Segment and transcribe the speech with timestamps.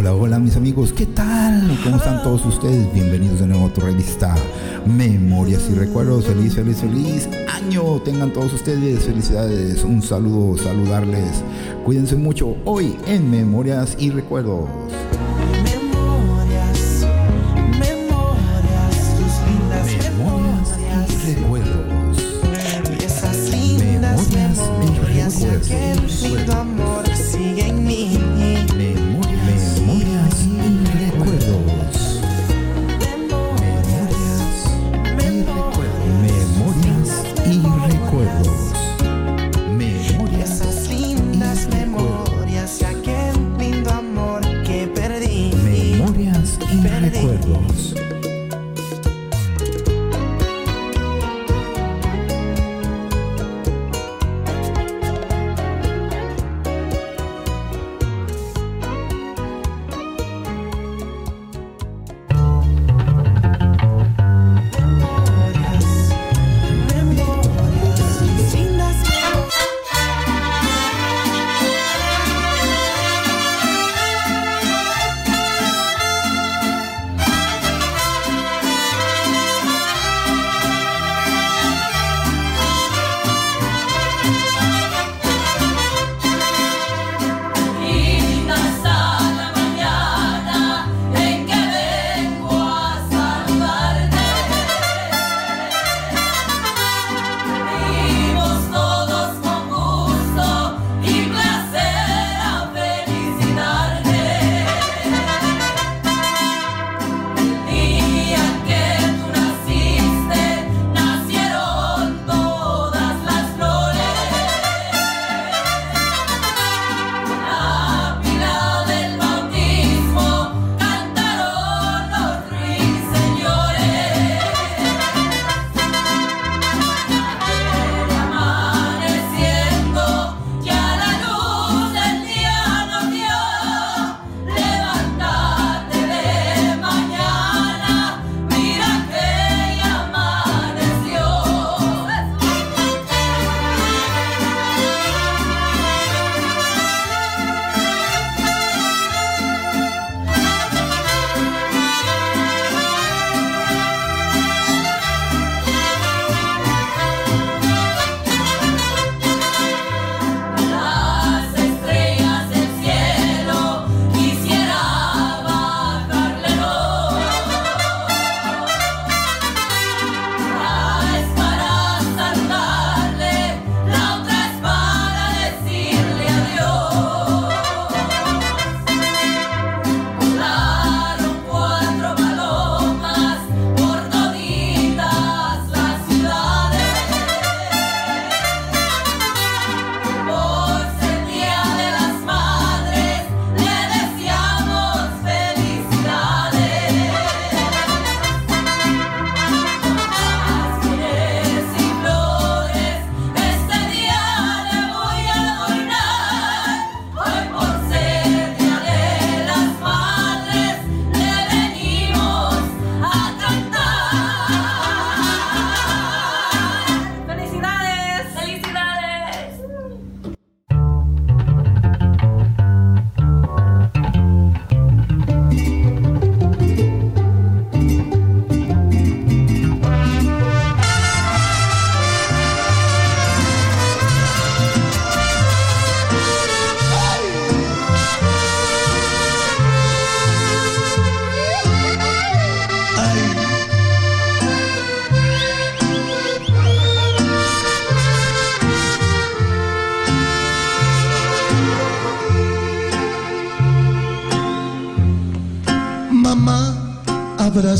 [0.00, 1.76] Hola, hola mis amigos, ¿qué tal?
[1.82, 2.94] ¿Cómo están todos ustedes?
[2.94, 4.32] Bienvenidos de nuevo a tu revista
[4.86, 6.24] Memorias y Recuerdos.
[6.24, 8.00] Feliz, feliz, feliz año.
[8.02, 9.82] Tengan todos ustedes felicidades.
[9.82, 11.42] Un saludo, saludarles.
[11.84, 14.68] Cuídense mucho hoy en Memorias y Recuerdos.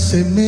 [0.08, 0.47] Abráceme.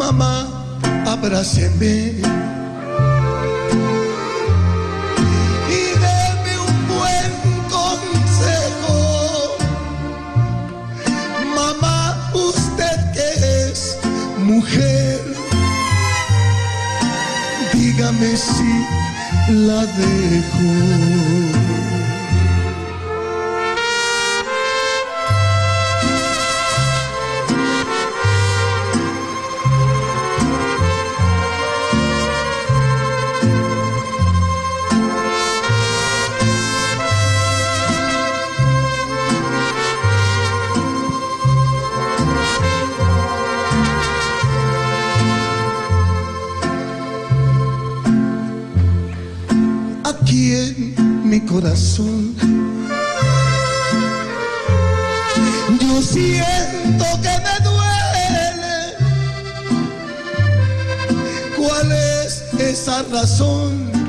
[0.00, 0.48] Mamá,
[1.06, 1.94] abráceme.
[5.78, 7.32] Y deme un buen
[7.68, 8.96] consejo.
[11.54, 13.28] Mamá, usted que
[13.68, 13.98] es
[14.38, 15.20] mujer,
[17.74, 18.72] dígame si
[19.52, 21.39] la dejo.
[51.60, 52.34] Corazón
[55.80, 58.96] yo siento que me duele.
[61.56, 63.99] ¿Cuál es esa razón?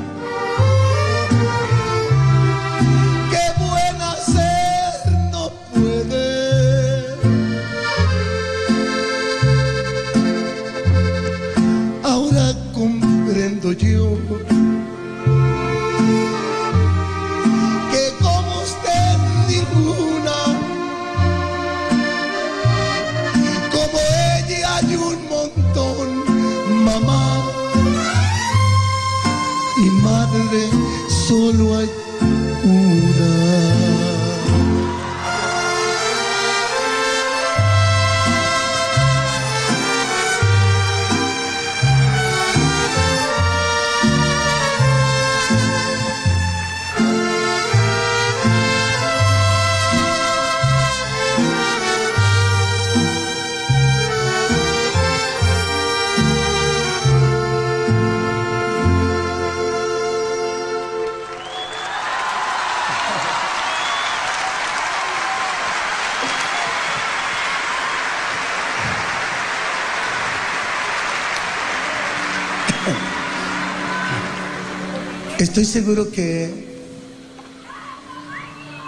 [75.52, 76.80] Estoy seguro que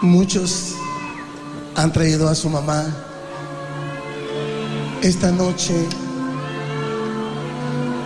[0.01, 0.75] muchos
[1.75, 2.85] han traído a su mamá
[5.01, 5.73] esta noche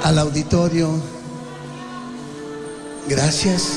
[0.03, 0.89] al auditorio.
[3.07, 3.73] Gracias.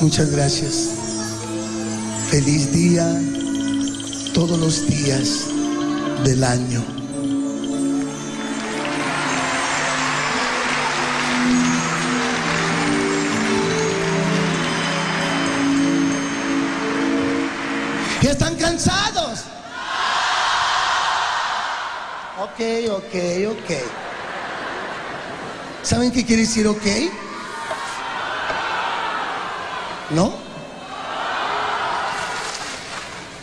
[0.00, 0.90] Muchas gracias.
[2.30, 3.20] Feliz día
[4.32, 5.48] todos los días
[6.22, 7.01] del año.
[18.72, 19.40] Cansados?
[22.38, 22.60] Ok,
[22.90, 23.14] ok,
[23.50, 23.70] ok.
[25.82, 26.86] ¿Saben qué quiere decir ok?
[30.10, 30.32] ¿No?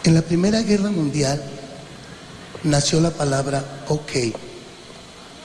[0.04, 1.44] En la Primera Guerra Mundial
[2.64, 4.12] nació la palabra ok,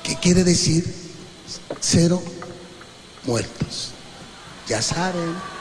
[0.03, 0.95] que quiere decir
[1.81, 2.23] cero
[3.25, 3.91] muertos.
[4.67, 5.54] Ya saben.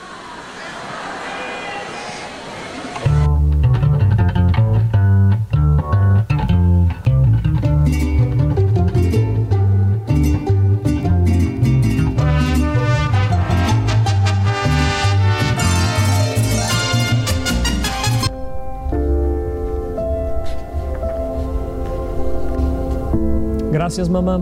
[23.84, 24.40] Gracias mamá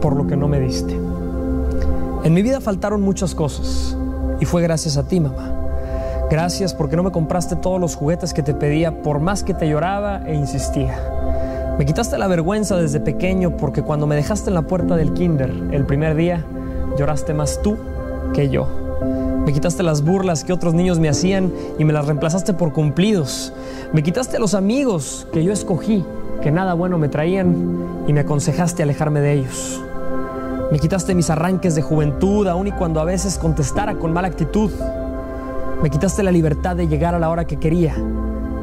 [0.00, 0.92] por lo que no me diste.
[2.24, 3.96] En mi vida faltaron muchas cosas
[4.40, 5.52] y fue gracias a ti mamá
[6.28, 9.68] Gracias porque no me compraste todos los juguetes que te pedía por más que te
[9.68, 10.98] lloraba e insistía.
[11.78, 15.52] Me quitaste la vergüenza desde pequeño porque cuando me dejaste en la puerta del kinder
[15.70, 16.44] el primer día,
[16.98, 17.76] lloraste más tú
[18.34, 18.66] que yo.
[19.46, 23.52] Me quitaste las burlas que otros niños me hacían y me las reemplazaste por cumplidos.
[23.92, 26.04] Me quitaste los amigos que yo escogí,
[26.46, 29.82] que nada bueno me traían y me aconsejaste alejarme de ellos.
[30.70, 34.70] Me quitaste mis arranques de juventud, aun y cuando a veces contestara con mala actitud.
[35.82, 37.96] Me quitaste la libertad de llegar a la hora que quería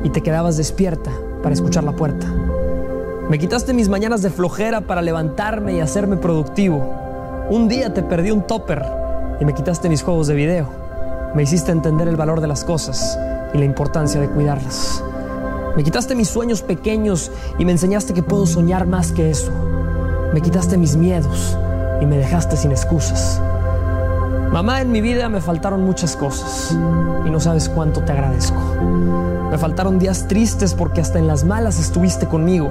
[0.01, 1.11] y te quedabas despierta
[1.41, 2.25] para escuchar la puerta.
[3.29, 6.89] Me quitaste mis mañanas de flojera para levantarme y hacerme productivo.
[7.49, 8.81] Un día te perdí un topper
[9.41, 10.69] y me quitaste mis juegos de video.
[11.35, 13.19] Me hiciste entender el valor de las cosas
[13.53, 15.03] y la importancia de cuidarlas.
[15.75, 19.51] Me quitaste mis sueños pequeños y me enseñaste que puedo soñar más que eso.
[20.31, 21.57] Me quitaste mis miedos
[21.99, 23.41] y me dejaste sin excusas.
[24.51, 26.77] Mamá, en mi vida me faltaron muchas cosas
[27.25, 28.59] y no sabes cuánto te agradezco.
[29.49, 32.69] Me faltaron días tristes porque hasta en las malas estuviste conmigo.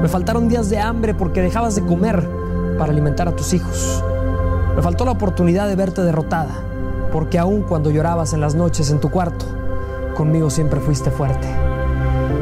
[0.00, 2.24] Me faltaron días de hambre porque dejabas de comer
[2.78, 4.04] para alimentar a tus hijos.
[4.76, 6.54] Me faltó la oportunidad de verte derrotada
[7.12, 9.44] porque aun cuando llorabas en las noches en tu cuarto,
[10.14, 11.67] conmigo siempre fuiste fuerte.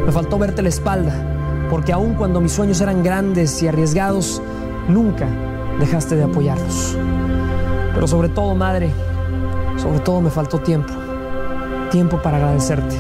[0.07, 1.13] Me faltó verte la espalda
[1.69, 4.41] porque aun cuando mis sueños eran grandes y arriesgados,
[4.89, 5.27] nunca
[5.81, 6.97] dejaste de apoyarlos.
[7.93, 8.93] Pero sobre todo, madre,
[9.77, 10.93] sobre todo me faltó tiempo.
[11.91, 12.97] Tiempo para agradecerte,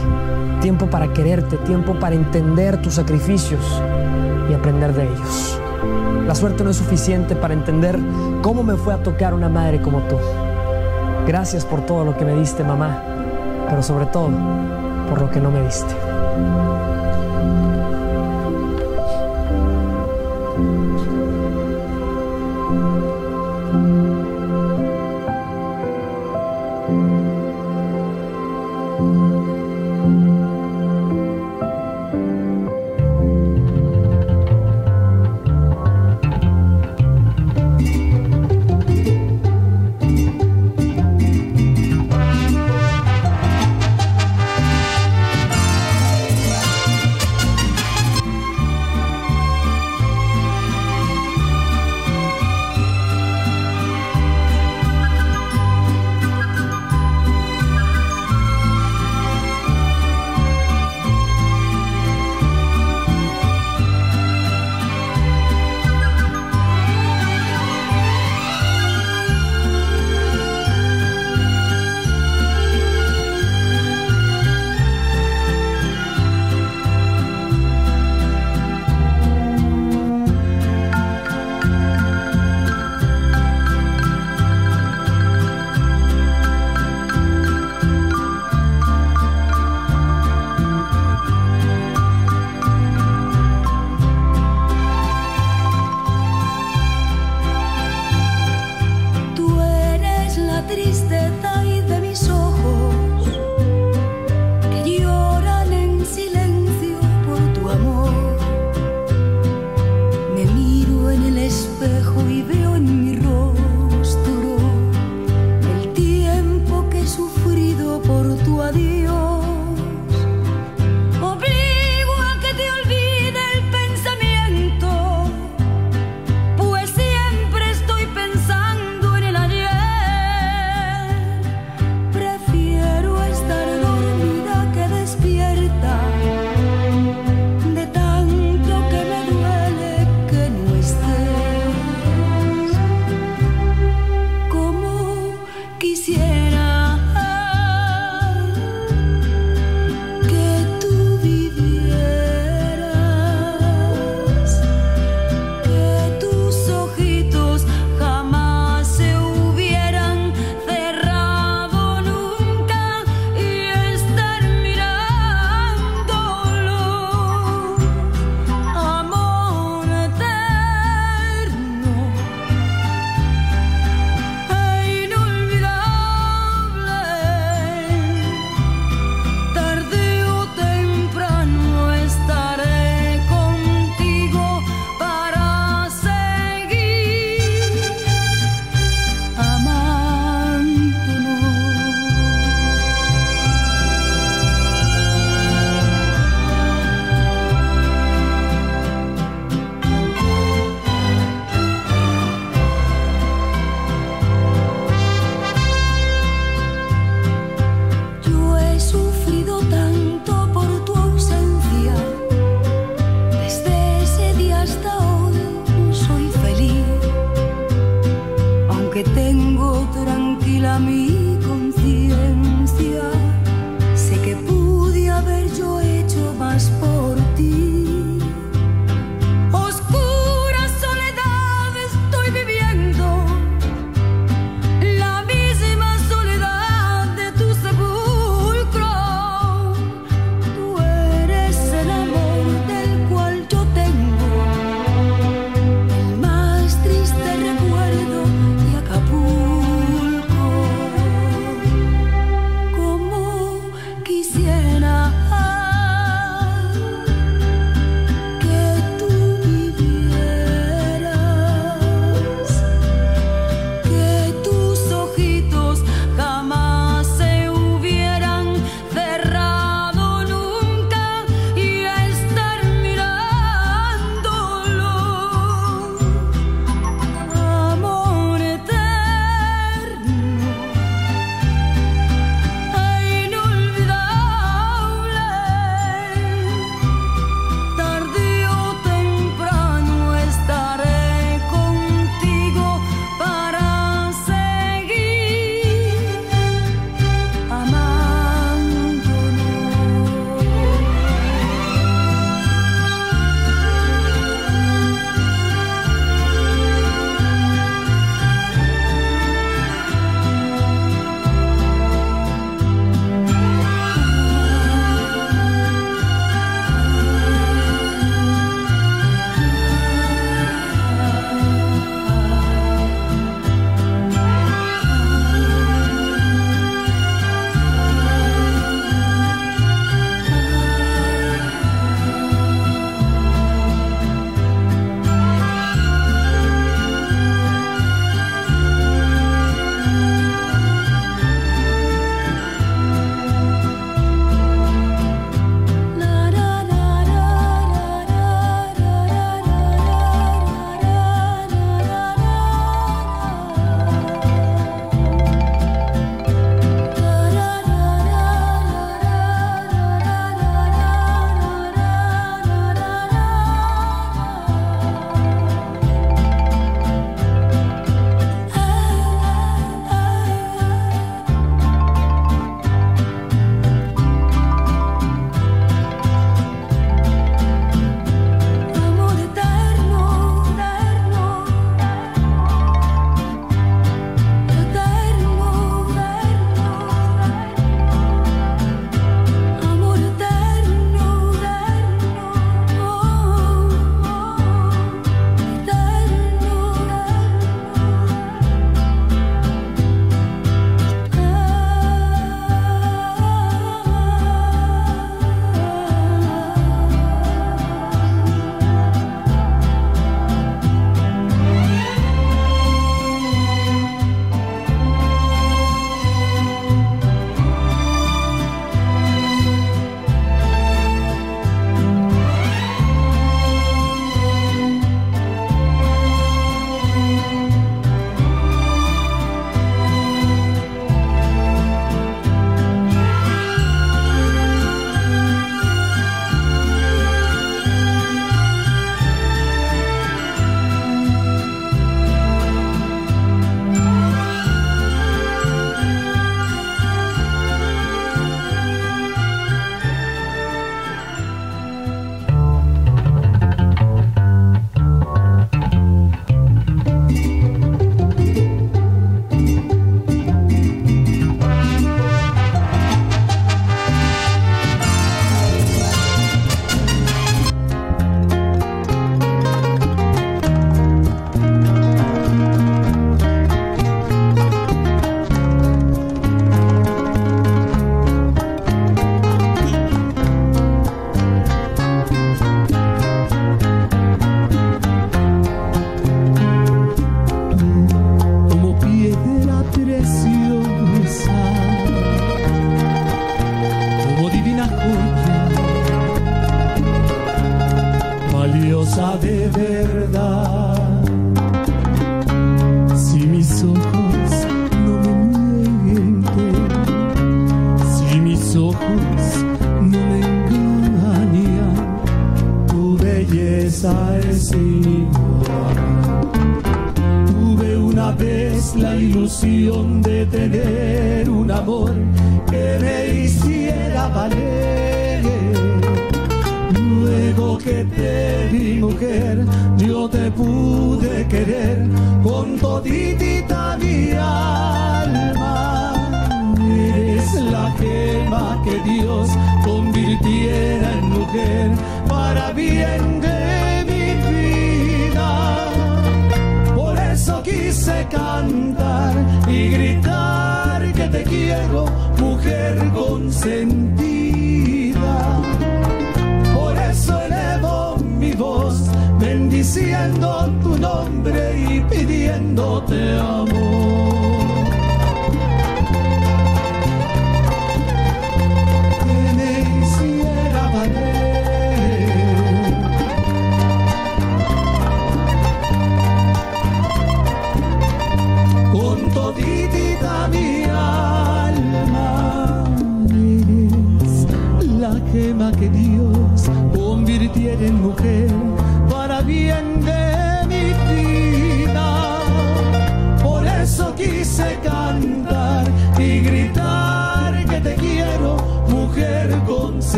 [0.60, 3.60] tiempo para quererte, tiempo para entender tus sacrificios
[4.50, 5.60] y aprender de ellos.
[6.26, 7.98] La suerte no es suficiente para entender
[8.42, 10.16] cómo me fue a tocar una madre como tú.
[11.26, 13.00] Gracias por todo lo que me diste, mamá,
[13.68, 14.30] pero sobre todo
[15.08, 15.94] por lo que no me diste.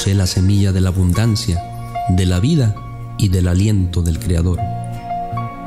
[0.00, 1.62] Posee la semilla de la abundancia,
[2.08, 2.74] de la vida
[3.18, 4.58] y del aliento del Creador.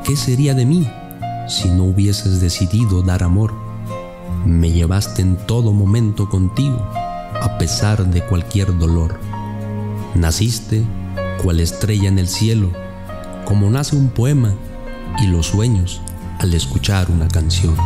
[0.02, 0.90] ¿Qué sería de mí
[1.46, 3.54] si no hubieses decidido dar amor?
[4.44, 6.84] Me llevaste en todo momento contigo,
[7.40, 9.20] a pesar de cualquier dolor.
[10.16, 10.82] Naciste
[11.40, 12.72] cual estrella en el cielo,
[13.44, 14.52] como nace un poema
[15.22, 16.00] y los sueños
[16.40, 17.76] al escuchar una canción.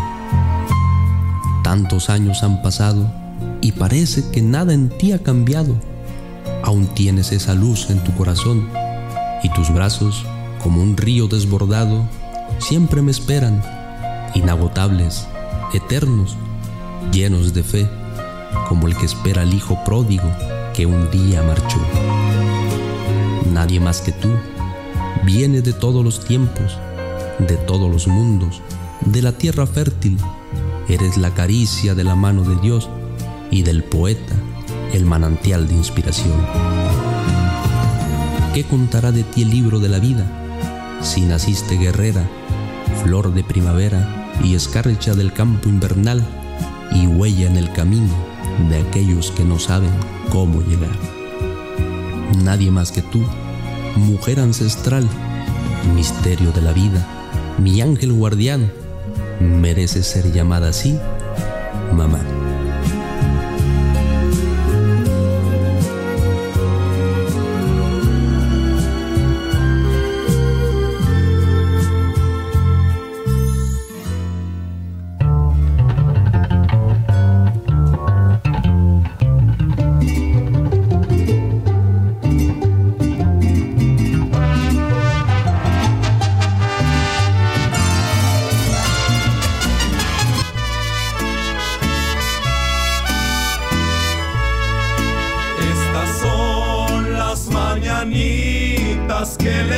[1.62, 3.06] Tantos años han pasado
[3.60, 5.87] y parece que nada en ti ha cambiado.
[6.68, 8.68] Aún tienes esa luz en tu corazón
[9.42, 10.26] y tus brazos,
[10.62, 12.06] como un río desbordado,
[12.58, 13.62] siempre me esperan,
[14.34, 15.26] inagotables,
[15.72, 16.36] eternos,
[17.10, 17.88] llenos de fe,
[18.68, 20.30] como el que espera al hijo pródigo
[20.74, 21.78] que un día marchó.
[23.50, 24.28] Nadie más que tú
[25.24, 26.76] viene de todos los tiempos,
[27.38, 28.60] de todos los mundos,
[29.06, 30.18] de la tierra fértil.
[30.86, 32.90] Eres la caricia de la mano de Dios
[33.50, 34.37] y del poeta
[34.92, 36.34] el manantial de inspiración.
[38.54, 40.26] ¿Qué contará de ti el libro de la vida?
[41.02, 42.28] si naciste guerrera,
[43.02, 46.22] flor de primavera y escarcha del campo invernal
[46.92, 48.12] y huella en el camino
[48.68, 49.90] de aquellos que no saben
[50.30, 50.96] cómo llegar.
[52.42, 53.22] Nadie más que tú,
[53.96, 55.08] mujer ancestral,
[55.94, 57.06] misterio de la vida,
[57.58, 58.72] mi ángel guardián,
[59.40, 60.98] merece ser llamada así,
[61.94, 62.37] mamá.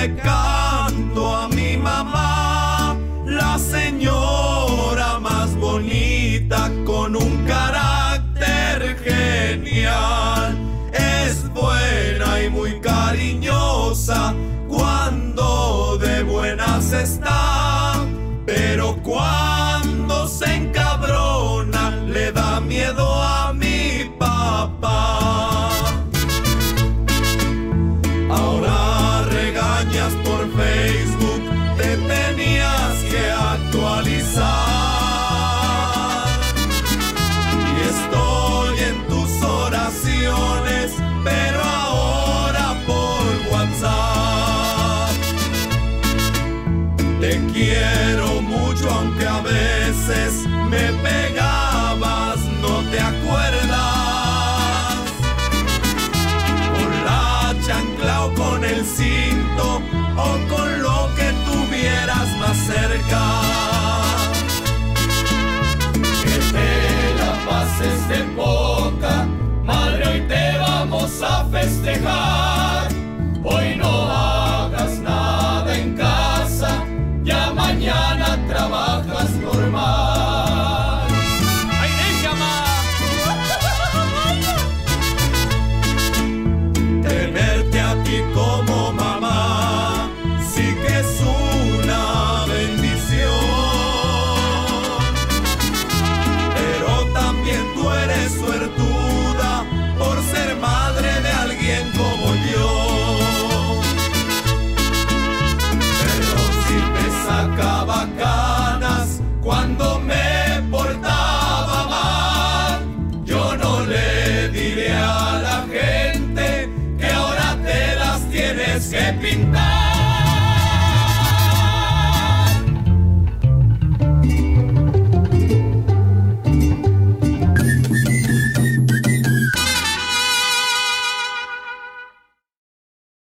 [0.00, 10.56] Le canto a mi mamá, la señora más bonita con un carácter genial.
[10.92, 14.34] Es buena y muy cariñosa
[14.68, 17.96] cuando de buenas está,
[18.46, 19.49] pero cuando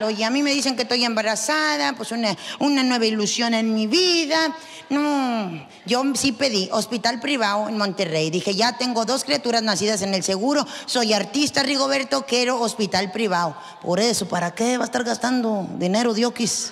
[0.10, 3.88] Y a mí me dicen que estoy embarazada, pues una, una nueva ilusión en mi
[3.88, 4.56] vida.
[4.89, 8.30] No, yo sí pedí hospital privado en Monterrey.
[8.30, 10.65] Dije, ya tengo dos criaturas nacidas en el seguro.
[10.86, 13.56] Soy artista, Rigoberto, quiero hospital privado.
[13.82, 16.72] Por eso, ¿para qué va a estar gastando dinero, Diokis?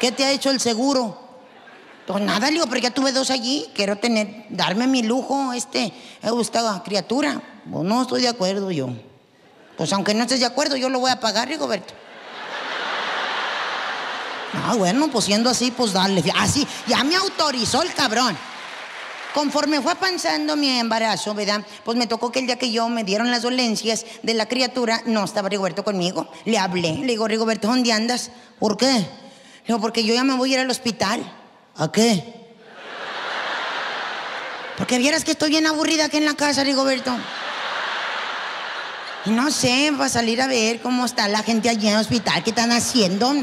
[0.00, 1.20] ¿Qué te ha hecho el seguro?
[2.06, 3.66] Pues nada, digo, pero ya tuve dos allí.
[3.74, 7.42] Quiero tener, darme mi lujo, este, esta criatura.
[7.70, 8.90] Pues no estoy de acuerdo yo.
[9.76, 11.94] Pues aunque no estés de acuerdo, yo lo voy a pagar, Rigoberto.
[14.54, 16.22] Ah, bueno, pues siendo así, pues dale.
[16.36, 18.36] Así, ya me autorizó el cabrón.
[19.34, 21.66] Conforme fue avanzando mi embarazo, ¿verdad?
[21.84, 25.02] Pues me tocó que el día que yo me dieron las dolencias de la criatura,
[25.06, 26.30] no estaba Rigoberto conmigo.
[26.44, 28.30] Le hablé, le digo, Rigoberto, ¿dónde andas?
[28.60, 28.92] ¿Por qué?
[28.92, 31.20] Le digo, porque yo ya me voy a ir al hospital.
[31.76, 32.32] ¿A qué?
[34.78, 37.12] Porque vieras que estoy bien aburrida aquí en la casa, Rigoberto.
[39.26, 42.00] Y no sé, va a salir a ver cómo está la gente allí en el
[42.00, 43.34] hospital, qué están haciendo.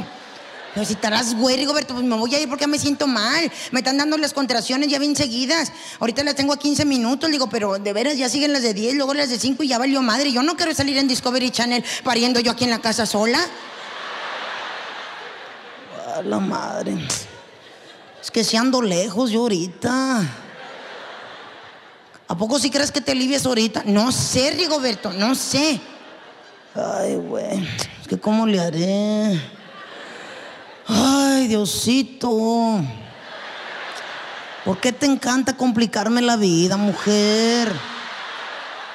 [0.74, 3.52] Pero si estarás güey, Rigoberto, pues me voy a ir porque me siento mal.
[3.72, 5.72] Me están dando las contracciones ya bien seguidas.
[6.00, 8.96] Ahorita las tengo a 15 minutos, digo, pero de veras ya siguen las de 10,
[8.96, 10.32] luego las de 5 y ya valió madre.
[10.32, 13.40] Yo no quiero salir en Discovery Channel pariendo yo aquí en la casa sola.
[16.16, 16.96] A la madre.
[18.22, 20.22] Es que si ando lejos yo ahorita.
[22.30, 23.84] ¿A poco si crees que te alivies ahorita?
[23.86, 25.82] No sé, Rigoberto, no sé.
[26.74, 27.68] Ay, güey.
[28.02, 29.61] Es que cómo le haré.
[30.94, 32.82] Ay, Diosito.
[34.66, 37.72] ¿Por qué te encanta complicarme la vida, mujer?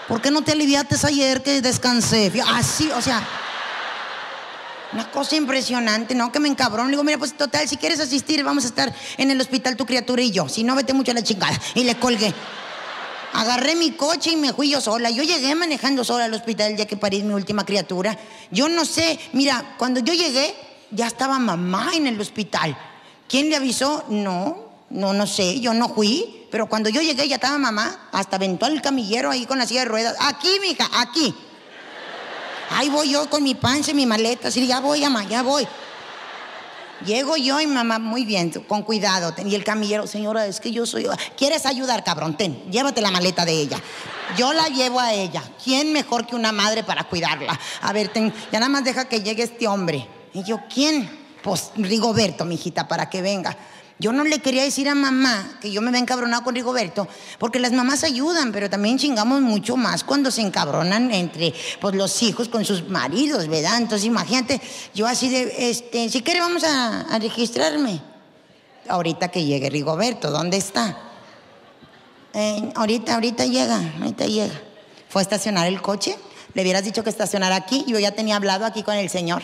[0.06, 2.30] ¿Por qué no te aliviaste ayer que descansé?
[2.46, 3.26] Así, o sea.
[4.92, 6.30] Una cosa impresionante, ¿no?
[6.30, 6.86] Que me encabrón.
[6.86, 9.86] Le digo, mira, pues total, si quieres asistir, vamos a estar en el hospital tu
[9.86, 10.48] criatura y yo.
[10.48, 11.58] Si no, vete mucho a la chingada.
[11.74, 12.32] Y le colgué.
[13.32, 15.10] Agarré mi coche y me fui yo sola.
[15.10, 18.16] Yo llegué manejando sola al hospital el día que parí mi última criatura.
[18.50, 20.54] Yo no sé, mira, cuando yo llegué,
[20.90, 22.76] ya estaba mamá en el hospital.
[23.28, 24.04] ¿Quién le avisó?
[24.08, 26.46] No, no, no sé, yo no fui.
[26.50, 29.80] Pero cuando yo llegué ya estaba mamá, hasta aventó al camillero ahí con la silla
[29.80, 30.16] de ruedas.
[30.20, 31.34] Aquí, mija, aquí.
[32.70, 34.48] Ahí voy yo con mi panza y mi maleta.
[34.48, 35.66] Así, ya voy, mamá, ya voy.
[37.04, 39.34] Llego yo y mamá, muy bien, con cuidado.
[39.44, 41.06] Y el camillero, señora, es que yo soy.
[41.36, 42.36] ¿Quieres ayudar, cabrón?
[42.36, 43.78] Ten, llévate la maleta de ella.
[44.36, 45.42] Yo la llevo a ella.
[45.62, 47.58] ¿Quién mejor que una madre para cuidarla?
[47.82, 50.08] A ver, ya nada más deja que llegue este hombre.
[50.34, 51.08] Y yo, ¿quién?
[51.42, 53.56] Pues Rigoberto, mijita, para que venga.
[53.98, 57.08] Yo no le quería decir a mamá que yo me había encabronado con Rigoberto,
[57.38, 62.22] porque las mamás ayudan, pero también chingamos mucho más cuando se encabronan entre pues, los
[62.22, 63.78] hijos con sus maridos, ¿verdad?
[63.78, 64.60] Entonces imagínate,
[64.94, 68.02] yo así de, este, si quiere vamos a, a registrarme.
[68.88, 70.98] Ahorita que llegue Rigoberto, ¿dónde está?
[72.34, 74.60] Eh, ahorita, ahorita llega, ahorita llega.
[75.08, 76.18] Fue a estacionar el coche,
[76.52, 79.42] le hubieras dicho que estacionara aquí, yo ya tenía hablado aquí con el señor.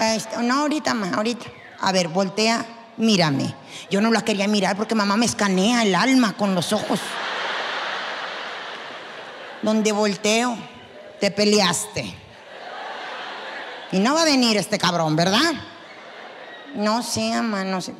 [0.00, 1.46] Este, no, ahorita, ma, ahorita.
[1.80, 2.64] A ver, voltea,
[2.96, 3.54] mírame.
[3.90, 7.00] Yo no la quería mirar porque mamá me escanea el alma con los ojos.
[9.62, 10.56] Donde volteo,
[11.20, 12.14] te peleaste.
[13.90, 15.52] Y no va a venir este cabrón, ¿verdad?
[16.74, 17.94] No sé, mamá, no sé.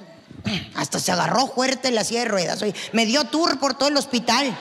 [0.77, 2.65] Hasta se agarró fuerte la silla de ruedas.
[2.93, 4.57] Me dio tour por todo el hospital.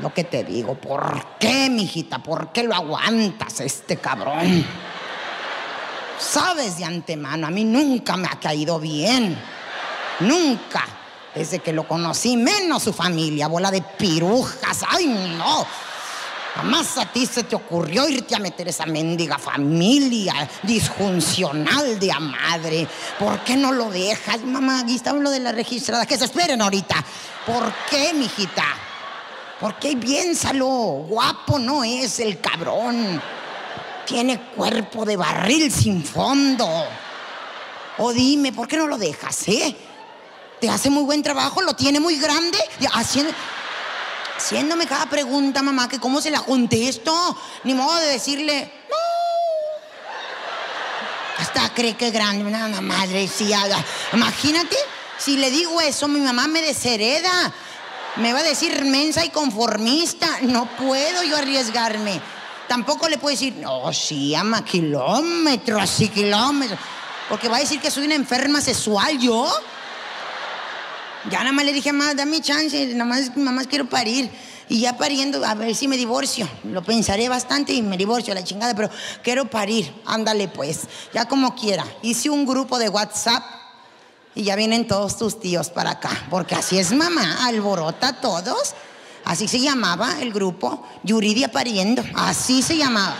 [0.00, 2.18] Lo que te digo, ¿por qué, mijita?
[2.18, 4.64] ¿Por qué lo aguantas este cabrón?
[6.18, 9.36] Sabes de antemano, a mí nunca me ha caído bien.
[10.20, 10.84] Nunca.
[11.34, 14.84] Desde que lo conocí, menos su familia, bola de pirujas.
[14.88, 15.66] ¡Ay, no!
[16.54, 22.20] Jamás a ti se te ocurrió irte a meter esa mendiga familia disfuncional de a
[22.20, 22.86] madre.
[23.18, 24.42] ¿Por qué no lo dejas?
[24.42, 26.04] Mamá, aquí está lo de la registrada.
[26.04, 26.96] Que se esperen ahorita.
[27.46, 28.64] ¿Por qué, mijita?
[29.58, 29.96] ¿Por qué?
[29.96, 30.66] Piénsalo.
[31.08, 33.22] Guapo no es el cabrón.
[34.06, 36.68] Tiene cuerpo de barril sin fondo.
[37.98, 39.76] O dime, ¿por qué no lo dejas, eh?
[40.60, 42.58] Te hace muy buen trabajo, lo tiene muy grande.
[42.92, 43.32] Haciendo,
[44.36, 47.36] haciéndome cada pregunta, mamá, que cómo se la contesto.
[47.64, 48.96] Ni modo de decirle, no.
[51.38, 53.84] Hasta cree que es grande, nada, madre, sí, haga.
[54.12, 54.76] Imagínate,
[55.18, 57.52] si le digo eso, mi mamá me deshereda.
[58.16, 60.28] Me va a decir mensa y conformista.
[60.42, 62.20] No puedo yo arriesgarme.
[62.72, 66.80] Tampoco le puedo decir, no, sí, ama kilómetros, así kilómetros.
[67.28, 69.46] Porque va a decir que soy una enferma sexual, ¿yo?
[71.30, 74.30] Ya nada más le dije, mamá, dame chance, nada más, nada más quiero parir.
[74.70, 76.48] Y ya pariendo, a ver si me divorcio.
[76.64, 78.88] Lo pensaré bastante y me divorcio, la chingada, pero
[79.22, 79.92] quiero parir.
[80.06, 81.84] Ándale pues, ya como quiera.
[82.00, 83.44] Hice un grupo de WhatsApp
[84.34, 86.08] y ya vienen todos tus tíos para acá.
[86.30, 88.74] Porque así es mamá, alborota a todos.
[89.24, 92.02] Así se llamaba el grupo, Yuridia Pariendo.
[92.14, 93.16] Así se llamaba.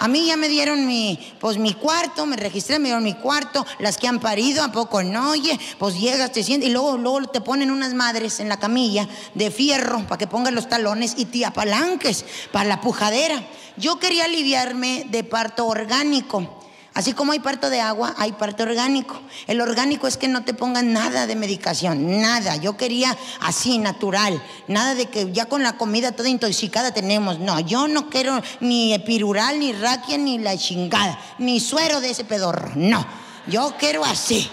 [0.00, 3.66] A mí ya me dieron mi, pues mi cuarto, me registré, me dieron mi cuarto,
[3.80, 5.30] las que han parido, ¿a poco no?
[5.30, 9.08] Oye, pues llegas, te sientes, y luego, luego te ponen unas madres en la camilla
[9.34, 13.42] de fierro para que pongan los talones y te apalanques para la pujadera.
[13.76, 16.57] Yo quería aliviarme de parto orgánico.
[16.98, 19.20] Así como hay parto de agua, hay parto orgánico.
[19.46, 22.56] El orgánico es que no te pongan nada de medicación, nada.
[22.56, 24.42] Yo quería así, natural.
[24.66, 27.38] Nada de que ya con la comida toda intoxicada tenemos.
[27.38, 32.24] No, yo no quiero ni epidural, ni raquia, ni la chingada, ni suero de ese
[32.24, 32.72] pedorro.
[32.74, 33.06] No,
[33.46, 34.50] yo quiero así,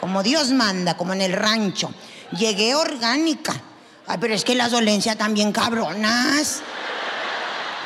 [0.00, 1.94] como Dios manda, como en el rancho.
[2.36, 3.52] Llegué orgánica.
[4.08, 6.60] Ay, pero es que las dolencias también cabronas.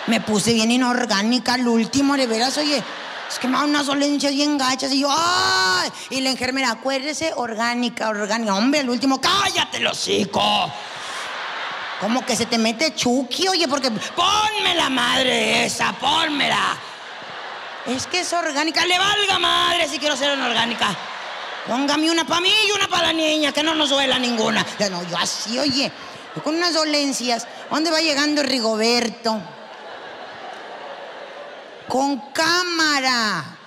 [0.07, 2.83] Me puse bien inorgánica al último, de veras, oye.
[3.29, 5.91] Es que me da unas dolencias bien gachas y yo, ¡ay!
[6.11, 8.55] Y la enfermera, acuérdese, orgánica, orgánica.
[8.55, 10.73] Hombre, el último, cállate el hocico.
[12.01, 16.79] Como que se te mete chuki, oye, porque ponme la madre esa, pónmela.
[17.87, 20.97] Es que es orgánica, le valga madre si quiero ser una orgánica.
[21.67, 24.65] Póngame una para mí y una para la niña, que no nos duela ninguna.
[24.79, 25.93] Ya no, yo así, oye,
[26.35, 27.47] yo con unas dolencias.
[27.71, 29.39] ¿Dónde va llegando Rigoberto?
[31.89, 33.59] Con cámara.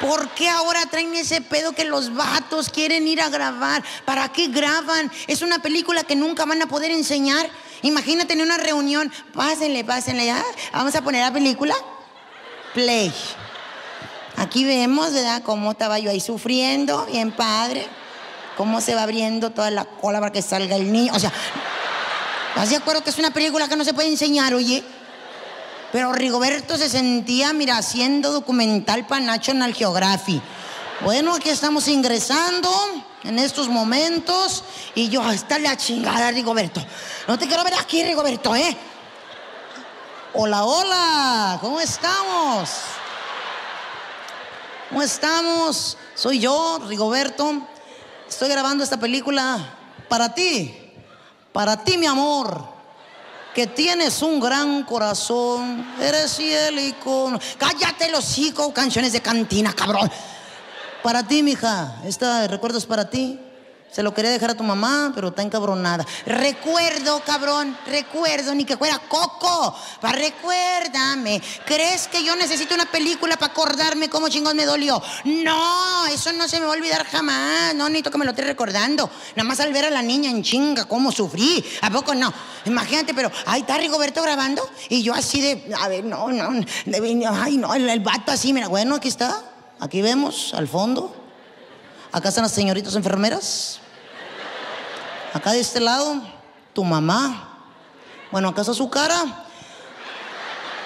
[0.00, 3.82] ¿Por qué ahora traen ese pedo que los vatos quieren ir a grabar?
[4.04, 5.10] ¿Para qué graban?
[5.26, 7.48] Es una película que nunca van a poder enseñar.
[7.82, 10.32] Imagínate en una reunión, pásenle, pásenle.
[10.72, 11.74] Vamos a poner la película.
[12.74, 13.12] Play.
[14.36, 15.42] Aquí vemos, ¿verdad?
[15.42, 17.88] Cómo estaba yo ahí sufriendo, bien padre.
[18.56, 21.12] Cómo se va abriendo toda la cola para que salga el niño.
[21.12, 21.32] O sea,
[22.50, 24.84] ¿estás de acuerdo que es una película que no se puede enseñar, oye?
[25.90, 30.42] Pero Rigoberto se sentía, mira, haciendo documental para National Geographic.
[31.00, 32.70] Bueno, aquí estamos ingresando
[33.24, 34.64] en estos momentos
[34.94, 36.84] y yo, está la chingada, Rigoberto.
[37.26, 38.76] No te quiero ver aquí, Rigoberto, ¿eh?
[40.34, 42.70] Hola, hola, ¿cómo estamos?
[44.90, 45.96] ¿Cómo estamos?
[46.14, 47.62] Soy yo, Rigoberto.
[48.28, 49.74] Estoy grabando esta película
[50.08, 50.76] para ti,
[51.52, 52.77] para ti, mi amor
[53.54, 57.32] que tienes un gran corazón, eres cielico.
[57.58, 60.10] Cállate los hocico, canciones de cantina, cabrón.
[61.02, 63.40] Para ti, mija, esta recuerdo es para ti.
[63.90, 66.06] Se lo quería dejar a tu mamá, pero está encabronada.
[66.26, 69.74] Recuerdo, cabrón, recuerdo, ni que fuera coco.
[70.00, 71.40] Pa, recuérdame.
[71.64, 75.02] ¿Crees que yo necesito una película para acordarme cómo chingón me dolió?
[75.24, 77.74] No, eso no se me va a olvidar jamás.
[77.74, 79.10] No necesito que me lo esté recordando.
[79.36, 81.64] Nada más al ver a la niña en chinga, cómo sufrí.
[81.80, 82.32] ¿A poco no?
[82.66, 86.50] Imagínate, pero ahí está Rigoberto grabando y yo así de, a ver, no, no,
[87.42, 89.42] ay, no, el, el vato así, mira, bueno, aquí está.
[89.80, 91.17] Aquí vemos, al fondo.
[92.10, 93.80] Acá están las señoritas enfermeras.
[95.34, 96.22] Acá de este lado,
[96.72, 97.58] tu mamá.
[98.30, 99.44] Bueno, acá está su cara.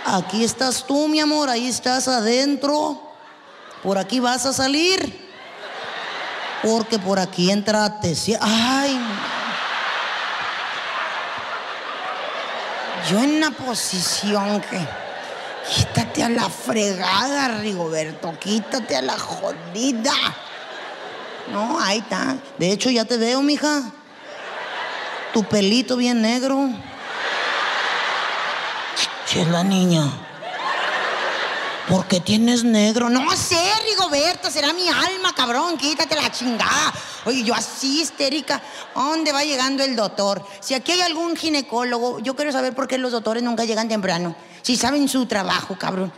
[0.04, 1.48] Aquí estás tú, mi amor.
[1.48, 3.00] Ahí estás adentro.
[3.82, 5.30] Por aquí vas a salir.
[6.62, 8.14] Porque por aquí entraste.
[8.14, 8.98] Sí, Ay,
[13.10, 15.02] yo en una posición que.
[15.62, 18.36] Quítate a la fregada, Rigoberto.
[18.38, 20.12] Quítate a la jodida.
[21.50, 22.36] No, ahí está.
[22.58, 23.82] De hecho, ya te veo, mija.
[25.32, 26.68] Tu pelito bien negro.
[29.26, 30.04] Si es la niña.
[31.88, 33.10] ¿Por qué tienes negro?
[33.10, 35.76] No sé, Rigoberto, será mi alma, cabrón.
[35.76, 36.92] Quítate la chingada.
[37.24, 38.62] Oye, yo así histérica.
[38.94, 40.46] ¿A dónde va llegando el doctor?
[40.60, 44.36] Si aquí hay algún ginecólogo, yo quiero saber por qué los doctores nunca llegan temprano.
[44.62, 46.12] Si saben su trabajo, cabrón.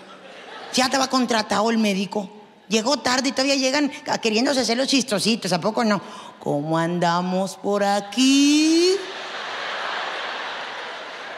[0.75, 2.29] Ya estaba contratado el médico.
[2.69, 6.01] Llegó tarde y todavía llegan a- queriéndose hacer los chistositos, ¿a poco no?
[6.41, 8.97] ¿Cómo andamos por aquí?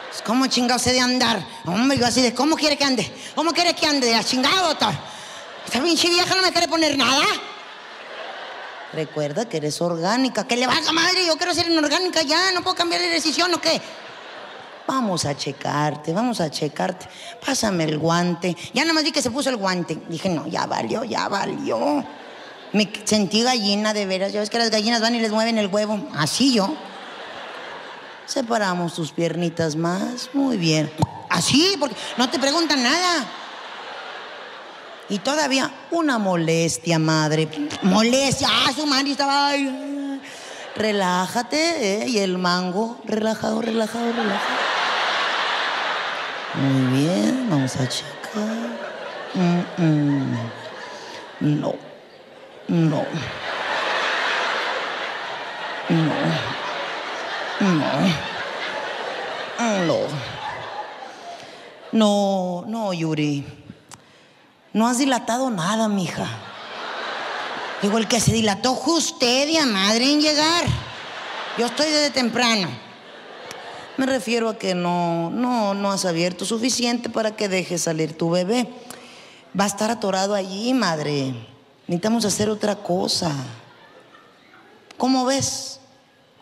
[0.09, 1.45] Pues, ¿Cómo chingado de andar?
[1.65, 3.11] Hombre, yo así de, ¿cómo quiere que ande?
[3.35, 4.07] ¿Cómo quiere que ande?
[4.07, 4.93] De la chingada, doctor.
[5.65, 7.25] Esta pinche vieja no me quiere poner nada.
[8.93, 10.47] Recuerda que eres orgánica.
[10.47, 13.59] Que le valga madre, yo quiero ser inorgánica ya, no puedo cambiar de decisión o
[13.59, 13.81] qué.
[14.87, 17.07] Vamos a checarte, vamos a checarte.
[17.45, 18.55] Pásame el guante.
[18.73, 19.97] Ya nada más vi que se puso el guante.
[20.07, 22.05] Dije, no, ya valió, ya valió.
[22.71, 24.31] Me sentí gallina de veras.
[24.31, 25.99] Ya ves que las gallinas van y les mueven el huevo.
[26.15, 26.73] Así yo.
[28.25, 30.29] Separamos tus piernitas más.
[30.33, 30.89] Muy bien.
[31.29, 33.25] Así, porque no te preguntan nada.
[35.09, 37.49] Y todavía una molestia, madre.
[37.83, 38.47] Molestia.
[38.49, 39.49] Ah, su madre estaba.
[39.49, 39.67] ay,
[40.77, 42.07] Relájate, ¿eh?
[42.07, 44.59] Y el mango, relajado, relajado, relajado.
[46.53, 48.07] Muy bien, vamos a checar.
[49.33, 50.37] Mm, mm.
[51.39, 51.73] No,
[52.67, 53.05] no.
[55.89, 56.13] No.
[57.59, 57.91] No.
[59.87, 59.97] No.
[61.91, 63.45] No, no, Yuri.
[64.73, 66.27] No has dilatado nada, mija.
[67.81, 70.65] Digo, el que se dilató usted, y a madre, en llegar.
[71.57, 72.67] Yo estoy desde temprano.
[73.97, 78.29] Me refiero a que no, no, no has abierto suficiente para que deje salir tu
[78.29, 78.67] bebé.
[79.59, 81.33] Va a estar atorado allí, madre.
[81.87, 83.31] Necesitamos hacer otra cosa.
[84.97, 85.79] ¿Cómo ves?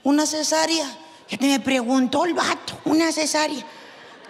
[0.03, 0.85] Una cesárea.
[1.29, 3.65] Ya te me preguntó el vato, una cesárea.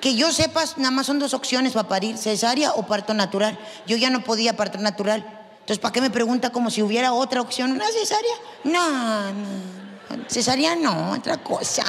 [0.02, 3.58] Que yo sepas, nada más son dos opciones para parir, cesárea o parto natural.
[3.88, 5.35] Yo ya no podía parto natural.
[5.66, 7.72] Entonces, ¿para qué me pregunta como si hubiera otra opción?
[7.72, 8.36] ¿Una cesárea?
[8.66, 10.26] No, no.
[10.30, 11.84] Cesárea no, otra cosa.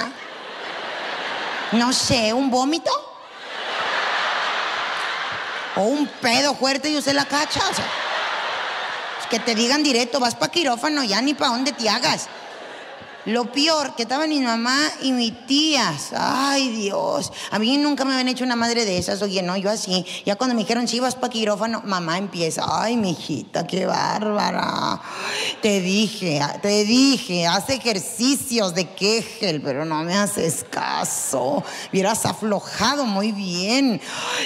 [1.73, 2.91] No sé, ¿un vómito?
[5.77, 7.61] O un pedo fuerte y usted la cacha.
[7.71, 7.85] O sea,
[9.17, 12.31] pues que te digan directo, vas para quirófano, ya ni para dónde te hagas.
[13.27, 16.13] Lo peor, que estaban mi mamá y mis tías.
[16.17, 17.33] Ay, Dios.
[17.51, 19.21] A mí nunca me habían hecho una madre de esas.
[19.21, 20.07] Oye, no, yo así.
[20.25, 22.63] Ya cuando me dijeron, si vas para quirófano, mamá empieza.
[22.69, 25.01] Ay, mijita, qué bárbara.
[25.61, 31.65] Te dije, te dije, haz ejercicios de Kegel, pero no me haces caso.
[31.93, 34.01] Hubieras aflojado muy bien.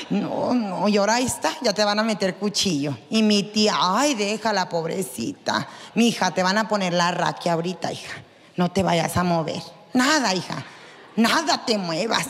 [0.09, 2.97] No, no, y ahora ahí está, ya te van a meter cuchillo.
[3.11, 5.69] Y mi tía, ay, déjala, pobrecita.
[5.95, 8.30] Mi hija, te van a poner la raquia ahorita, hija.
[8.61, 9.63] No te vayas a mover.
[9.95, 10.63] Nada, hija.
[11.17, 12.27] Nada te muevas.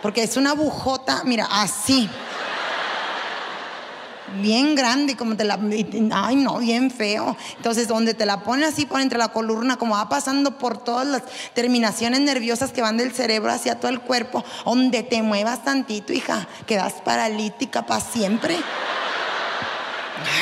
[0.00, 2.08] Porque es una bujota, mira, así.
[4.40, 5.58] bien grande, como te la.
[6.12, 7.36] Ay, no, bien feo.
[7.56, 11.08] Entonces, donde te la ponen así por entre la columna, como va pasando por todas
[11.08, 11.22] las
[11.54, 16.46] terminaciones nerviosas que van del cerebro hacia todo el cuerpo, donde te muevas tantito, hija,
[16.68, 18.60] quedas paralítica para siempre.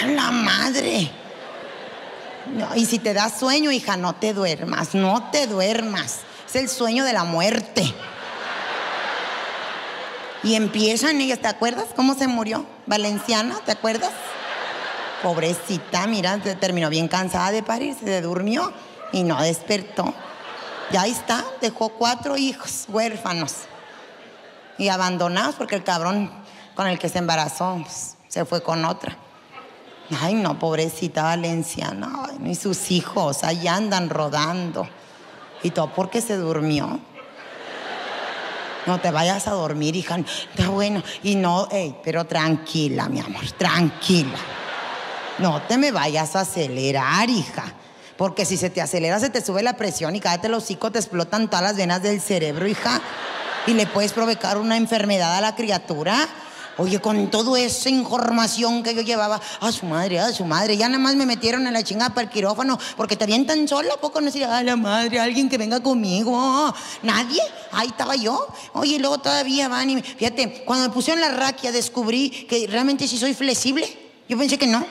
[0.02, 1.23] ¡A la madre!
[2.46, 6.20] No, y si te da sueño, hija, no te duermas, no te duermas.
[6.46, 7.94] Es el sueño de la muerte.
[10.42, 12.66] Y empiezan ellas, ¿te acuerdas cómo se murió?
[12.86, 14.12] Valenciana, ¿te acuerdas?
[15.22, 18.72] Pobrecita, mira, se terminó bien cansada de parir, se durmió
[19.10, 20.12] y no despertó.
[20.90, 23.54] Ya ahí está, dejó cuatro hijos huérfanos
[24.76, 26.30] y abandonados porque el cabrón
[26.74, 29.16] con el que se embarazó pues, se fue con otra.
[30.20, 34.86] Ay, no, pobrecita Valenciana, ay, y sus hijos ahí andan rodando.
[35.62, 37.00] Y todo porque se durmió.
[38.86, 40.18] No te vayas a dormir, hija.
[40.18, 41.02] Está bueno.
[41.22, 41.68] Y no,
[42.02, 44.36] pero tranquila, mi amor, tranquila.
[45.38, 47.64] No te me vayas a acelerar, hija.
[48.18, 50.98] Porque si se te acelera, se te sube la presión y cállate los hocico, te
[50.98, 53.00] explotan todas las venas del cerebro, hija.
[53.66, 56.28] Y le puedes provocar una enfermedad a la criatura.
[56.76, 60.88] Oye, con toda esa información que yo llevaba, a su madre, a su madre, ya
[60.88, 64.00] nada más me metieron en la chingada para el quirófano, porque te avientan sola, ¿a
[64.00, 66.74] poco no decía, a la madre, alguien que venga conmigo?
[67.02, 68.48] Nadie, ahí estaba yo.
[68.72, 73.18] Oye, luego todavía van y, fíjate, cuando me pusieron la raquia descubrí que realmente sí
[73.18, 73.86] soy flexible.
[74.28, 74.84] Yo pensé que no.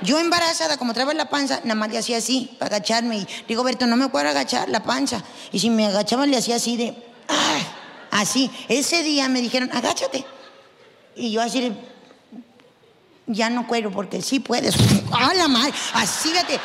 [0.00, 3.18] Yo embarazada, como traía la panza, nada más le hacía así, para agacharme.
[3.18, 5.22] Y digo, Berto, no me puedo agachar la panza.
[5.52, 6.94] Y si me agachaba, le hacía así de.
[8.10, 8.50] Así.
[8.68, 10.24] Ese día me dijeron, agáchate.
[11.16, 11.72] Y yo así,
[13.26, 14.74] ya no quiero porque sí puedes.
[15.12, 15.72] ¡A la madre!
[15.94, 16.60] Así, fíjate.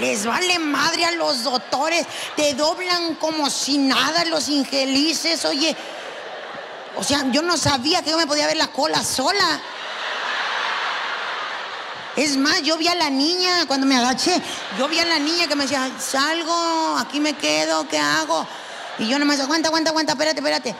[0.00, 2.06] Les vale madre a los doctores.
[2.36, 5.76] Te doblan como si nada los ingelices, oye.
[6.96, 9.60] O sea, yo no sabía que yo me podía ver la cola sola.
[12.16, 14.40] Es más, yo vi a la niña cuando me agaché.
[14.78, 18.46] Yo vi a la niña que me decía, salgo, aquí me quedo, ¿qué hago?
[18.98, 20.74] Y yo nomás, aguanta, aguanta, aguanta, espérate, espérate.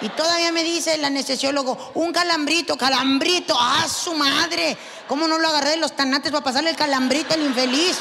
[0.00, 4.76] Y todavía me dice el anestesiólogo, un calambrito, calambrito, ¡ah, su madre!
[5.08, 7.98] ¿Cómo no lo agarré de los tanates para pasarle el calambrito al infeliz?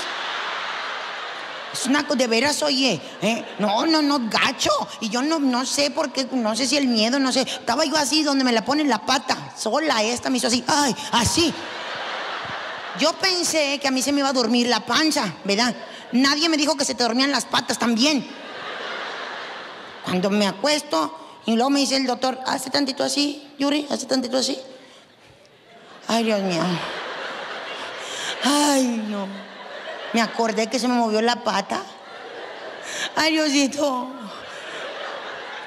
[1.74, 3.46] Es una de veras, oye, ¿eh?
[3.60, 4.72] no, no, no, gacho.
[5.02, 7.42] Y yo no, no sé por qué, no sé si el miedo, no sé.
[7.42, 10.96] Estaba yo así, donde me la ponen la pata, sola, esta me hizo así, ay,
[11.12, 11.54] así.
[13.00, 15.76] Yo pensé que a mí se me iba a dormir la panza, ¿verdad?
[16.12, 18.28] Nadie me dijo que se te dormían las patas también.
[20.04, 24.38] Cuando me acuesto y luego me dice el doctor, hace tantito así, Yuri, hace tantito
[24.38, 24.60] así.
[26.06, 26.62] Ay, Dios mío.
[28.44, 29.30] Ay, no.
[30.12, 31.82] Me acordé que se me movió la pata.
[33.16, 34.10] Ay, Diosito.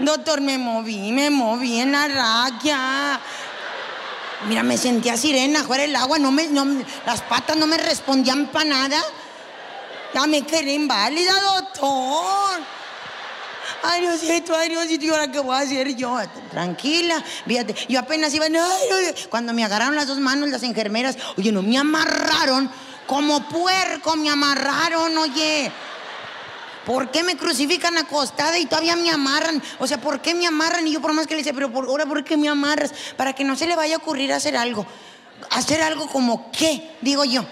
[0.00, 3.18] Doctor, me moví, me moví en la raquia.
[4.48, 6.66] Mira, me sentía sirena, fuera el agua, no me, no
[7.06, 9.02] las patas no me respondían para nada.
[10.12, 12.79] Ya me quedé inválida, doctor.
[13.82, 16.18] Ay, Diosito, ay, Diosito, ¿y ahora qué voy a hacer yo?
[16.50, 21.52] Tranquila, fíjate, yo apenas iba, ay, cuando me agarraron las dos manos las enfermeras, oye,
[21.52, 22.70] no me amarraron,
[23.06, 25.72] como puerco me amarraron, oye.
[26.86, 29.62] ¿Por qué me crucifican acostada y todavía me amarran?
[29.78, 30.86] O sea, ¿por qué me amarran?
[30.86, 32.92] Y yo por más que le dice, pero por, ahora ¿por qué me amarras?
[33.16, 34.86] Para que no se le vaya a ocurrir hacer algo.
[35.50, 37.44] Hacer algo como qué, digo yo.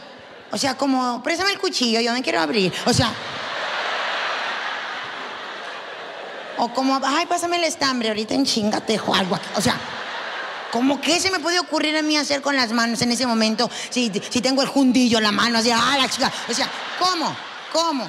[0.51, 2.73] O sea, como, préstame el cuchillo, yo me quiero abrir.
[2.87, 3.13] O sea.
[6.59, 9.39] O como, ay, pásame el estambre, ahorita en chinga te dejo algo.
[9.57, 9.79] O sea,
[10.73, 13.71] ¿cómo qué se me puede ocurrir a mí hacer con las manos en ese momento?
[13.91, 16.33] Si, si tengo el jundillo en la mano, así, ah, la chica.
[16.49, 17.35] O sea, ¿cómo?
[17.73, 18.07] ¿Cómo?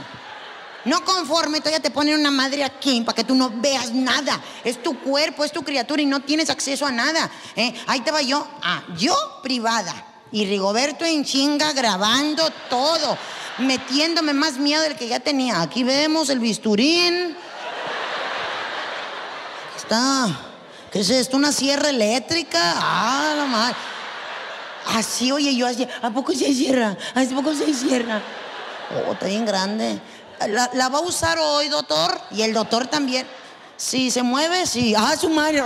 [0.86, 4.39] No conforme, todavía te ponen una madre aquí para que tú no veas nada.
[4.64, 7.30] Es tu cuerpo, es tu criatura y no tienes acceso a nada.
[7.56, 7.74] ¿eh?
[7.88, 9.93] Ahí va yo, ah, yo privada.
[10.32, 13.18] Y Rigoberto en chinga grabando todo,
[13.58, 15.62] metiéndome más miedo del que ya tenía.
[15.62, 17.36] Aquí vemos el bisturín.
[19.89, 20.27] Está.
[20.91, 21.35] ¿Qué es esto?
[21.35, 22.59] ¿Una sierra eléctrica?
[22.75, 23.75] Ah, la madre.
[24.85, 25.87] Así, oye, yo así.
[26.03, 26.95] ¿A poco se cierra?
[27.15, 28.21] ¿A poco se cierra?
[29.07, 29.99] Oh, está bien grande.
[30.47, 32.21] ¿La, va a usar hoy, doctor?
[32.29, 33.25] Y el doctor también.
[33.77, 34.93] Si se mueve, sí.
[34.95, 35.63] Ah, su madre.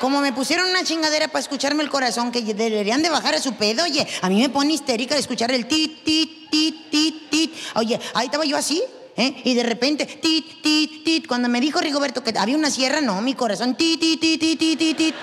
[0.00, 3.52] Como me pusieron una chingadera para escucharme el corazón, que deberían de bajar a su
[3.52, 7.54] pedo, oye, a mí me pone histérica de escuchar el tit, tit, tit, tit, tit.
[7.74, 8.82] Oye, ahí estaba yo así,
[9.16, 9.40] ¿eh?
[9.44, 11.26] Y de repente, tit, tit, tit.
[11.26, 14.58] Cuando me dijo Rigoberto que había una sierra, no, mi corazón, tit, tit, tit, tit,
[14.58, 15.14] tit, tit, tit.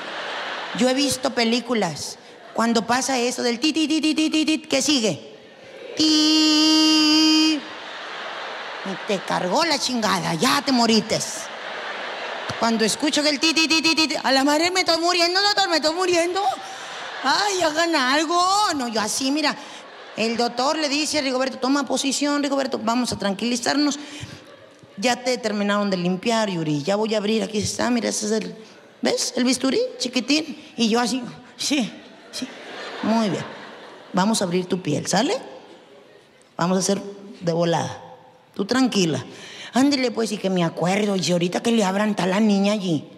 [0.78, 2.18] Yo he visto películas.
[2.54, 5.34] Cuando pasa eso del tit, tit, tit, tit, tit, tit, ¿qué sigue?
[5.98, 7.60] Ti.
[8.86, 11.44] Y te cargó la chingada, ya te morites.
[12.60, 14.98] Cuando escucho que el ti, ti, ti, ti, ti, ti, a la madre me estoy
[14.98, 16.42] muriendo, doctor, me estoy muriendo.
[17.24, 18.42] Ay, hagan algo.
[18.76, 19.56] No, yo así, mira.
[20.16, 24.00] El doctor le dice a Rigoberto, toma posición, Rigoberto, vamos a tranquilizarnos.
[24.98, 26.84] Ya te terminaron de limpiar, Yuri.
[26.84, 28.56] Ya voy a abrir, aquí está, mira, ese es el.
[29.02, 29.34] ¿Ves?
[29.36, 30.58] El bisturí, chiquitín.
[30.78, 31.22] Y yo así,
[31.58, 31.92] sí,
[32.32, 32.48] sí.
[33.02, 33.44] Muy bien.
[34.14, 35.36] Vamos a abrir tu piel, ¿sale?
[36.56, 37.02] Vamos a hacer
[37.42, 38.02] de volada.
[38.54, 39.26] Tú tranquila.
[39.74, 41.16] Ándele pues y que me acuerdo.
[41.16, 43.10] Y ahorita que le abran está la niña allí.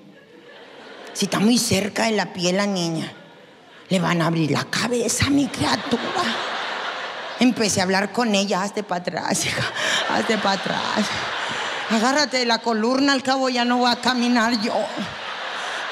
[1.13, 3.11] Si está muy cerca de la piel la niña.
[3.89, 6.54] Le van a abrir la cabeza a mi criatura.
[7.39, 9.63] Empecé a hablar con ella, hazte para atrás, hija,
[10.09, 11.05] hazte para atrás.
[11.91, 14.73] Agárrate de la columna, al cabo ya no voy a caminar yo.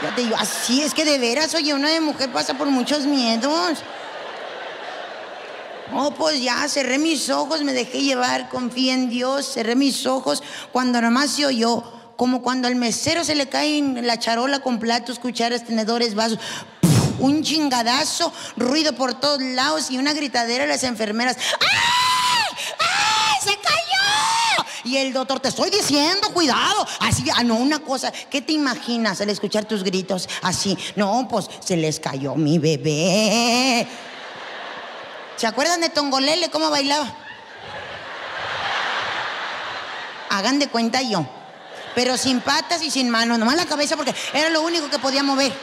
[0.02, 3.06] Ya te digo, así es que de veras, oye, una de mujer pasa por muchos
[3.06, 3.80] miedos.
[5.94, 10.42] Oh, pues ya, cerré mis ojos, me dejé llevar, confié en Dios, cerré mis ojos.
[10.72, 11.84] Cuando nomás se oyó,
[12.16, 16.40] como cuando al mesero se le cae la charola con platos, cucharas, tenedores, vasos.
[17.24, 21.38] Un chingadazo, ruido por todos lados y una gritadera de las enfermeras.
[21.58, 22.58] ¡Ay!
[22.80, 23.36] ¡Ay!
[23.42, 24.68] ¡Se cayó!
[24.84, 26.86] Y el doctor, te estoy diciendo, cuidado.
[27.00, 30.78] Así, ah, no, una cosa, ¿qué te imaginas al escuchar tus gritos así?
[30.98, 33.88] No, pues se les cayó mi bebé.
[35.38, 37.10] ¿Se acuerdan de Tongolele cómo bailaba?
[40.30, 41.26] Hagan de cuenta yo.
[41.96, 45.24] Pero sin patas y sin manos, nomás la cabeza porque era lo único que podía
[45.24, 45.54] mover.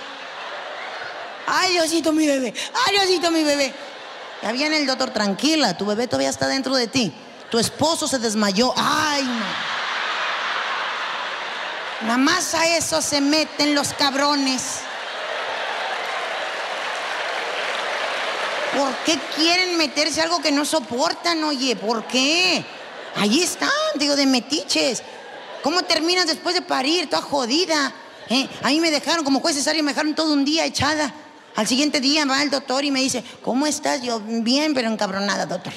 [1.47, 2.55] Ay, Diosito, mi bebé.
[2.87, 3.73] Ay, Diosito, mi bebé.
[4.43, 7.13] Ya viene el doctor, tranquila, tu bebé todavía está dentro de ti.
[7.51, 8.73] Tu esposo se desmayó.
[8.77, 9.81] Ay, no.
[12.03, 14.81] Nada más a eso se meten los cabrones.
[18.77, 21.77] ¿Por qué quieren meterse algo que no soportan, oye?
[21.77, 22.65] ¿Por qué?
[23.17, 25.03] Ahí están, digo, de metiches.
[25.63, 27.11] ¿Cómo terminas después de parir?
[27.11, 27.93] Toda jodida.
[28.29, 28.49] ¿eh?
[28.63, 31.13] Ahí me dejaron, como fue cesárea, me dejaron todo un día echada.
[31.61, 34.01] Al siguiente día va el doctor y me dice, ¿cómo estás?
[34.01, 35.75] Yo, bien, pero encabronada, doctor.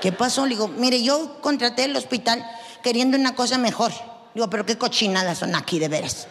[0.00, 0.44] ¿Qué pasó?
[0.44, 2.44] Le digo, mire, yo contraté el hospital
[2.82, 3.92] queriendo una cosa mejor.
[4.34, 6.26] Digo, pero qué cochinadas son aquí, de veras.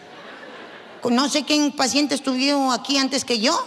[1.09, 3.57] No sé quién paciente estuvo aquí antes que yo,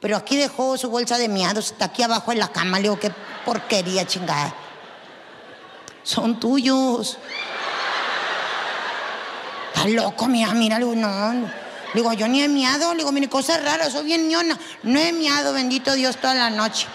[0.00, 2.76] pero aquí dejó su bolsa de miados, está aquí abajo en la cama.
[2.76, 3.10] Le digo, qué
[3.44, 4.54] porquería, chingada.
[6.04, 7.18] Son tuyos.
[9.74, 11.61] Está loco, mira, mira, no.
[11.94, 14.58] Digo, yo ni he miado, le digo, mire, cosa rara, soy bien ñona.
[14.82, 16.86] No he miado, bendito Dios, toda la noche.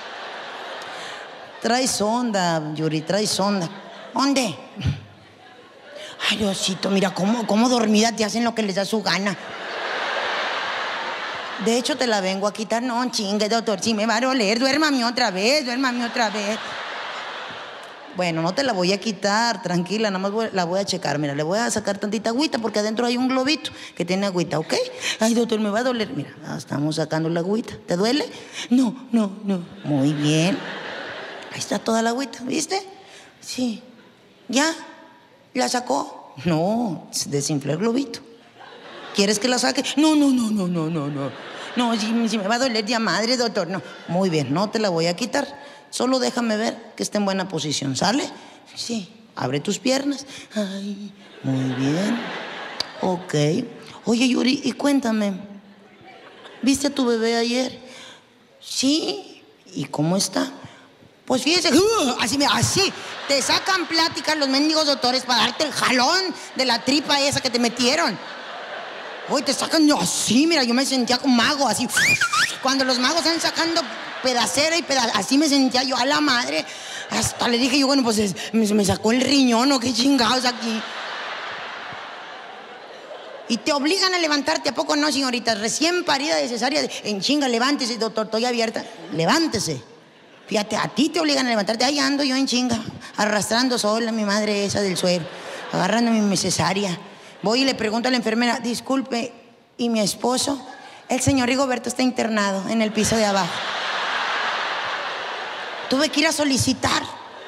[1.61, 3.69] Trae sonda, Yuri, trae sonda.
[4.13, 4.57] ¿Dónde?
[6.29, 9.37] Ay, Diosito, mira cómo, cómo dormida te hacen lo que les da su gana.
[11.65, 12.81] De hecho, te la vengo a quitar.
[12.83, 16.57] No, chingue, doctor, si me va a doler, duérmame otra vez, duérmame otra vez.
[18.17, 21.19] Bueno, no te la voy a quitar, tranquila, nada más voy- la voy a checar.
[21.19, 24.57] Mira, le voy a sacar tantita agüita porque adentro hay un globito que tiene agüita,
[24.57, 24.73] ¿ok?
[25.19, 26.09] Ay, doctor, me va a doler.
[26.15, 27.77] Mira, ah, estamos sacando la agüita.
[27.85, 28.25] ¿Te duele?
[28.71, 29.63] No, no, no.
[29.83, 30.57] Muy bien.
[31.53, 32.81] Ahí está toda la agüita, ¿viste?
[33.39, 33.83] Sí.
[34.49, 34.73] ¿Ya?
[35.53, 36.33] ¿La sacó?
[36.45, 38.19] No, desinfló el globito.
[39.15, 39.83] ¿Quieres que la saque?
[39.95, 41.31] No, no, no, no, no, no, no.
[41.75, 43.67] No, si, si me va a doler ya madre, doctor.
[43.67, 43.81] No.
[44.07, 45.47] Muy bien, no te la voy a quitar.
[45.89, 47.95] Solo déjame ver que esté en buena posición.
[47.95, 48.29] ¿Sale?
[48.75, 49.13] Sí.
[49.35, 50.25] Abre tus piernas.
[50.55, 51.11] Ay,
[51.43, 52.19] muy bien.
[53.01, 53.35] Ok.
[54.05, 55.33] Oye, Yuri, y cuéntame.
[56.61, 57.79] ¿Viste a tu bebé ayer?
[58.59, 59.43] Sí.
[59.73, 60.51] ¿Y cómo está?
[61.25, 62.15] Pues fíjese, ¡uh!
[62.21, 62.93] así, así,
[63.27, 66.21] te sacan pláticas los mendigos doctores para darte el jalón
[66.55, 68.17] de la tripa esa que te metieron.
[69.29, 71.87] Hoy te sacan así, mira, yo me sentía como mago, así.
[72.61, 73.81] Cuando los magos están sacando
[74.23, 76.65] pedacera y peda así me sentía yo a la madre.
[77.09, 80.81] Hasta le dije yo, bueno, pues es- me, sacó el riñón o qué chingados aquí.
[83.49, 85.55] Y te obligan a levantarte, ¿a poco no, señorita?
[85.55, 88.83] Recién parida de cesárea, en chinga, levántese, doctor, estoy abierta.
[89.13, 89.81] Levántese.
[90.47, 91.85] Fíjate, a ti te obligan a levantarte.
[91.85, 92.79] Ahí ando yo en chinga,
[93.17, 95.25] arrastrando sola mi madre esa del suero,
[95.71, 96.97] agarrando mi cesárea.
[97.41, 99.31] Voy y le pregunto a la enfermera, disculpe,
[99.77, 100.59] ¿y mi esposo?
[101.07, 103.53] El señor Rigoberto está internado en el piso de abajo.
[105.89, 107.01] Tuve que ir a solicitar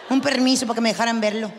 [0.09, 1.51] un permiso para que me dejaran verlo.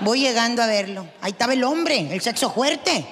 [0.00, 1.06] Voy llegando a verlo.
[1.20, 3.06] Ahí estaba el hombre, el sexo fuerte.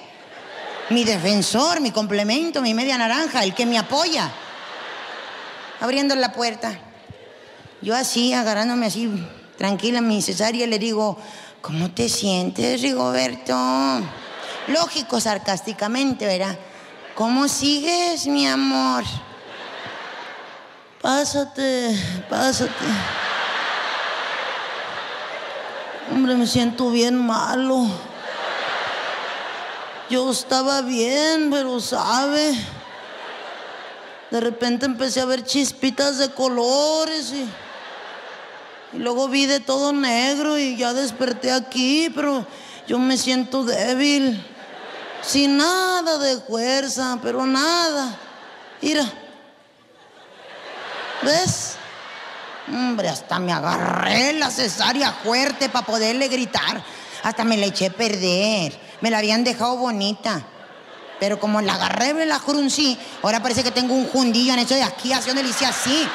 [0.89, 4.29] Mi defensor, mi complemento, mi media naranja, el que me apoya.
[5.79, 6.77] Abriendo la puerta.
[7.81, 9.09] Yo así, agarrándome así,
[9.57, 11.17] tranquila, mi cesárea, le digo,
[11.61, 13.55] ¿cómo te sientes, Rigoberto?
[14.67, 16.57] Lógico, sarcásticamente, ¿verdad?
[17.15, 19.03] ¿Cómo sigues, mi amor?
[21.01, 21.97] Pásate,
[22.29, 22.85] pásate.
[26.11, 27.85] Hombre, me siento bien malo.
[30.09, 32.53] Yo estaba bien, pero sabe.
[34.31, 37.47] De repente empecé a ver chispitas de colores y,
[38.93, 42.45] y luego vi de todo negro y ya desperté aquí, pero
[42.87, 44.43] yo me siento débil.
[45.21, 48.17] Sin nada de fuerza, pero nada.
[48.81, 49.05] Mira.
[51.21, 51.75] ¿Ves?
[52.67, 56.81] Hombre, hasta me agarré la cesárea fuerte para poderle gritar.
[57.23, 58.79] Hasta me la eché a perder.
[59.01, 60.41] Me la habían dejado bonita.
[61.19, 62.97] Pero como la agarré, me la fruncí.
[63.21, 66.07] Ahora parece que tengo un jundillo en eso de aquí, le hice así.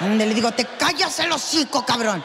[0.00, 2.22] Donde le digo, te callas el hocico, cabrón.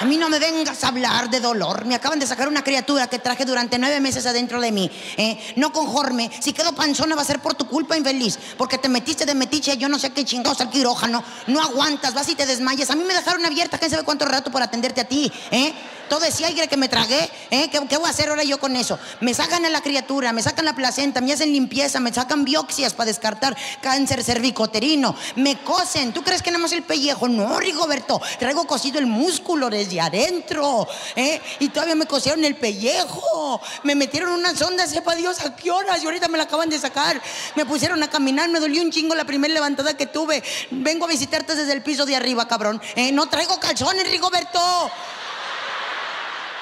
[0.00, 1.84] A mí no me vengas a hablar de dolor.
[1.84, 4.88] Me acaban de sacar una criatura que traje durante nueve meses adentro de mí.
[5.16, 5.54] ¿eh?
[5.56, 6.30] No conforme.
[6.38, 8.38] Si quedo panzona va a ser por tu culpa, infeliz.
[8.56, 11.24] Porque te metiste de metiche, yo no sé qué chingados al quirófano.
[11.48, 12.90] No aguantas, vas y te desmayas.
[12.90, 15.32] A mí me dejaron abierta, quién sabe cuánto rato por atenderte a ti.
[15.50, 15.74] ¿eh?
[16.08, 17.68] Todo ese aire que me tragué, ¿eh?
[17.70, 18.98] ¿Qué, ¿Qué, voy a hacer ahora yo con eso?
[19.20, 22.94] Me sacan a la criatura, me sacan la placenta, me hacen limpieza, me sacan biopsias
[22.94, 26.12] para descartar cáncer cervicoterino, me cosen.
[26.12, 27.28] ¿Tú crees que nada más el pellejo?
[27.28, 30.86] No, Rigoberto, traigo cosido el músculo desde adentro,
[31.16, 31.40] ¿eh?
[31.58, 36.02] Y todavía me cosieron el pellejo, me metieron una sonda, sepa Dios a qué horas,
[36.02, 37.20] y ahorita me la acaban de sacar.
[37.54, 40.42] Me pusieron a caminar, me dolió un chingo la primera levantada que tuve.
[40.70, 42.80] Vengo a visitarte desde el piso de arriba, cabrón.
[42.96, 43.12] ¿eh?
[43.12, 44.60] No traigo calzones, Rigoberto.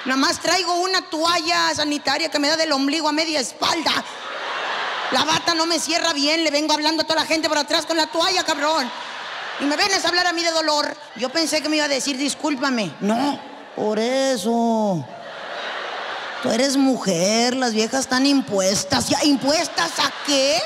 [0.06, 3.90] Nada más traigo una toalla sanitaria que me da del ombligo a media espalda.
[5.10, 7.86] La bata no me cierra bien, le vengo hablando a toda la gente por atrás
[7.86, 8.88] con la toalla, cabrón.
[9.60, 10.96] Y me vienes a hablar a mí de dolor.
[11.16, 12.94] Yo pensé que me iba a decir, discúlpame.
[13.00, 13.40] No,
[13.74, 15.04] por eso.
[16.42, 19.08] Tú eres mujer, las viejas están impuestas.
[19.08, 20.60] ¿Ya impuestas a qué?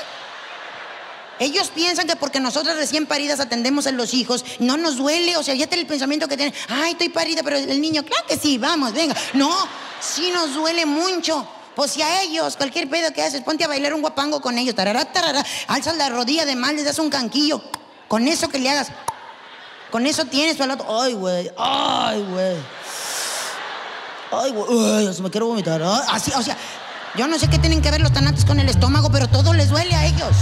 [1.41, 5.41] Ellos piensan que porque nosotras recién paridas atendemos a los hijos, no nos duele, o
[5.41, 8.37] sea, ya tiene el pensamiento que tienen, ay, estoy parida, pero el niño, claro que
[8.37, 9.15] sí, vamos, venga.
[9.33, 9.51] No,
[9.99, 11.47] sí nos duele mucho.
[11.75, 14.75] Pues si a ellos, cualquier pedo que haces, ponte a bailar un guapango con ellos,
[14.75, 17.59] tarará, tarará, alzas la rodilla de mal, les das un canquillo,
[18.07, 18.89] con eso que le hagas,
[19.89, 22.55] con eso tienes para el otro, ay, güey, ay, güey.
[24.31, 25.81] Ay, güey, me quiero vomitar.
[25.81, 26.55] Así, o sea,
[27.15, 29.69] yo no sé qué tienen que ver los tanates con el estómago, pero todo les
[29.69, 30.35] duele a ellos.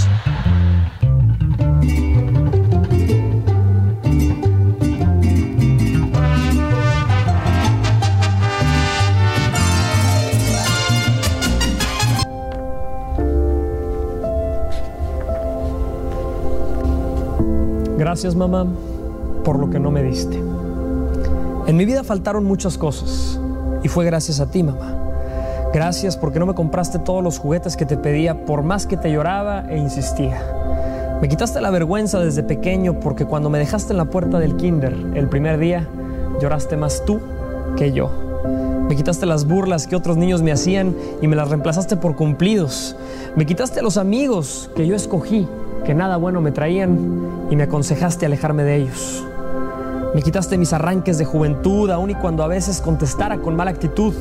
[18.09, 18.65] Gracias mamá
[19.43, 20.35] por lo que no me diste.
[21.67, 23.39] En mi vida faltaron muchas cosas
[23.83, 24.95] y fue gracias a ti mamá.
[25.71, 29.11] Gracias porque no me compraste todos los juguetes que te pedía por más que te
[29.11, 30.41] lloraba e insistía.
[31.21, 34.95] Me quitaste la vergüenza desde pequeño porque cuando me dejaste en la puerta del kinder
[35.13, 35.87] el primer día
[36.41, 37.19] lloraste más tú
[37.77, 38.09] que yo.
[38.89, 42.95] Me quitaste las burlas que otros niños me hacían y me las reemplazaste por cumplidos.
[43.35, 45.47] Me quitaste los amigos que yo escogí
[45.85, 49.25] que nada bueno me traían y me aconsejaste alejarme de ellos.
[50.13, 54.13] Me quitaste mis arranques de juventud, aun y cuando a veces contestara con mala actitud.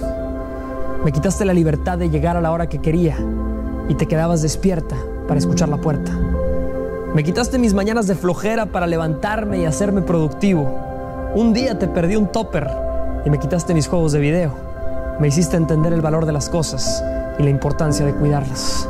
[1.04, 3.16] Me quitaste la libertad de llegar a la hora que quería
[3.88, 4.96] y te quedabas despierta
[5.26, 6.12] para escuchar la puerta.
[7.14, 10.68] Me quitaste mis mañanas de flojera para levantarme y hacerme productivo.
[11.34, 12.68] Un día te perdí un topper
[13.24, 14.52] y me quitaste mis juegos de video.
[15.18, 17.02] Me hiciste entender el valor de las cosas
[17.38, 18.88] y la importancia de cuidarlas.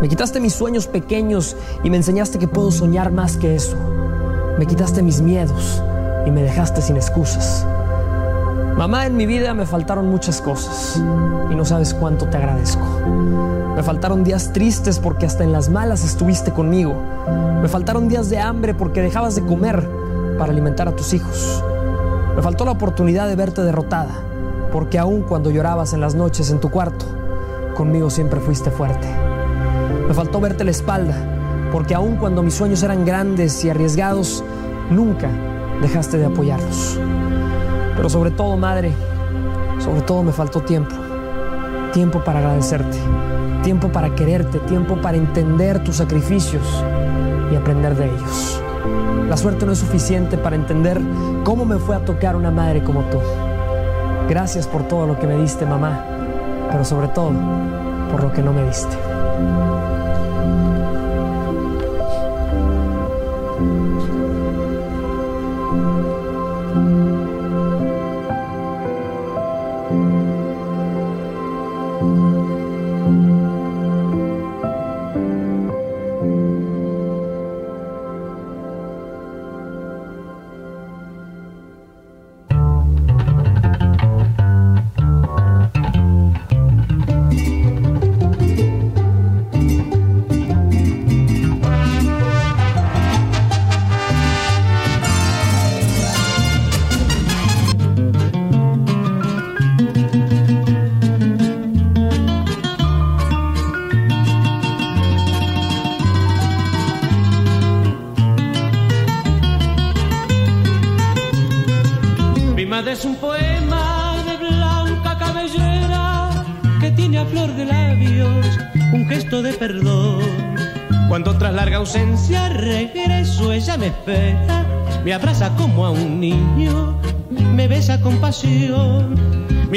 [0.00, 3.76] Me quitaste mis sueños pequeños y me enseñaste que puedo soñar más que eso.
[4.56, 5.82] Me quitaste mis miedos
[6.24, 7.66] y me dejaste sin excusas.
[8.76, 11.02] Mamá, en mi vida me faltaron muchas cosas
[11.50, 12.84] y no sabes cuánto te agradezco.
[13.74, 16.94] Me faltaron días tristes porque hasta en las malas estuviste conmigo.
[17.60, 19.88] Me faltaron días de hambre porque dejabas de comer
[20.38, 21.64] para alimentar a tus hijos.
[22.36, 24.14] Me faltó la oportunidad de verte derrotada
[24.72, 27.04] porque aun cuando llorabas en las noches en tu cuarto,
[27.74, 29.27] conmigo siempre fuiste fuerte.
[30.08, 31.14] Me faltó verte la espalda,
[31.70, 34.42] porque aun cuando mis sueños eran grandes y arriesgados,
[34.90, 35.28] nunca
[35.82, 36.98] dejaste de apoyarlos.
[37.94, 38.90] Pero sobre todo, madre,
[39.78, 40.94] sobre todo me faltó tiempo.
[41.92, 42.98] Tiempo para agradecerte,
[43.62, 46.62] tiempo para quererte, tiempo para entender tus sacrificios
[47.52, 48.62] y aprender de ellos.
[49.28, 50.98] La suerte no es suficiente para entender
[51.44, 53.18] cómo me fue a tocar una madre como tú.
[54.26, 56.02] Gracias por todo lo que me diste, mamá,
[56.70, 57.32] pero sobre todo
[58.10, 58.96] por lo que no me diste.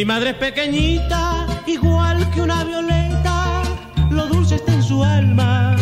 [0.02, 3.62] Mi madre es pequeñita, igual que una violeta,
[4.10, 5.76] lo dulce está en su alma,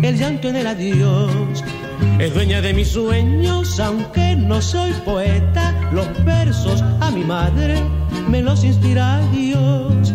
[0.00, 1.64] el llanto en el adiós.
[2.20, 7.82] Es dueña de mis sueños, aunque no soy poeta, los versos a mi madre
[8.28, 10.14] me los inspira Dios.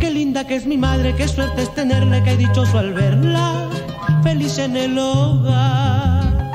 [0.00, 3.68] Qué linda que es mi madre, qué suerte es tenerla, qué dichoso al verla,
[4.24, 6.50] feliz en el hogar.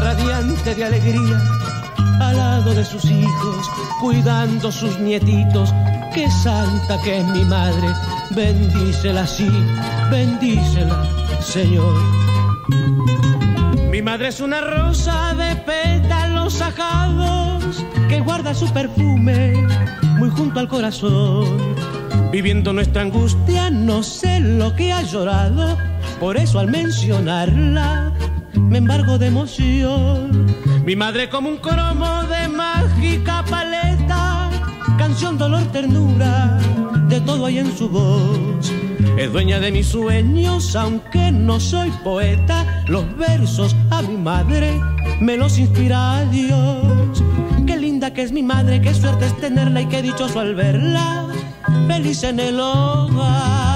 [0.00, 1.42] Radiante de alegría,
[2.36, 3.70] lado de sus hijos,
[4.00, 5.72] cuidando sus nietitos,
[6.12, 7.88] qué santa que es mi madre,
[8.30, 9.50] bendícela así,
[10.10, 11.04] bendícela,
[11.40, 11.94] Señor.
[13.90, 19.66] Mi madre es una rosa de pétalos sacados que guarda su perfume
[20.18, 21.46] muy junto al corazón.
[22.32, 25.78] Viviendo nuestra angustia, no sé lo que ha llorado,
[26.18, 28.12] por eso al mencionarla
[28.54, 30.43] me embargo de emoción.
[30.84, 34.50] Mi madre como un cromo de mágica paleta,
[34.98, 36.58] canción, dolor, ternura,
[37.08, 38.70] de todo hay en su voz.
[39.16, 44.78] Es dueña de mis sueños, aunque no soy poeta, los versos a mi madre
[45.20, 47.24] me los inspira Dios.
[47.66, 51.28] Qué linda que es mi madre, qué suerte es tenerla y qué dichoso al verla,
[51.88, 53.73] feliz en el hogar.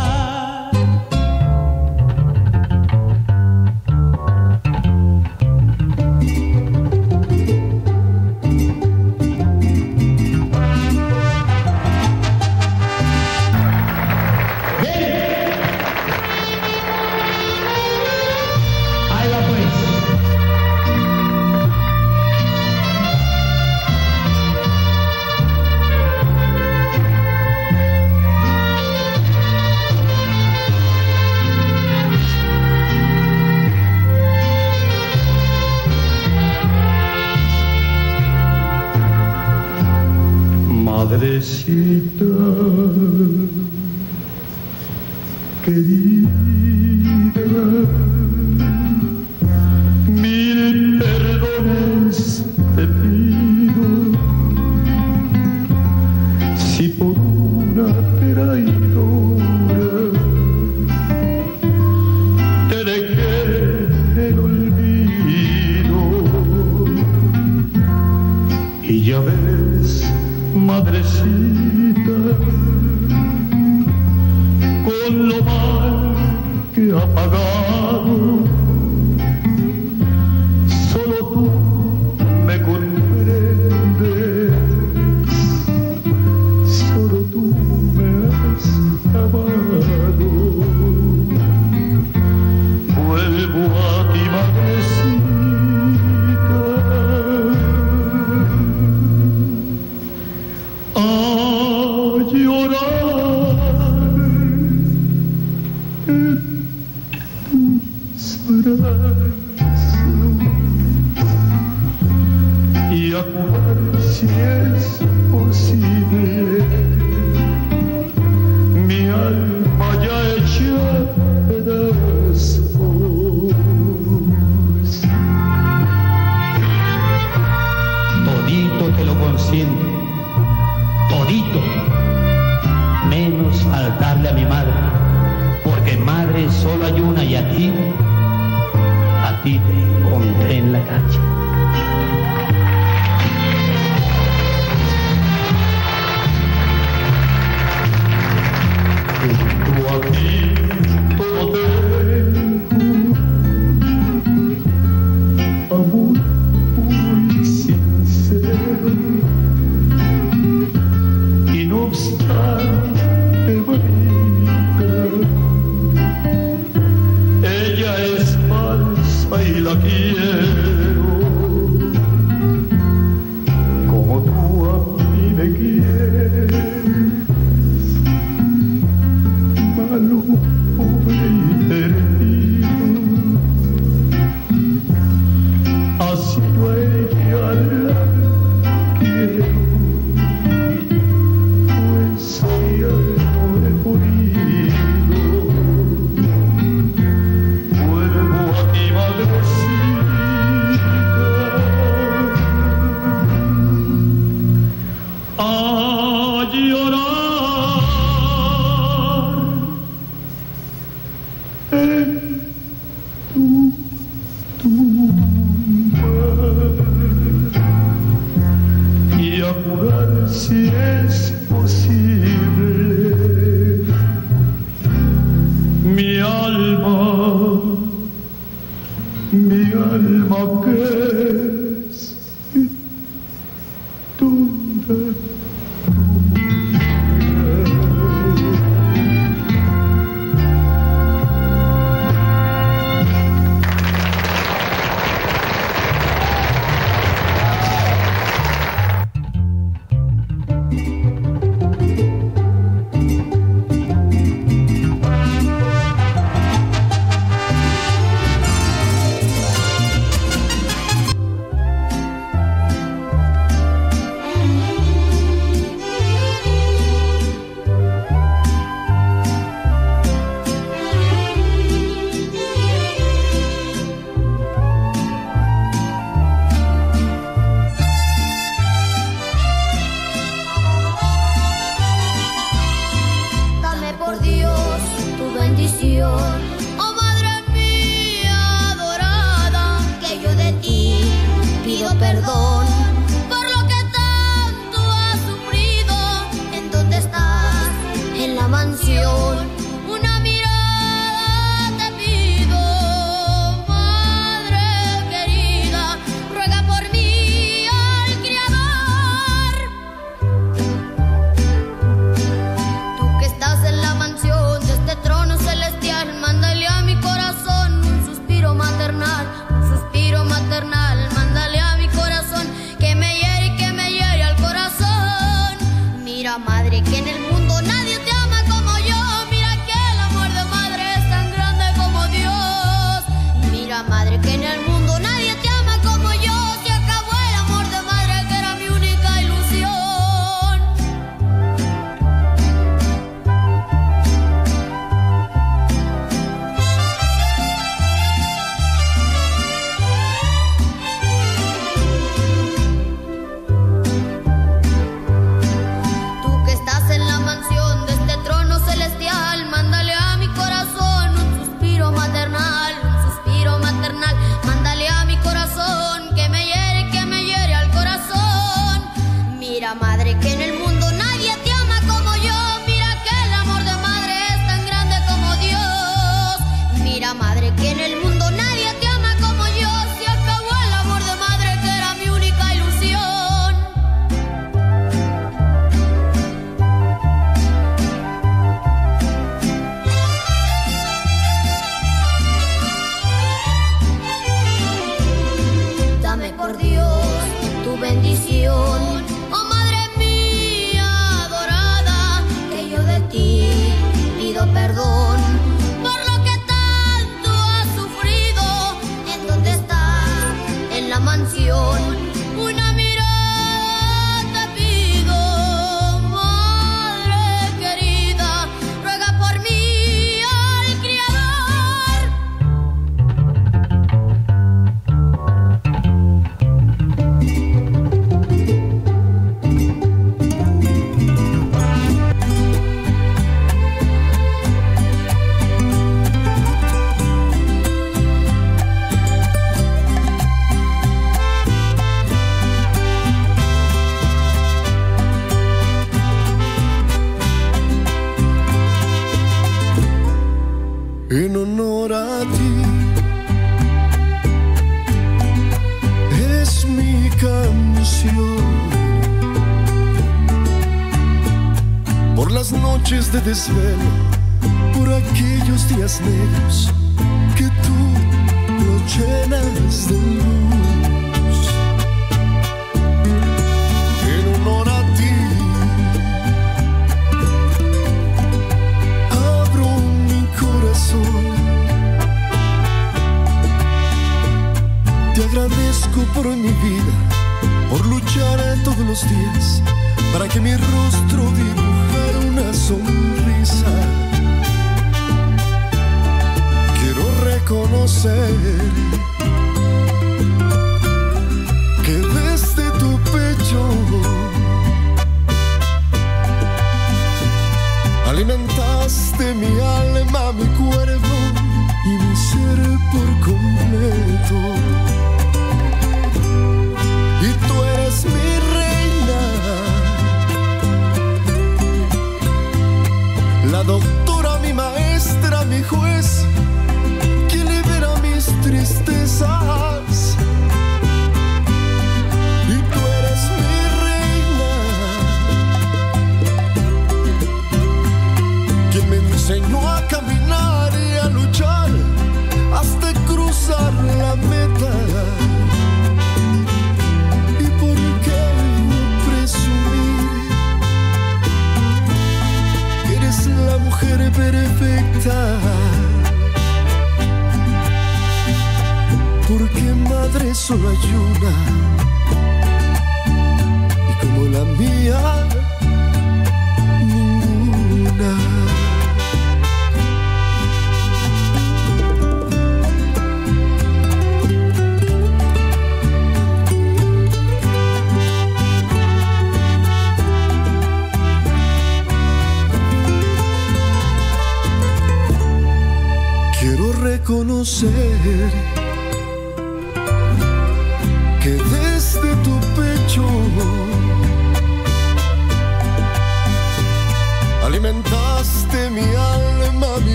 [463.29, 463.88] Desvelo,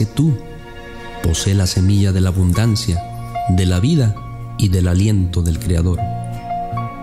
[0.00, 0.34] que tú
[1.22, 3.04] posee la semilla de la abundancia,
[3.50, 4.14] de la vida
[4.56, 5.98] y del aliento del Creador.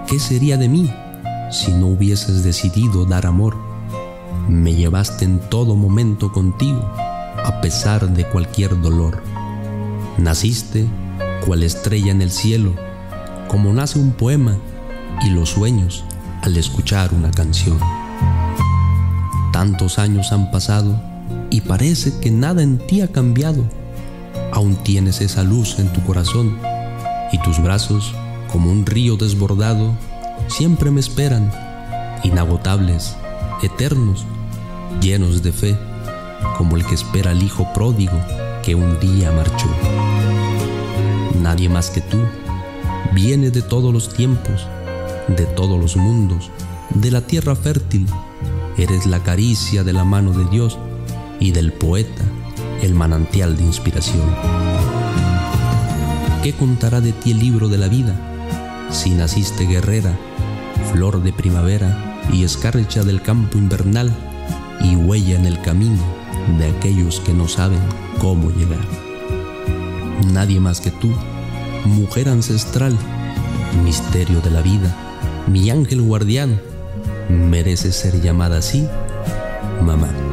[0.07, 0.91] ¿Qué sería de mí
[1.51, 3.55] si no hubieses decidido dar amor?
[4.49, 9.21] Me llevaste en todo momento contigo, a pesar de cualquier dolor.
[10.17, 10.87] Naciste
[11.45, 12.73] cual estrella en el cielo,
[13.47, 14.57] como nace un poema
[15.23, 16.03] y los sueños
[16.41, 17.77] al escuchar una canción.
[19.53, 20.99] Tantos años han pasado
[21.49, 23.63] y parece que nada en ti ha cambiado.
[24.51, 26.57] Aún tienes esa luz en tu corazón
[27.31, 28.13] y tus brazos,
[28.51, 29.93] como un río desbordado,
[30.47, 31.51] siempre me esperan,
[32.23, 33.15] inagotables,
[33.61, 34.25] eternos,
[35.01, 35.77] llenos de fe,
[36.57, 38.17] como el que espera al hijo pródigo
[38.63, 39.67] que un día marchó.
[41.41, 42.17] Nadie más que tú
[43.13, 44.67] viene de todos los tiempos,
[45.27, 46.51] de todos los mundos,
[46.93, 48.07] de la tierra fértil.
[48.77, 50.77] Eres la caricia de la mano de Dios
[51.39, 52.23] y del poeta
[52.81, 54.23] el manantial de inspiración.
[56.43, 58.15] ¿Qué contará de ti el libro de la vida
[58.91, 60.17] si naciste guerrera,
[60.93, 64.11] flor de primavera y escarcha del campo invernal
[64.81, 66.01] y huella en el camino
[66.57, 67.79] de aquellos que no saben
[68.19, 68.85] cómo llegar?
[70.31, 71.11] Nadie más que tú,
[71.85, 72.95] mujer ancestral,
[73.83, 74.95] misterio de la vida,
[75.47, 76.61] mi ángel guardián,
[77.29, 78.87] merece ser llamada así,
[79.83, 80.26] mamá.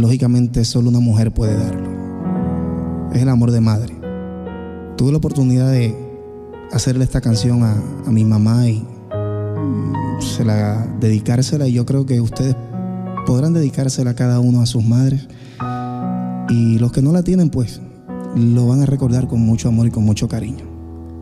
[0.00, 1.88] Lógicamente solo una mujer puede darlo.
[3.12, 3.94] Es el amor de madre.
[4.96, 5.96] Tuve la oportunidad de
[6.72, 8.84] hacerle esta canción a, mi mamá y
[10.20, 12.56] se la, dedicársela y yo creo que ustedes
[13.26, 15.28] podrán dedicársela a cada uno a sus madres
[16.48, 17.80] y los que no la tienen pues
[18.34, 20.64] lo van a recordar con mucho amor y con mucho cariño.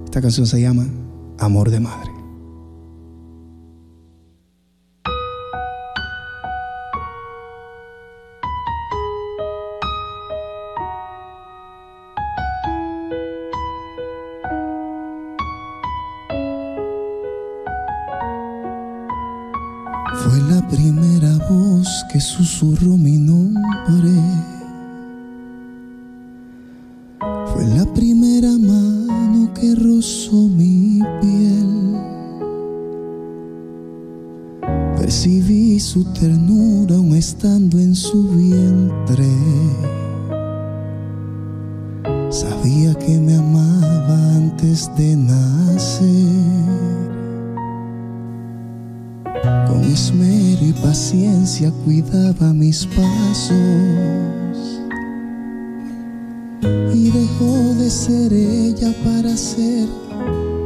[0.05, 0.87] Esta canción se llama
[1.39, 2.18] Amor de Madre.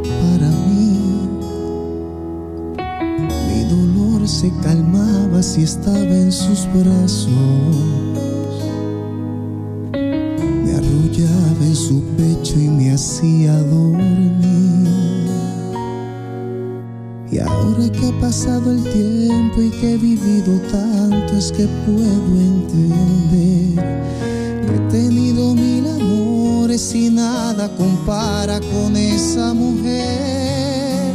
[0.03, 1.29] Para mí.
[3.49, 7.33] Mi dolor se calmaba si estaba en sus brazos.
[10.65, 14.53] Me arrullaba en su pecho y me hacía dormir.
[17.31, 22.41] Y ahora que ha pasado el tiempo y que he vivido tanto es que puedo
[22.41, 23.33] entender
[26.95, 31.13] y nada compara con esa mujer.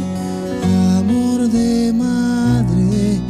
[0.98, 3.20] Amor de madre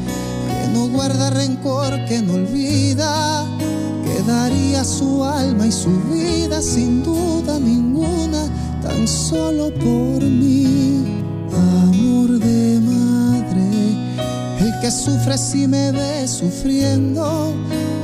[0.46, 3.44] que no guarda rencor, que no olvida,
[4.04, 8.48] que daría su alma y su vida sin duda ninguna,
[8.82, 11.04] tan solo por mí.
[11.52, 13.68] Amor de madre,
[14.60, 17.52] el que sufre si me ve sufriendo,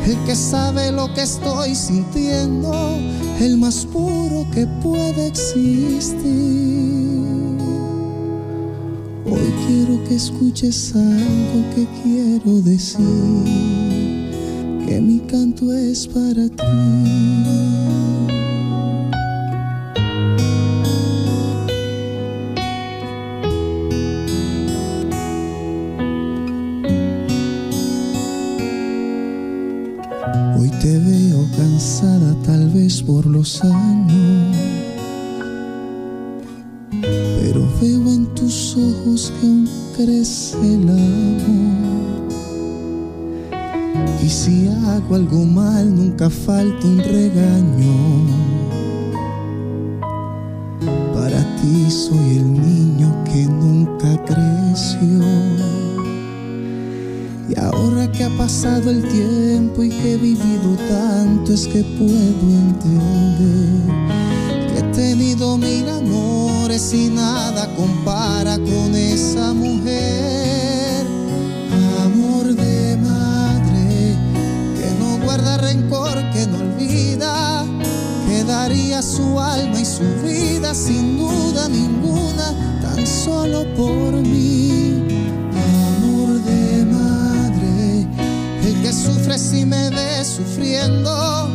[0.07, 2.99] el que sabe lo que estoy sintiendo,
[3.41, 6.15] el más puro que puede existir.
[9.27, 13.01] Hoy quiero que escuches algo que quiero decir,
[14.87, 17.64] que mi canto es para ti.
[33.07, 34.57] Por los años,
[37.41, 41.85] pero veo en tus ojos que aún crece el amor.
[44.23, 47.95] Y si hago algo mal, nunca falta un regaño.
[51.15, 55.84] Para ti soy el niño que nunca creció.
[57.47, 62.11] Y ahora que ha pasado el tiempo y que he vivido tanto es que puedo
[62.11, 63.85] entender
[64.73, 71.05] que he tenido mil amores y nada compara con esa mujer.
[72.03, 74.17] Amor de madre
[74.79, 77.67] que no guarda rencor, que no olvida,
[78.27, 84.84] que daría su alma y su vida sin duda ninguna, tan solo por mí.
[88.95, 91.49] Sufre si me ve sufriendo,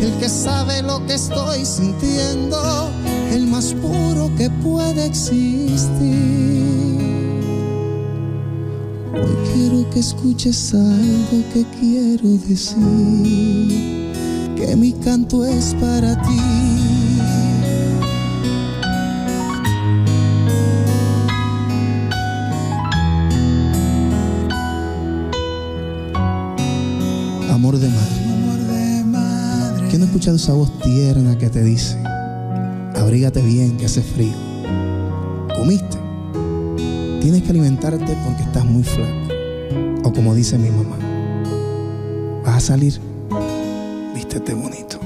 [0.00, 2.90] el que sabe lo que estoy sintiendo,
[3.32, 5.88] el más puro que puede existir.
[9.14, 14.12] Hoy quiero que escuches algo que quiero decir,
[14.56, 16.77] que mi canto es para ti.
[30.18, 31.96] Escuchado esa voz tierna que te dice,
[32.96, 34.32] abrígate bien que hace frío?
[35.54, 35.96] ¿Comiste?
[37.20, 39.28] Tienes que alimentarte porque estás muy flaco.
[40.02, 40.96] O como dice mi mamá,
[42.44, 43.00] vas a salir,
[44.12, 44.98] vístete bonito.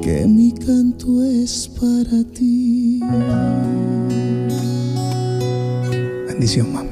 [0.00, 3.00] Que mi canto es para ti.
[6.28, 6.91] Bendición, mami.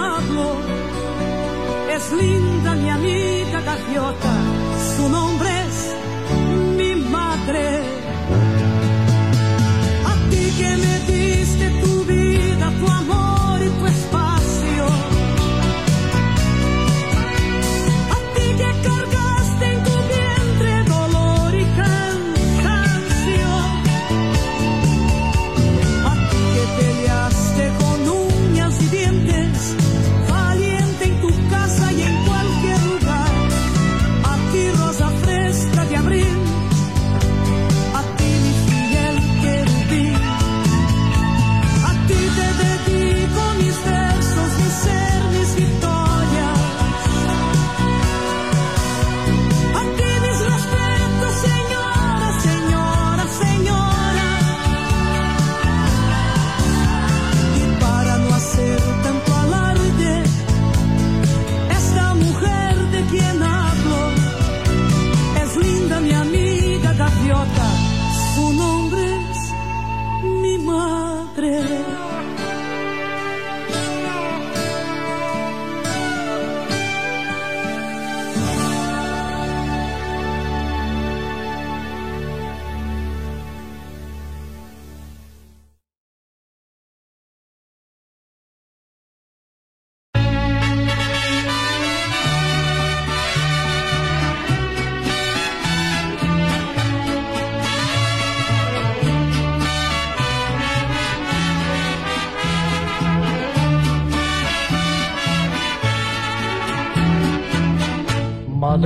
[2.15, 4.50] linda, mi amiga gaviota.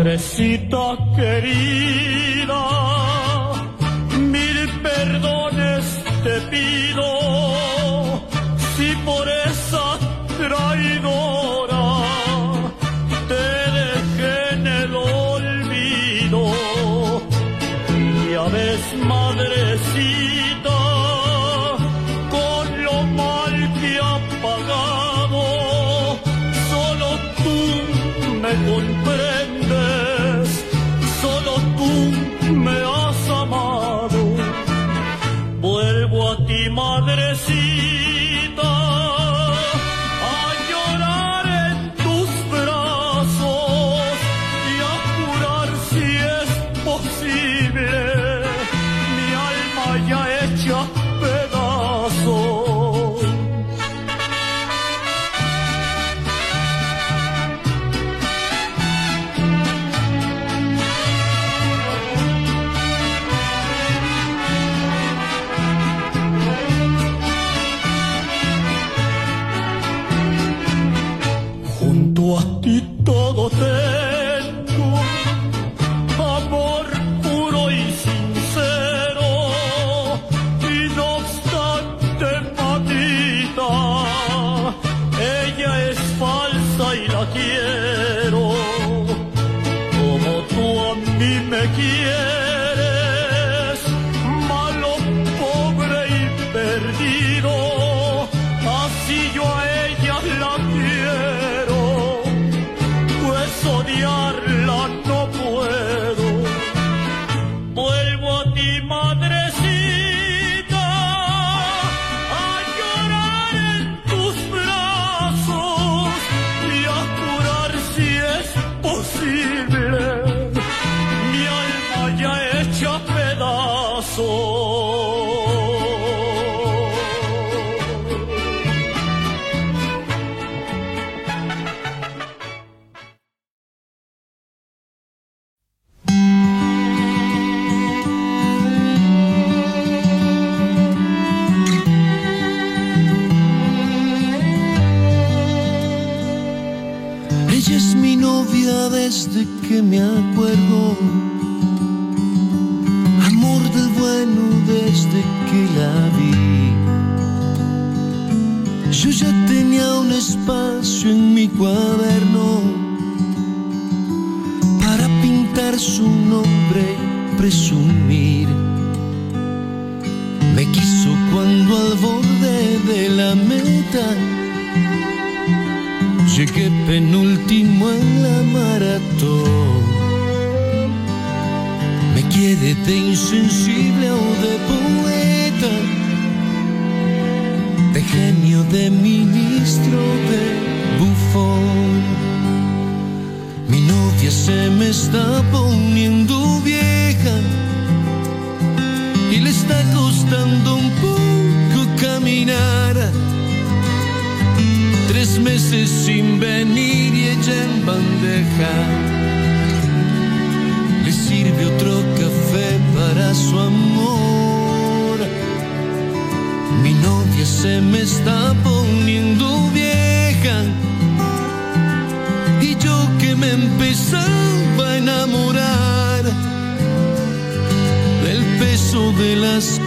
[0.06, 0.85] pobrecito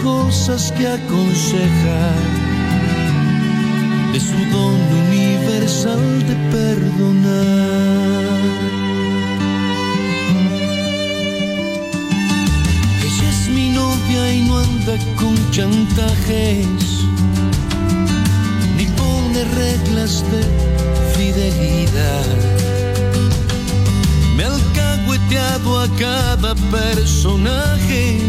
[0.03, 2.13] cosas que aconseja,
[4.13, 4.75] de su don
[5.07, 8.23] universal de perdonar.
[13.05, 17.05] Ella es mi novia y no anda con chantajes,
[18.77, 20.43] ni pone reglas de
[21.15, 22.25] fidelidad.
[24.35, 28.19] Me ha alcahueteado a cada personaje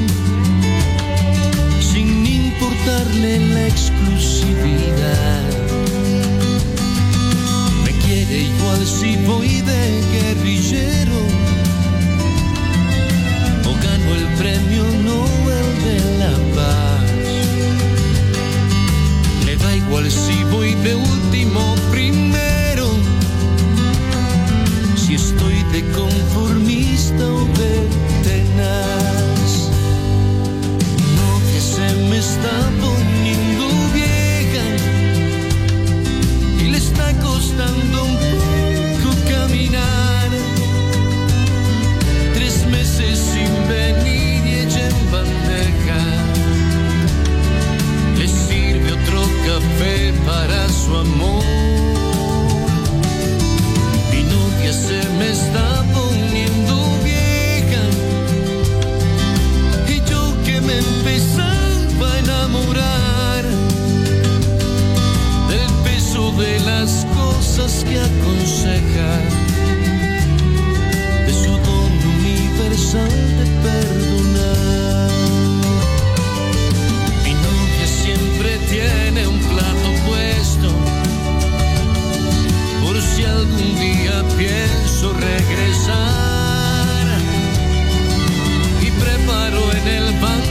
[2.80, 5.42] importarle la exclusividad.
[7.84, 11.18] Me quiere igual si voy de guerrillero
[13.64, 17.02] o gano el premio Nobel de la Paz.
[19.46, 22.90] Le da igual si voy de último primero
[24.96, 27.88] si estoy de conformista o de
[28.22, 29.19] tenaz.
[32.10, 32.50] Me está
[32.80, 34.64] poniendo vieja
[36.58, 40.28] y le está costando un poco caminar.
[42.34, 46.00] Tres meses sin venir y ella en bandeja.
[48.18, 51.44] Le sirve otro café para su amor.
[54.10, 56.74] Mi novia se me está poniendo
[57.04, 57.82] vieja
[59.88, 60.80] y yo que me
[62.00, 63.44] empezaba a enamorar
[65.48, 69.18] del peso de las cosas que aconseja,
[71.26, 73.08] de su don universal
[73.38, 75.10] de perdonar.
[77.24, 80.68] Mi novia siempre tiene un plato puesto
[82.82, 86.00] por si algún día pienso regresar.
[88.80, 90.49] Y preparo en el banco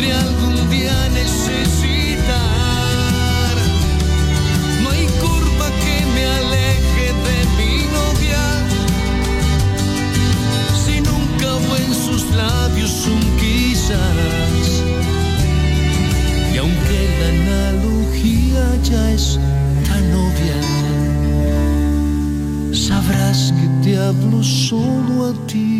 [0.00, 2.26] si podría algún día necesitar.
[4.82, 8.44] No hay curva que me aleje de mi novia
[10.84, 14.68] si nunca hubo en sus labios un quizás.
[16.54, 19.38] Y aunque la analogía ya es
[19.88, 20.60] tan obvia,
[22.72, 25.79] sabrás que te hablo solo a ti,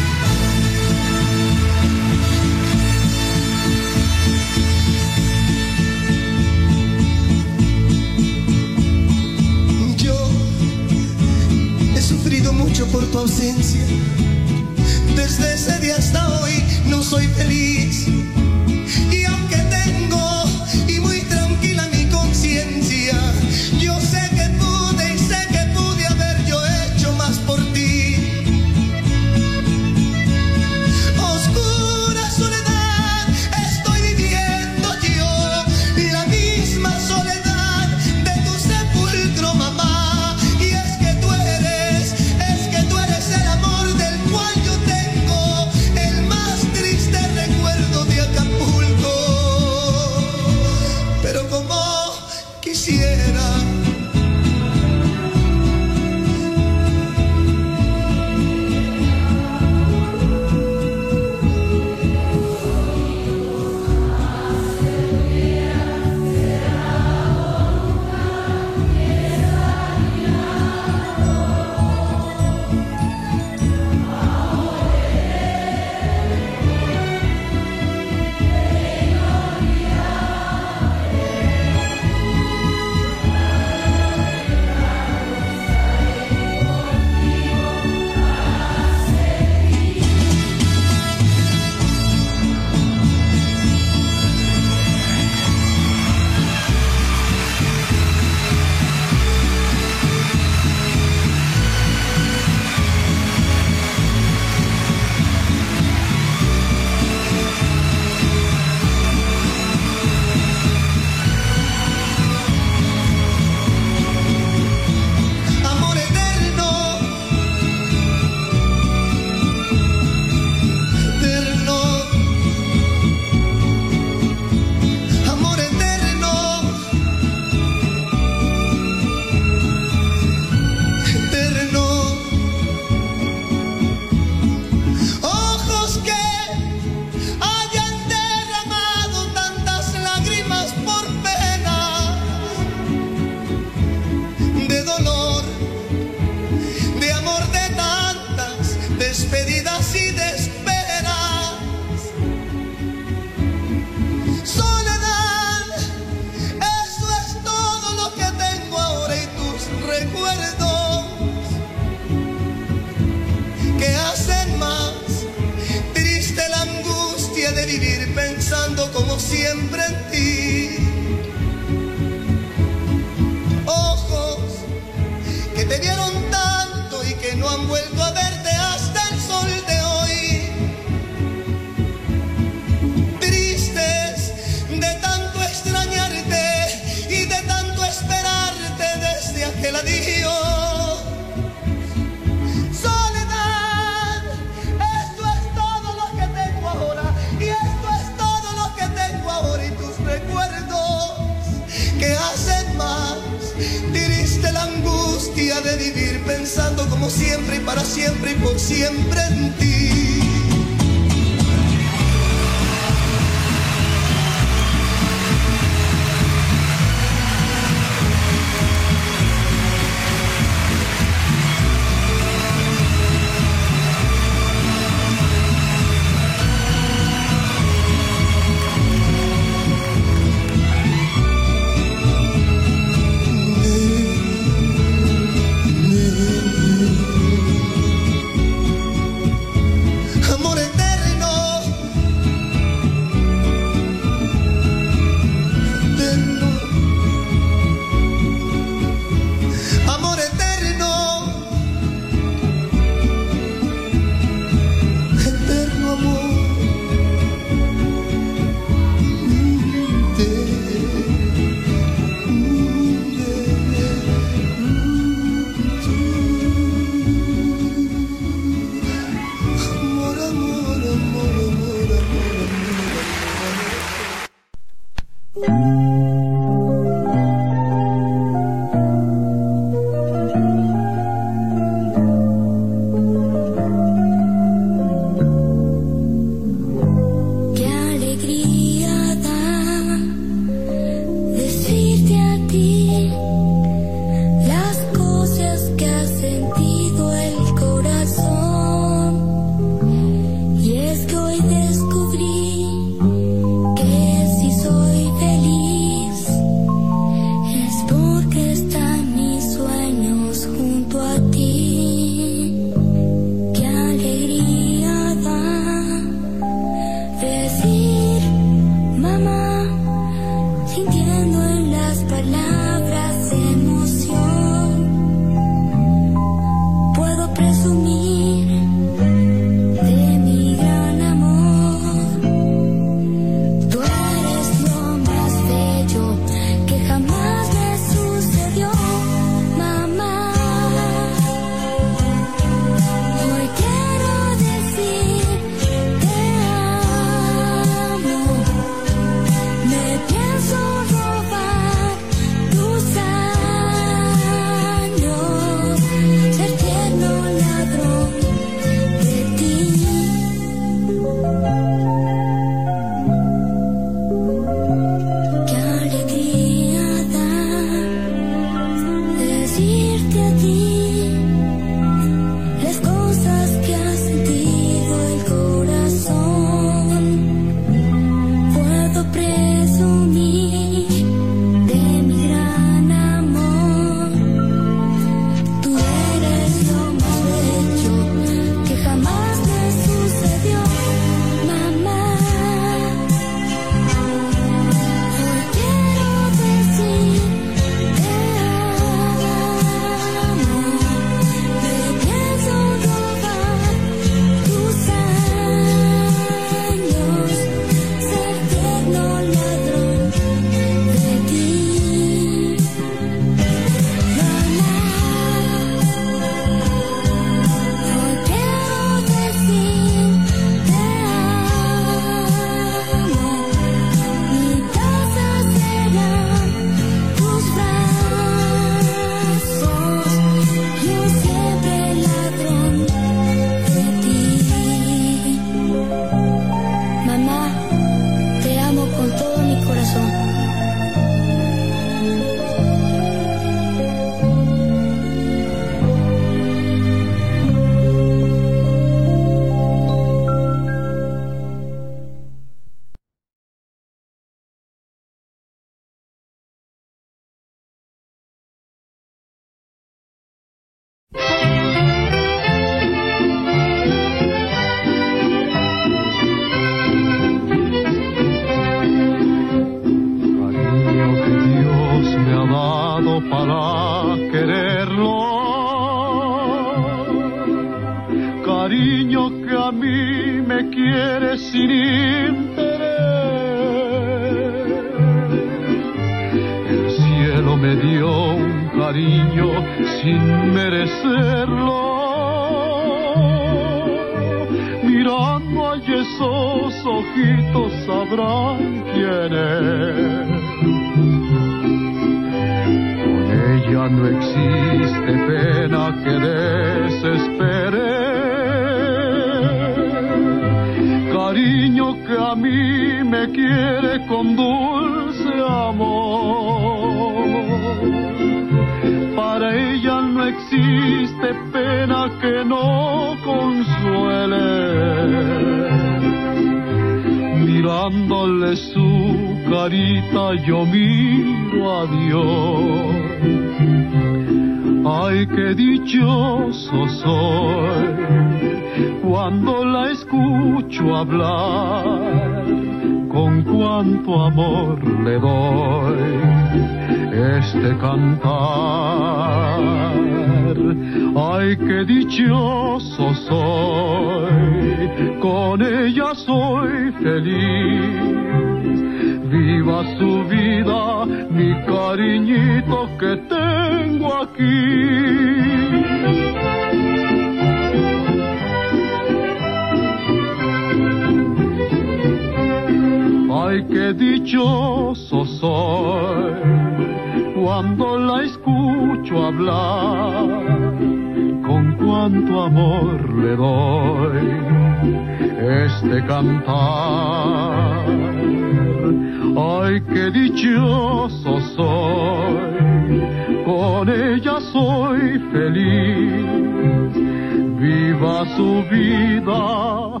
[597.84, 600.00] Viva su vida,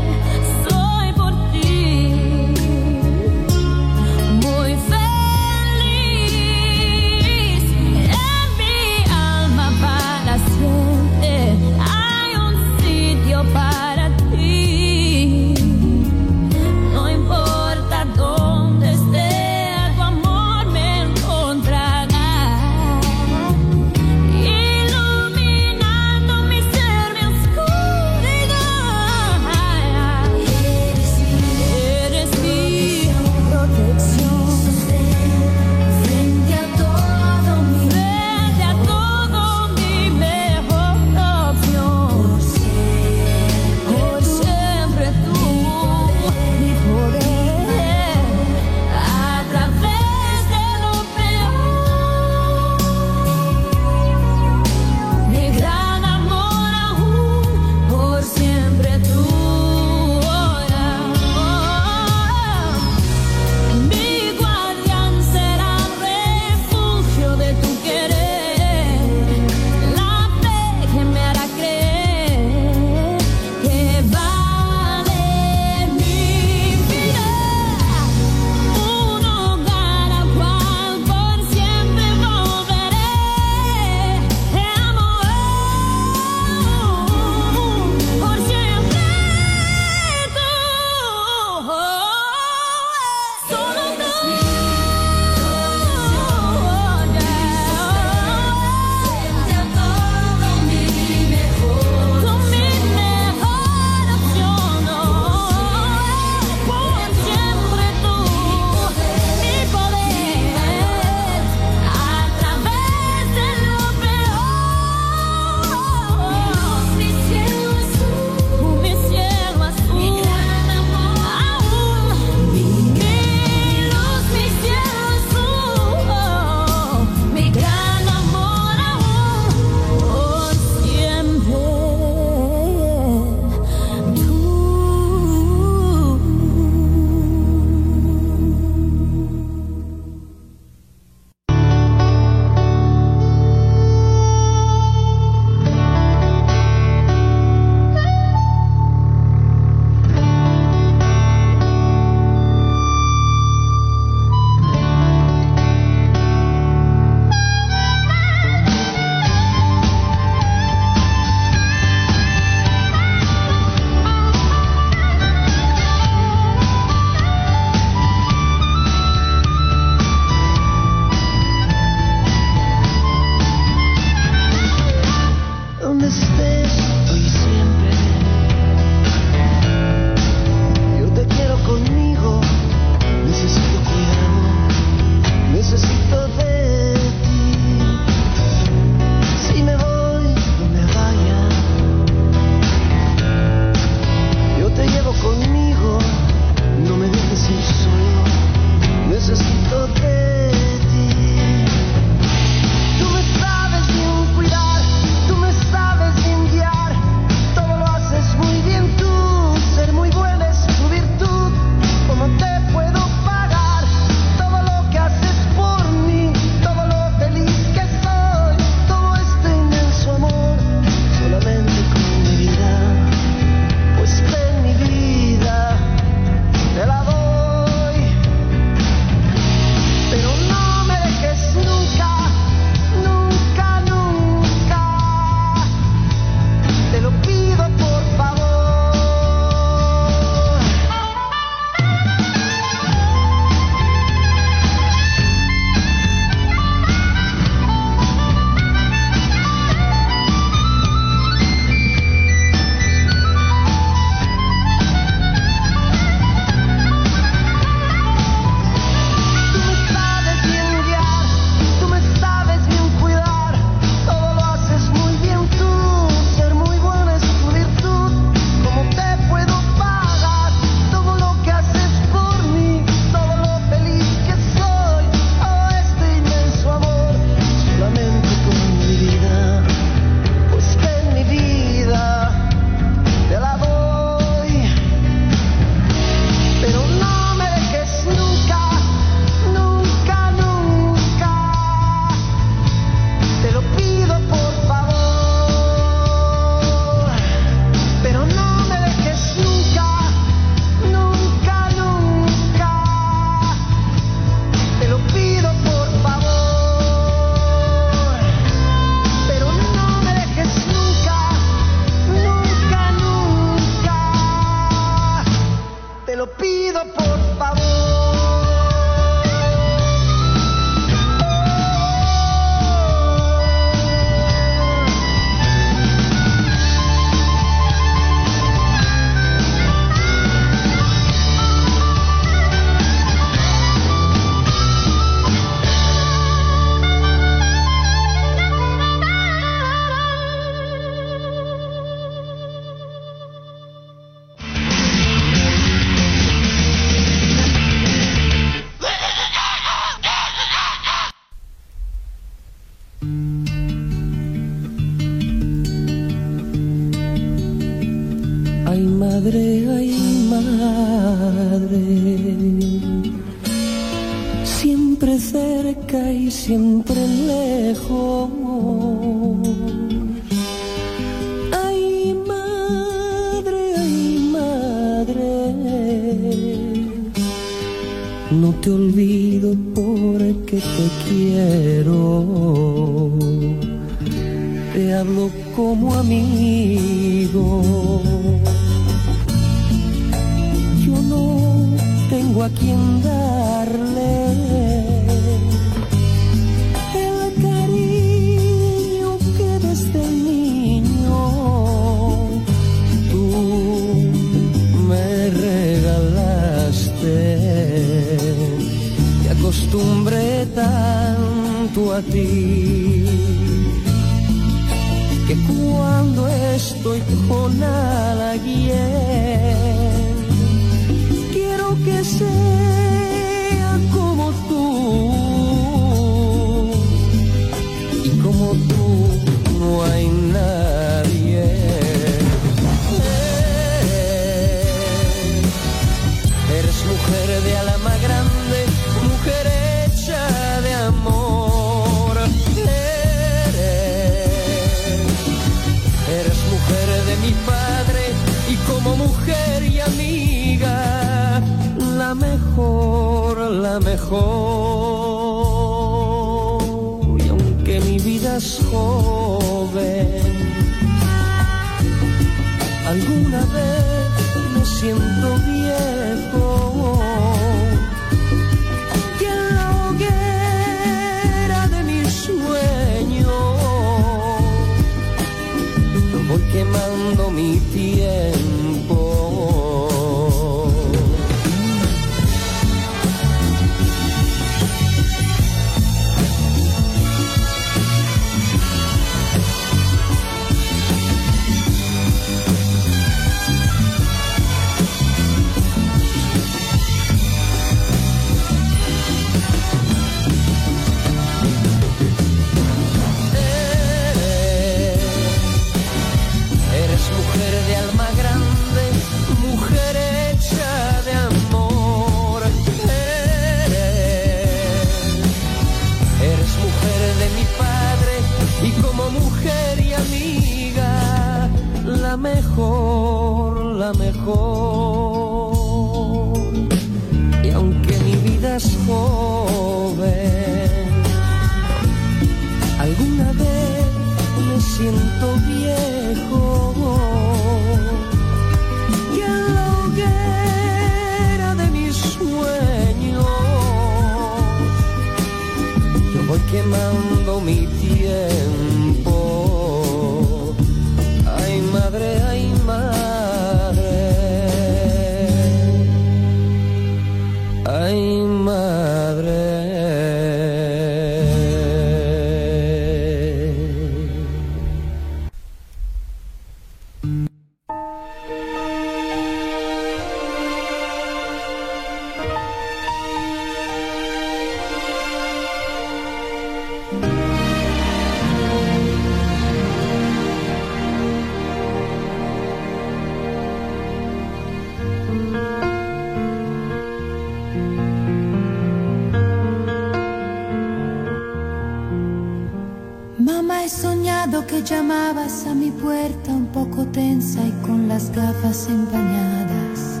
[594.68, 600.00] llamabas a mi puerta un poco tensa y con las gafas empañadas.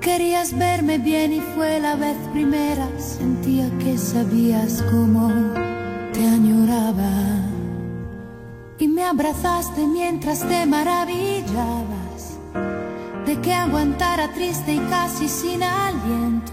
[0.00, 2.86] Querías verme bien y fue la vez primera.
[2.98, 5.30] Sentía que sabías cómo
[6.12, 7.10] te añoraba.
[8.78, 12.38] Y me abrazaste mientras te maravillabas
[13.24, 16.52] de que aguantara triste y casi sin aliento.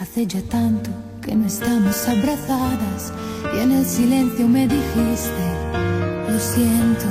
[0.00, 0.90] Hace ya tanto
[1.28, 3.12] que no estamos abrazadas
[3.54, 5.44] y en el silencio me dijiste,
[6.26, 7.04] lo siento.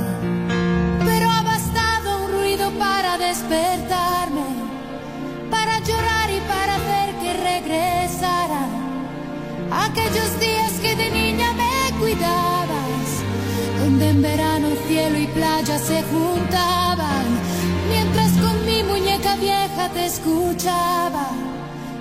[1.04, 4.48] Pero ha bastado un ruido para despertarme,
[5.50, 8.62] para llorar y para hacer que regresara.
[9.86, 13.08] Aquellos días que de niña me cuidabas,
[13.78, 17.26] donde en verano cielo y playa se juntaban,
[17.88, 21.47] mientras con mi muñeca vieja te escuchaba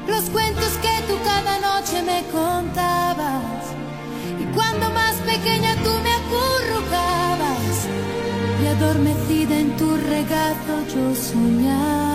[0.07, 3.63] los cuentos que tú cada noche me contabas.
[4.41, 7.75] Y cuando más pequeña tú me acurrucabas
[8.63, 12.07] y adormecida en tu regazo yo soñaba.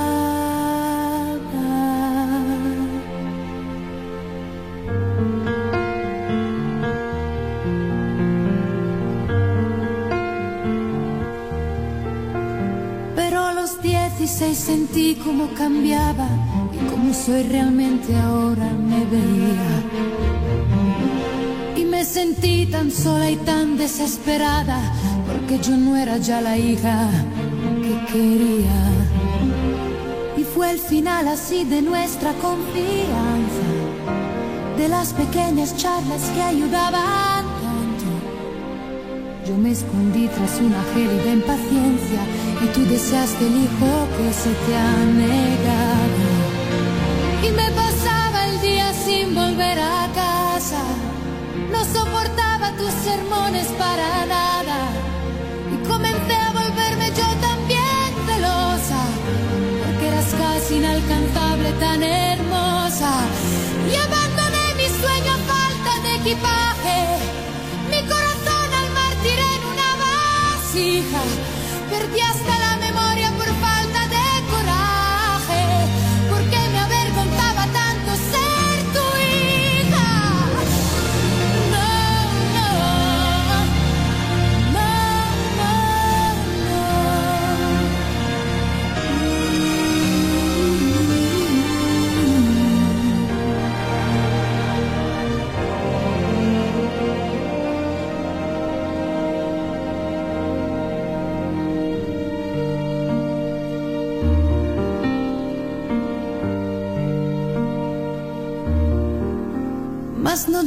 [13.16, 16.28] Pero a los 16 sentí cómo cambiaba
[17.02, 19.82] y cómo soy realmente ahora me veía.
[21.76, 24.92] Y me sentí tan sola y tan desesperada
[25.26, 27.08] porque yo no era ya la hija
[27.82, 28.80] que quería.
[30.36, 33.68] Y fue el final así de nuestra confianza,
[34.76, 38.06] de las pequeñas charlas que ayudaban tanto.
[39.46, 42.20] Yo me escondí tras una gélida impaciencia
[42.62, 45.02] y tú deseaste el hijo que se te ha
[51.82, 54.78] no soportaba tus sermones para nada.
[55.72, 59.02] Y comencé a volverme yo también celosa,
[59.84, 63.12] porque eras casi inalcanzable, tan hermosa.
[63.90, 66.61] Y abandoné mi sueño a falta de equipaje,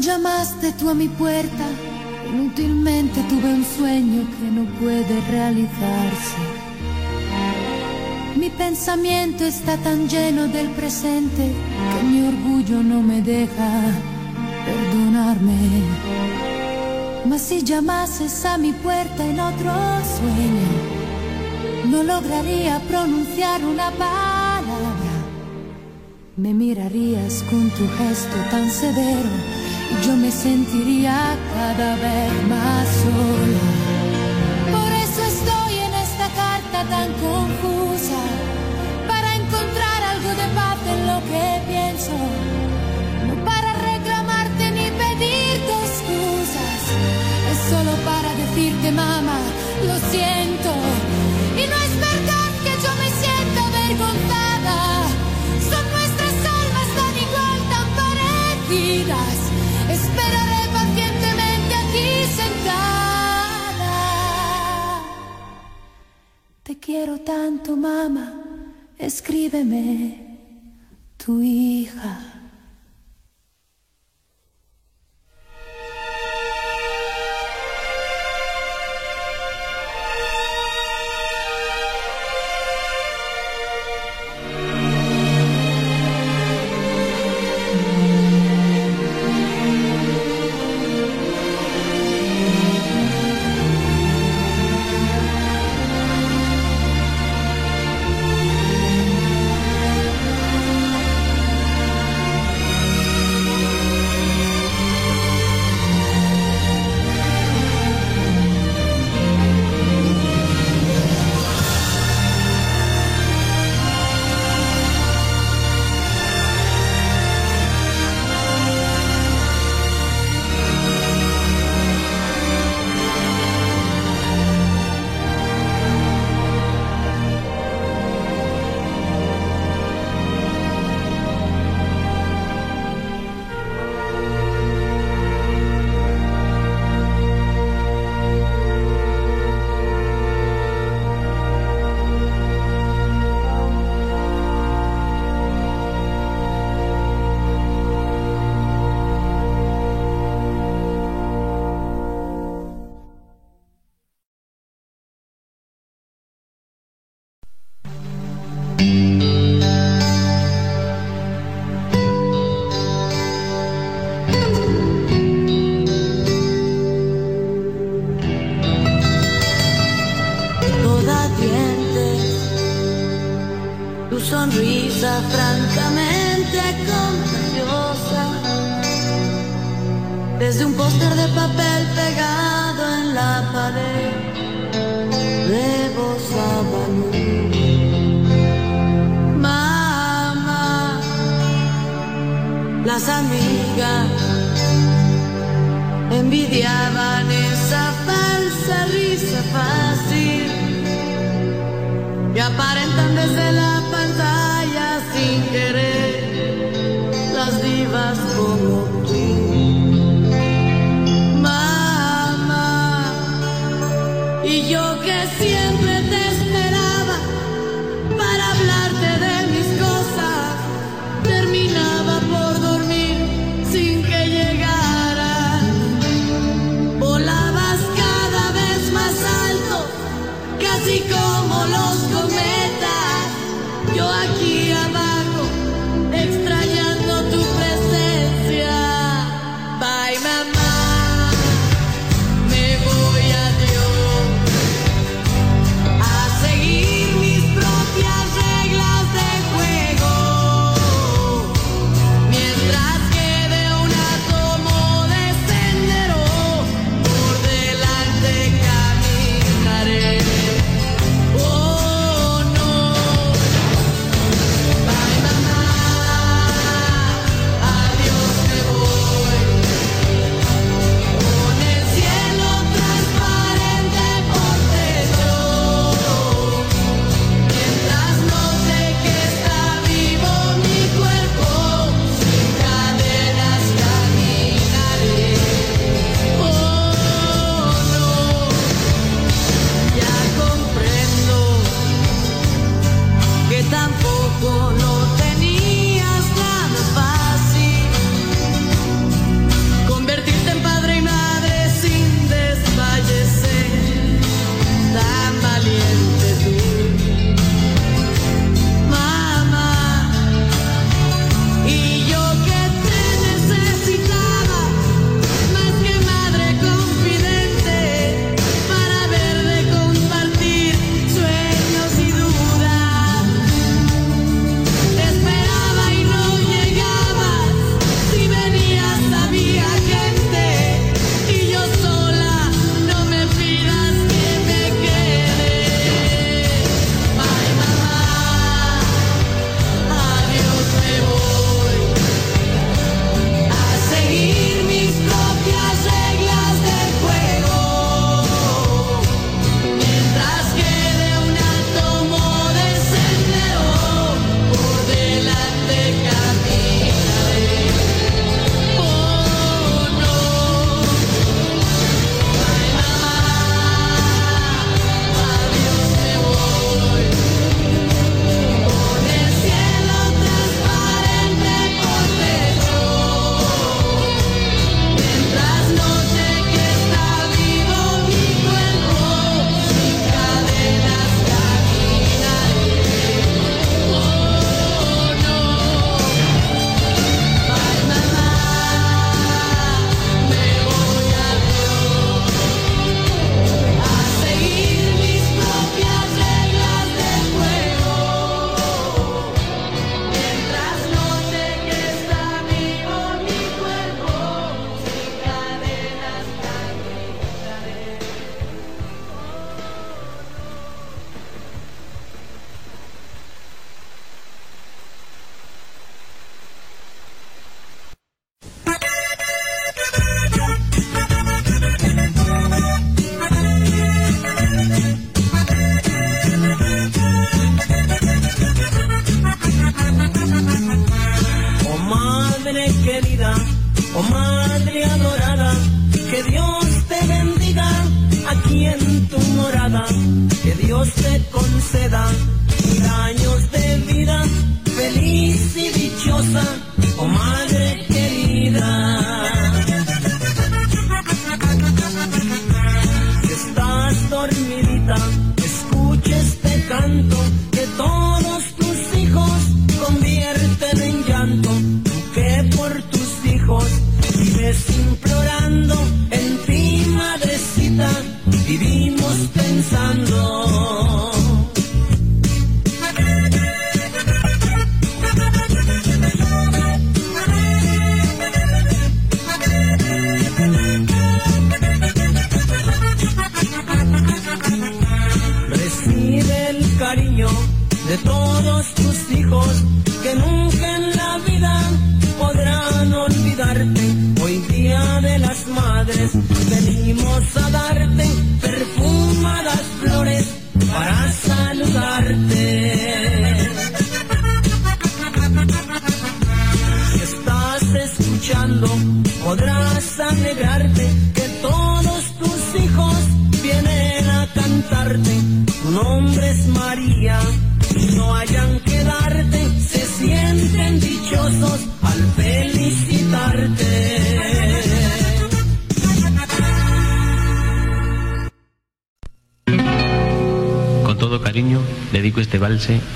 [0.02, 1.66] Llamaste tú a mi puerta,
[2.30, 6.38] inútilmente tuve un sueño que no puede realizarse.
[8.36, 11.50] Mi pensamiento está tan lleno del presente
[11.92, 13.82] que mi orgullo no me deja
[14.66, 15.58] perdonarme.
[17.26, 19.72] Mas si llamases a mi puerta en otro
[20.18, 20.72] sueño,
[21.90, 25.14] no lograría pronunciar una palabra.
[26.36, 29.65] Me mirarías con tu gesto tan severo
[30.04, 33.66] yo me sentiría cada vez más sola.
[34.72, 38.22] Por eso estoy en esta carta tan confusa,
[39.08, 42.18] para encontrar algo de paz en lo que pienso,
[43.28, 46.82] no para reclamarte ni pedirte excusas,
[47.52, 49.40] es solo para decirte mamá,
[49.88, 50.45] lo siento.
[66.86, 68.32] Quiero tanto, mamá,
[69.00, 70.38] escríbeme,
[71.18, 72.35] tu hija.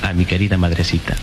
[0.02, 1.16] a mi querida madrecita.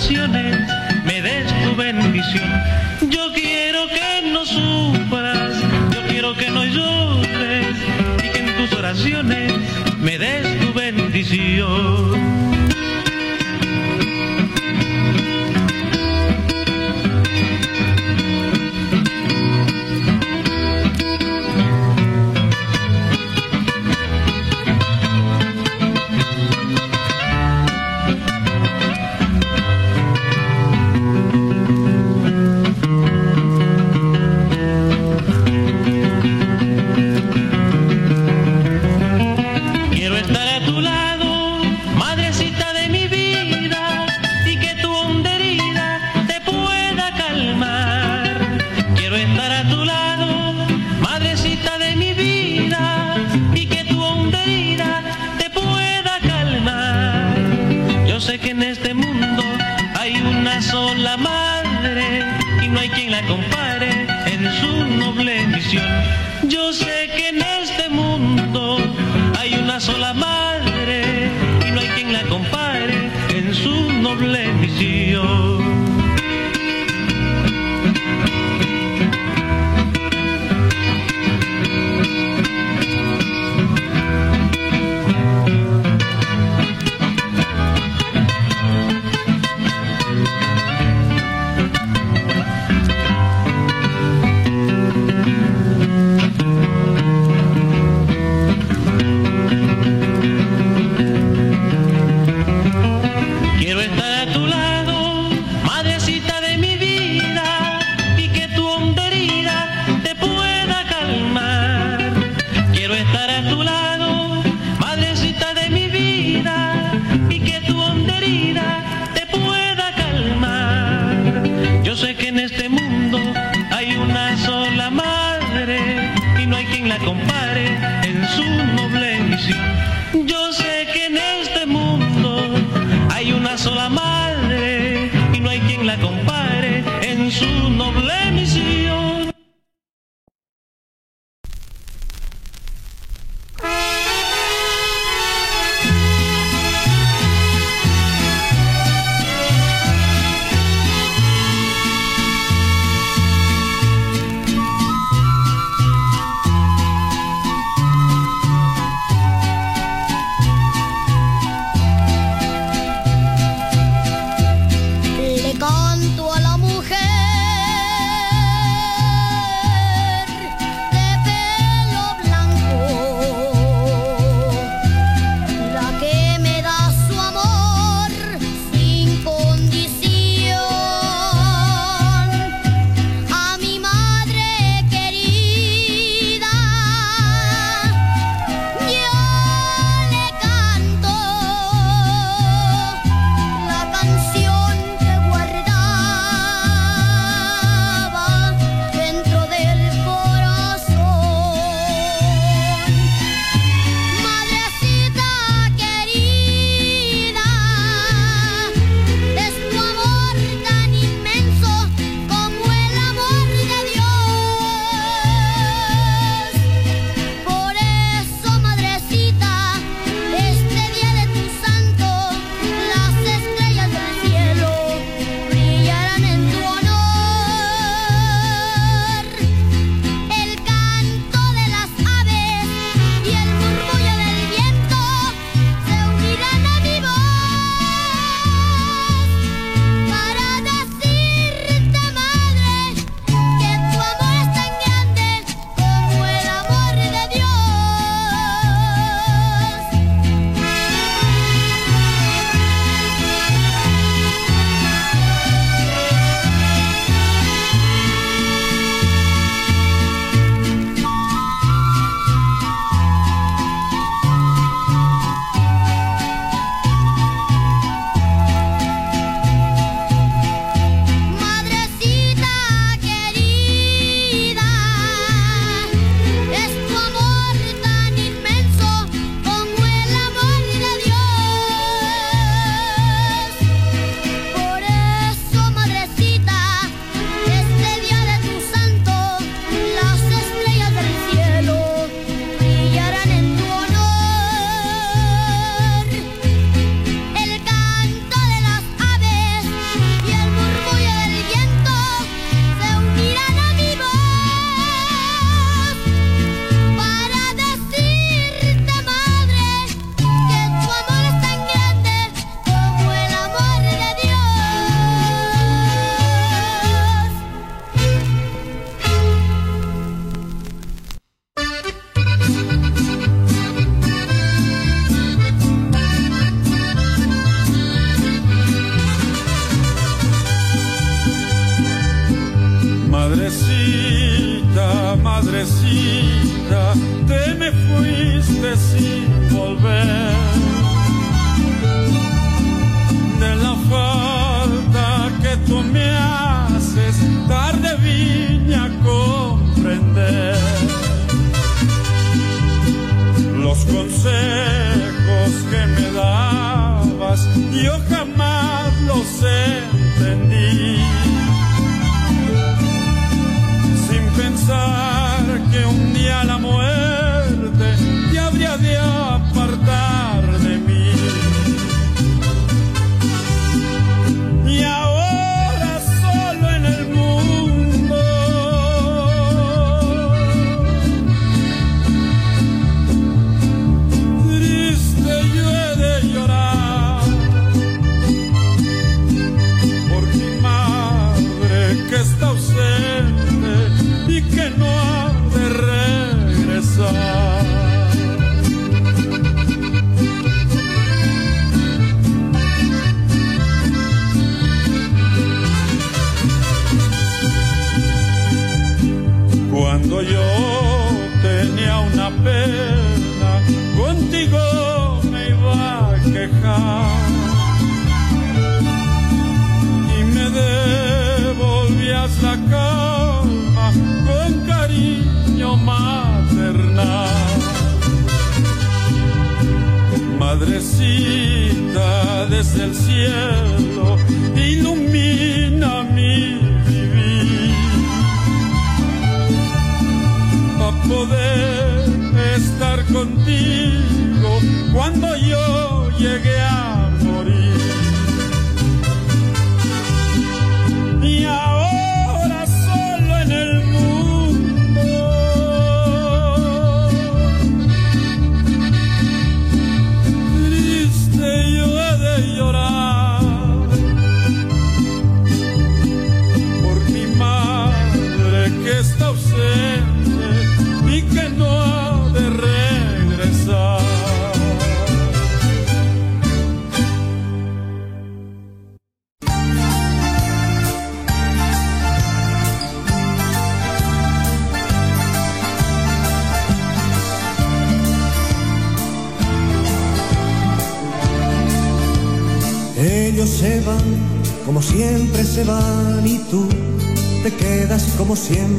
[0.00, 0.56] ocasiones
[1.04, 2.50] me des tu bendición.
[3.10, 5.60] Yo quiero que no sufras,
[5.92, 7.76] yo quiero que no llores
[8.24, 9.52] y que en tus oraciones
[9.98, 12.09] me des tu bendición.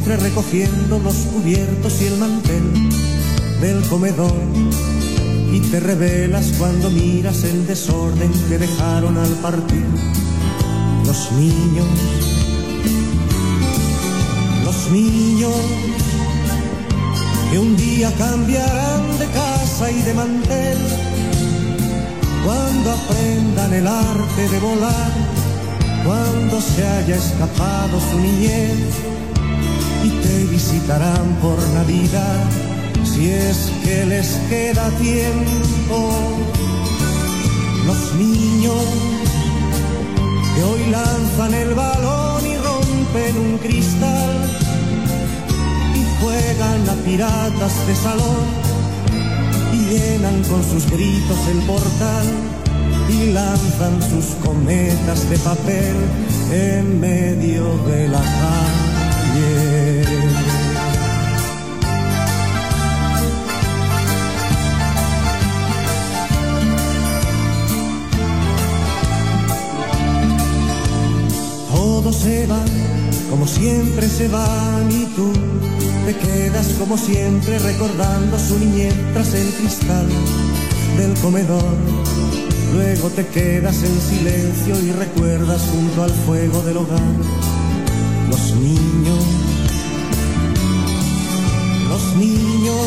[0.04, 2.90] Siempre recogiendo los cubiertos y el mantel
[3.62, 4.34] del comedor
[5.52, 9.86] y te revelas cuando miras el desorden que dejaron al partir
[11.06, 11.86] los niños,
[14.66, 15.54] los niños
[17.52, 20.78] que un día cambiarán de casa y de mantel
[22.44, 25.12] cuando aprendan el arte de volar,
[26.04, 29.11] cuando se haya escapado su niñez
[30.04, 32.50] y te visitarán por Navidad,
[33.04, 36.12] si es que les queda tiempo.
[37.86, 38.84] Los niños
[40.56, 44.32] que hoy lanzan el balón y rompen un cristal
[45.96, 48.46] y juegan a piratas de salón
[49.74, 52.26] y llenan con sus gritos el portal
[53.10, 55.96] y lanzan sus cometas de papel
[56.52, 58.71] en medio de la calle.
[72.22, 72.66] Se van
[73.32, 75.34] como siempre se van y tú
[76.06, 80.08] te quedas como siempre recordando su niñez tras el cristal
[80.98, 81.76] del comedor.
[82.74, 87.02] Luego te quedas en silencio y recuerdas junto al fuego del hogar
[88.30, 89.24] los niños,
[91.90, 92.86] los niños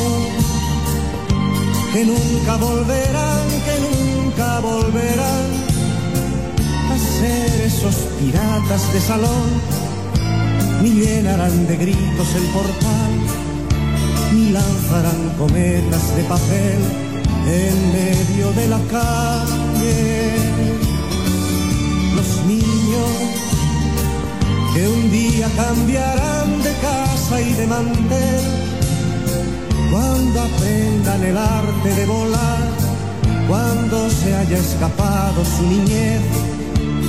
[1.92, 5.63] que nunca volverán, que nunca volverán
[7.86, 9.48] esos piratas de salón
[10.82, 13.12] ni llenarán de gritos el portal,
[14.32, 16.78] ni lanzarán cometas de papel
[17.46, 20.32] en medio de la calle.
[22.16, 23.10] Los niños
[24.74, 28.44] que un día cambiarán de casa y de mantel,
[29.90, 32.68] cuando aprendan el arte de volar,
[33.48, 36.53] cuando se haya escapado su niñez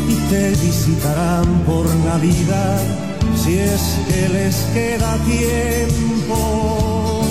[0.08, 2.82] y te visitarán por Navidad
[3.36, 7.22] si es que les queda tiempo.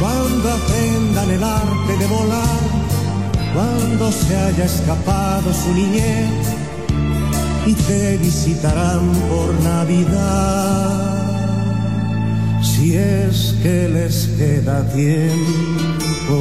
[0.00, 2.64] Cuando aprendan el arte de volar,
[3.54, 6.30] cuando se haya escapado su niñez
[7.66, 11.14] y te visitarán por Navidad
[12.62, 16.34] si es que les queda tiempo.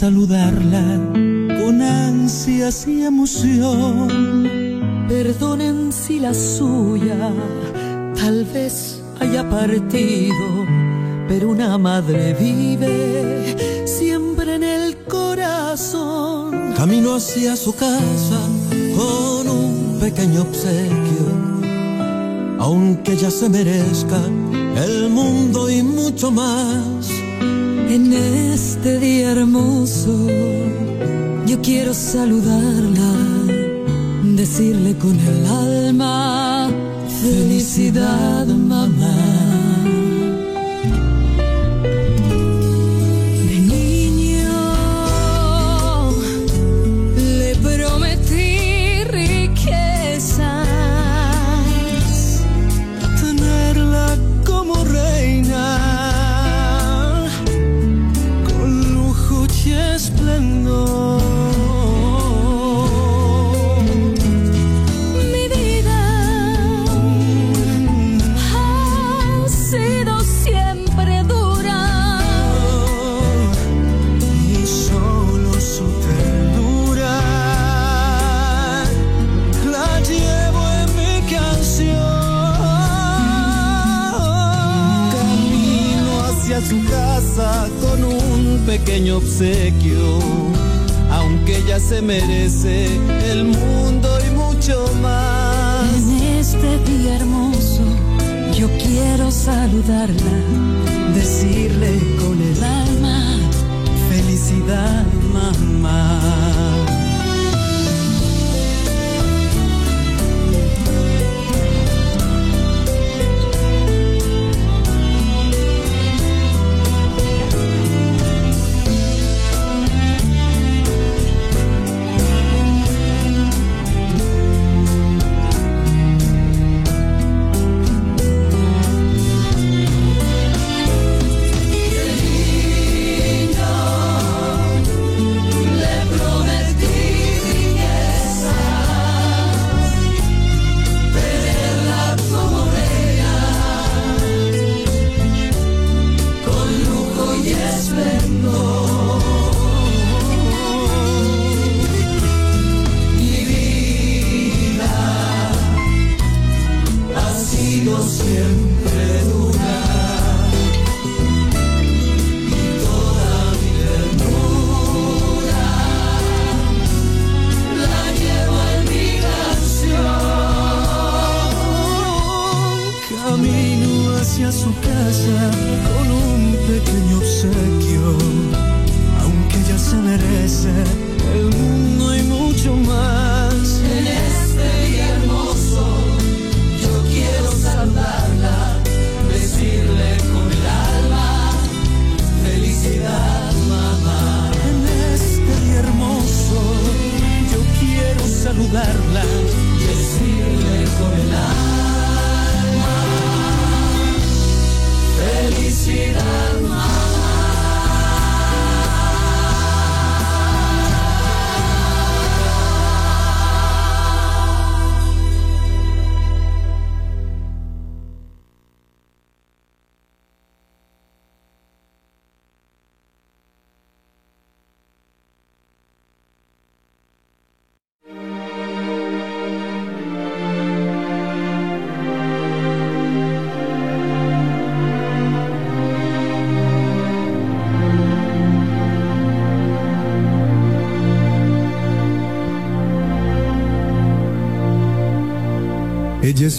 [0.00, 0.82] saludarla
[1.60, 4.08] con ansias y emoción.
[5.06, 7.34] Perdonen si la suya
[8.18, 10.46] tal vez haya partido,
[11.28, 16.72] pero una madre vive siempre en el corazón.
[16.78, 18.40] Camino hacia su casa
[18.96, 21.26] con un pequeño obsequio
[22.58, 24.20] aunque ya se merezca
[24.76, 27.09] el mundo y mucho más.
[27.90, 30.28] En este día hermoso
[31.44, 33.12] yo quiero saludarla,
[34.22, 36.70] decirle con el alma
[37.20, 38.46] felicidad.
[88.84, 90.18] pequeño obsequio,
[91.10, 92.86] aunque ella se merece
[93.30, 95.90] el mundo y mucho más.
[95.94, 97.84] En este día hermoso,
[98.52, 100.36] yo quiero saludarla,
[101.14, 102.99] decirle con el alma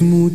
[0.02, 0.31] mucho.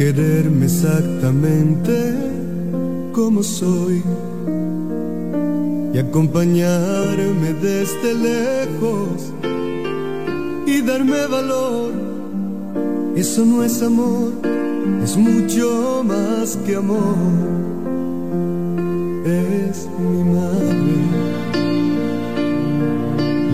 [0.00, 1.92] quererme exactamente
[3.12, 4.02] como soy
[5.92, 9.30] y acompañarme desde lejos
[10.66, 11.92] y darme valor.
[13.14, 14.32] Eso no es amor,
[15.04, 17.18] es mucho más que amor.
[19.26, 20.96] Es mi madre,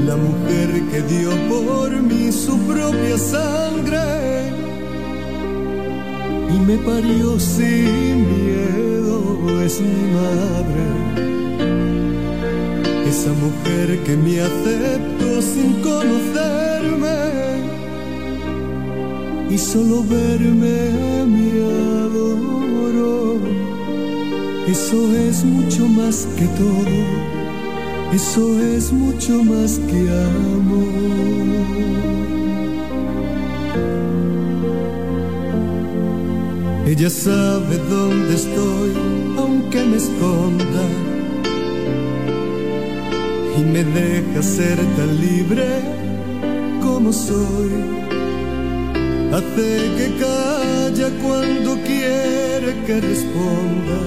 [0.06, 3.55] la mujer que dio por mí su propia sangre
[6.66, 9.16] me parió sin miedo.
[9.64, 10.84] Es mi madre,
[13.08, 17.18] esa mujer que me aceptó sin conocerme
[19.50, 21.48] y solo verme me
[22.04, 23.40] adoro.
[24.68, 26.96] Eso es mucho más que todo,
[28.12, 31.95] eso es mucho más que amor.
[36.98, 38.92] Ella sabe dónde estoy,
[39.36, 40.84] aunque me esconda,
[43.58, 45.66] y me deja ser tan libre
[46.80, 47.70] como soy.
[49.30, 53.98] Hace que calla cuando quiere que responda.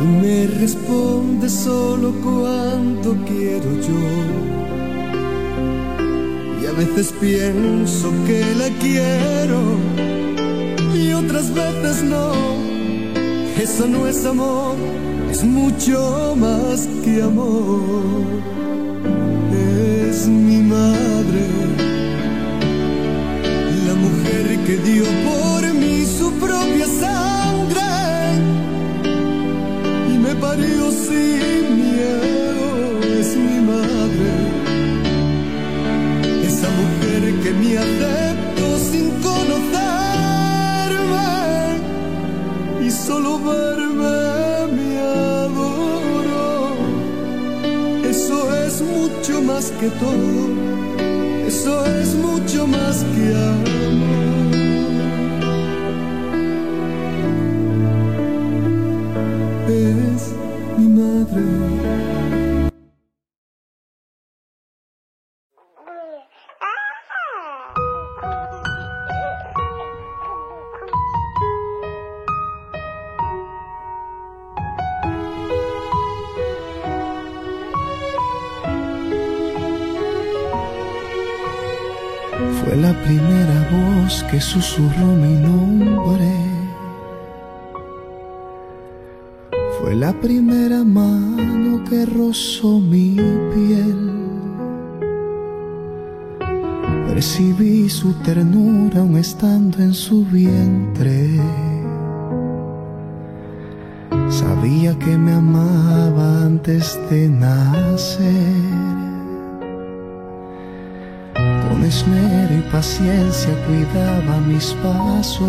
[0.00, 4.02] Y me responde solo cuando quiero yo.
[6.62, 10.09] Y a veces pienso que la quiero
[11.30, 12.32] otras veces no.
[13.56, 14.76] Eso no es amor,
[15.30, 18.24] es mucho más que amor.
[20.08, 21.46] Es mi madre
[23.86, 27.90] la mujer que dio por mí su propia sangre
[30.12, 34.32] y me parió sin miedo, es mi madre.
[36.44, 38.39] Esa mujer que me aceptó
[43.10, 44.18] solo verme
[44.76, 46.44] me adoro.
[48.08, 50.42] Eso es mucho más que todo,
[51.44, 54.20] eso es mucho más que amor.
[59.68, 60.22] Es
[60.78, 61.69] mi madre.
[84.60, 86.32] Susurró mi nombre.
[89.78, 93.16] Fue la primera mano que rozó mi
[93.54, 94.10] piel.
[97.08, 101.40] Percibí su ternura aún estando en su vientre.
[104.28, 108.89] Sabía que me amaba antes de nacer.
[111.80, 115.48] Con esmero y paciencia cuidaba mis pasos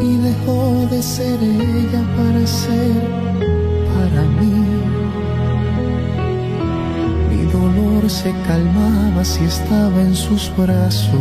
[0.00, 2.94] y dejó de ser ella para ser
[3.94, 4.64] para mí.
[7.30, 11.18] Mi dolor se calmaba si estaba en sus brazos.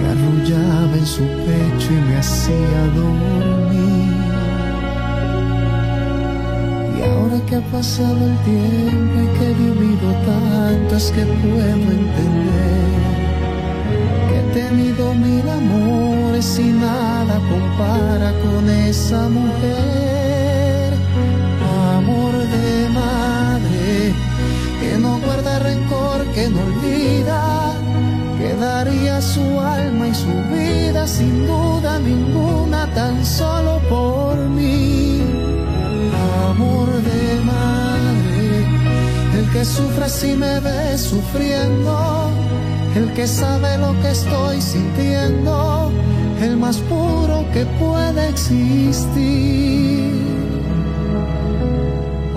[0.00, 3.67] Me arrullaba en su pecho y me hacía dormir.
[7.28, 12.98] Ahora que ha pasado el tiempo y que he vivido tanto es que puedo entender
[14.28, 20.94] que he tenido mil amores y nada compara con esa mujer.
[21.96, 24.12] Amor de madre
[24.80, 27.72] que no guarda rencor, que no olvida,
[28.38, 34.97] que daría su alma y su vida sin duda ninguna tan solo por mí
[39.48, 42.30] el que sufre si me ve sufriendo,
[42.94, 45.90] el que sabe lo que estoy sintiendo,
[46.42, 50.12] el más puro que puede existir.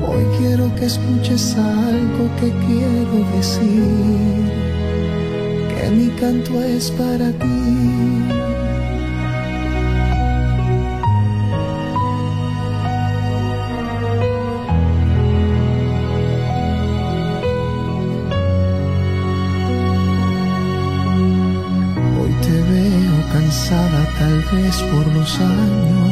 [0.08, 4.52] Hoy quiero que escuches algo que quiero decir,
[5.70, 8.31] que mi canto es para ti.
[24.52, 26.12] Vez por los años,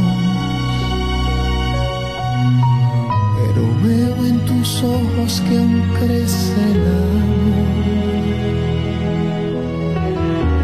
[3.37, 7.19] pero veo en tus ojos que aún crece el amor.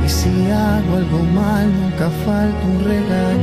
[0.06, 3.35] Y si hago algo mal, nunca falta un regaño.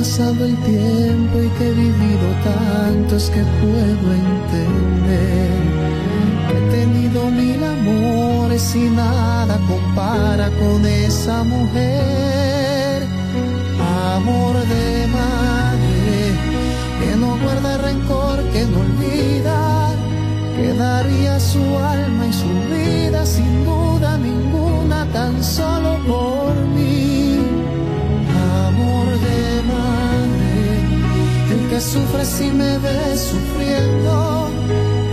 [0.00, 5.50] Pasado el tiempo y que he vivido tanto es que puedo entender
[6.54, 13.06] he tenido mil amores y nada compara con esa mujer.
[14.16, 16.14] Amor de madre
[17.00, 19.90] que no guarda rencor, que no olvida,
[20.56, 25.69] que daría su alma y su vida sin duda ninguna tan solo
[31.92, 34.48] sufre si me ve sufriendo,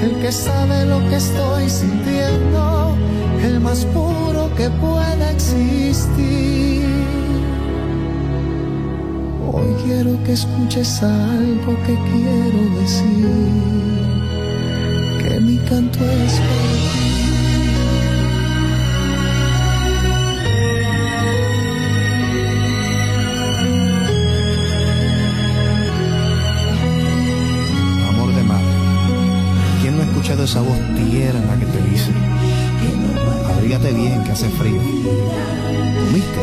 [0.04, 2.96] el que sabe lo que estoy sintiendo,
[3.44, 6.86] el más puro que pueda existir.
[9.52, 13.28] Hoy quiero que escuches algo que quiero decir,
[15.24, 16.34] que mi canto es
[30.48, 32.09] esa voz tierna que te dice?
[33.53, 34.82] Abrígate bien, que hace frío.
[36.14, 36.42] ¿Viste?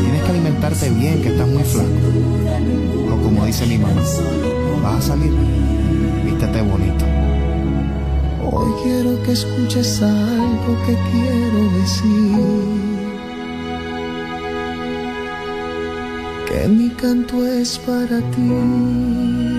[0.00, 1.88] Tienes que alimentarte bien, que estás muy flaco.
[3.12, 4.00] O como dice mi mamá,
[4.84, 5.32] vas a salir,
[6.24, 7.04] vístete bonito.
[8.48, 12.38] Hoy quiero que escuches algo que quiero decir.
[16.48, 19.49] Que mi canto es para ti.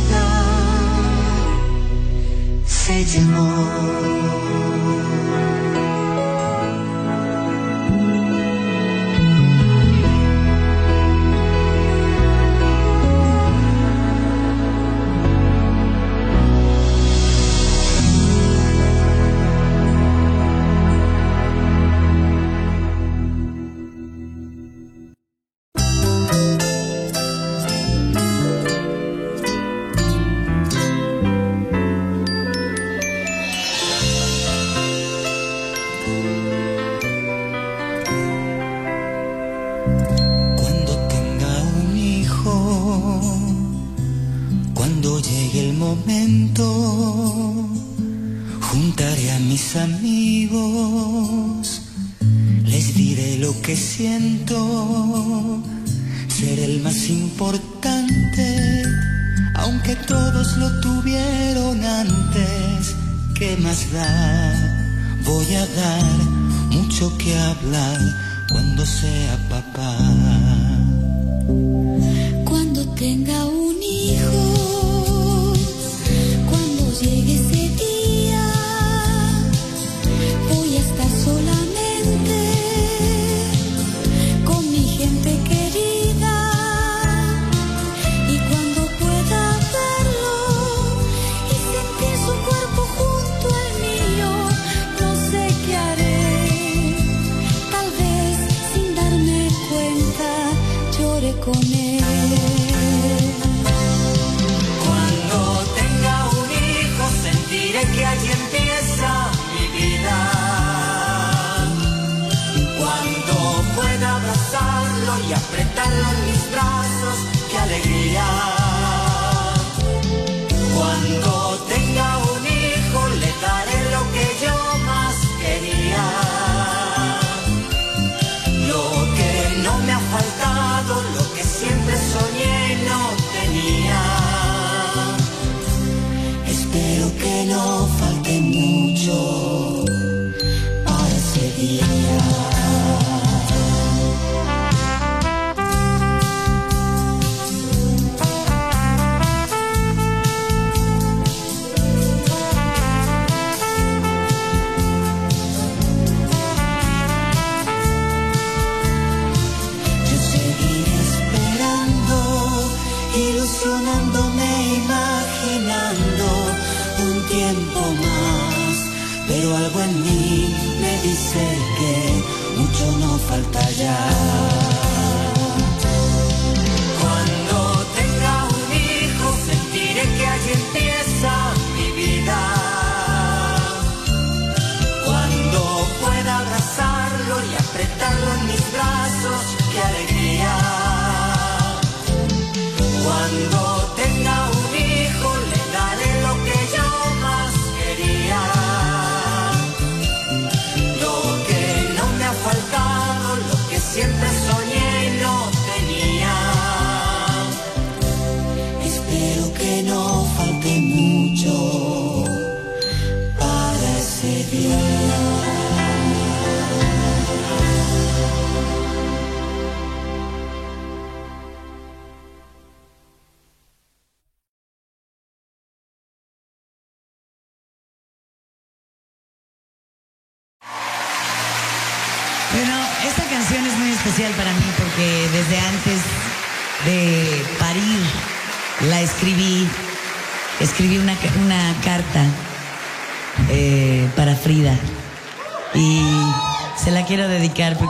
[0.00, 0.24] Vida
[2.66, 4.19] se llevó.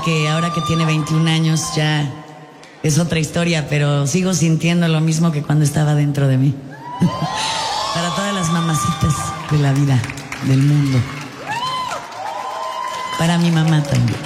[0.02, 2.10] que ahora que tiene 21 años ya
[2.82, 6.54] es otra historia, pero sigo sintiendo lo mismo que cuando estaba dentro de mí.
[7.94, 9.14] Para todas las mamacitas
[9.50, 10.00] de la vida,
[10.46, 10.98] del mundo.
[13.18, 14.18] Para mi mamá también.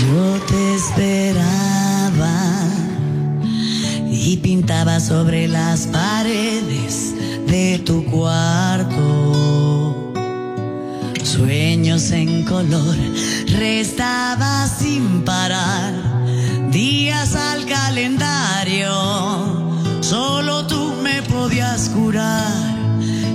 [0.00, 2.40] Yo te esperaba
[4.10, 7.14] y pintaba sobre las paredes
[7.46, 10.14] de tu cuarto.
[11.22, 12.96] Sueños en color,
[13.48, 15.92] restaba sin parar
[16.70, 18.90] días al calendario.
[20.00, 22.50] Solo tú me podías curar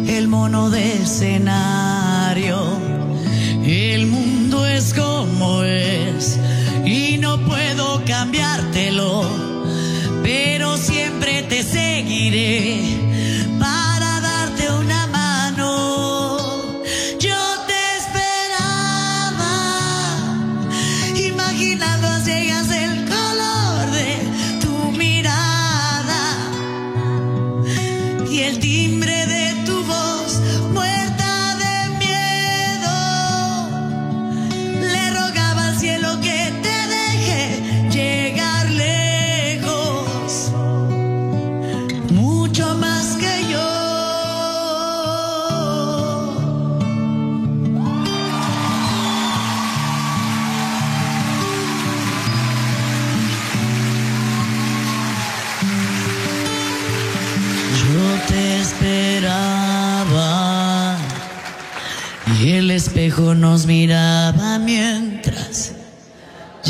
[0.07, 2.86] el mono de escenario
[12.29, 12.96] lady.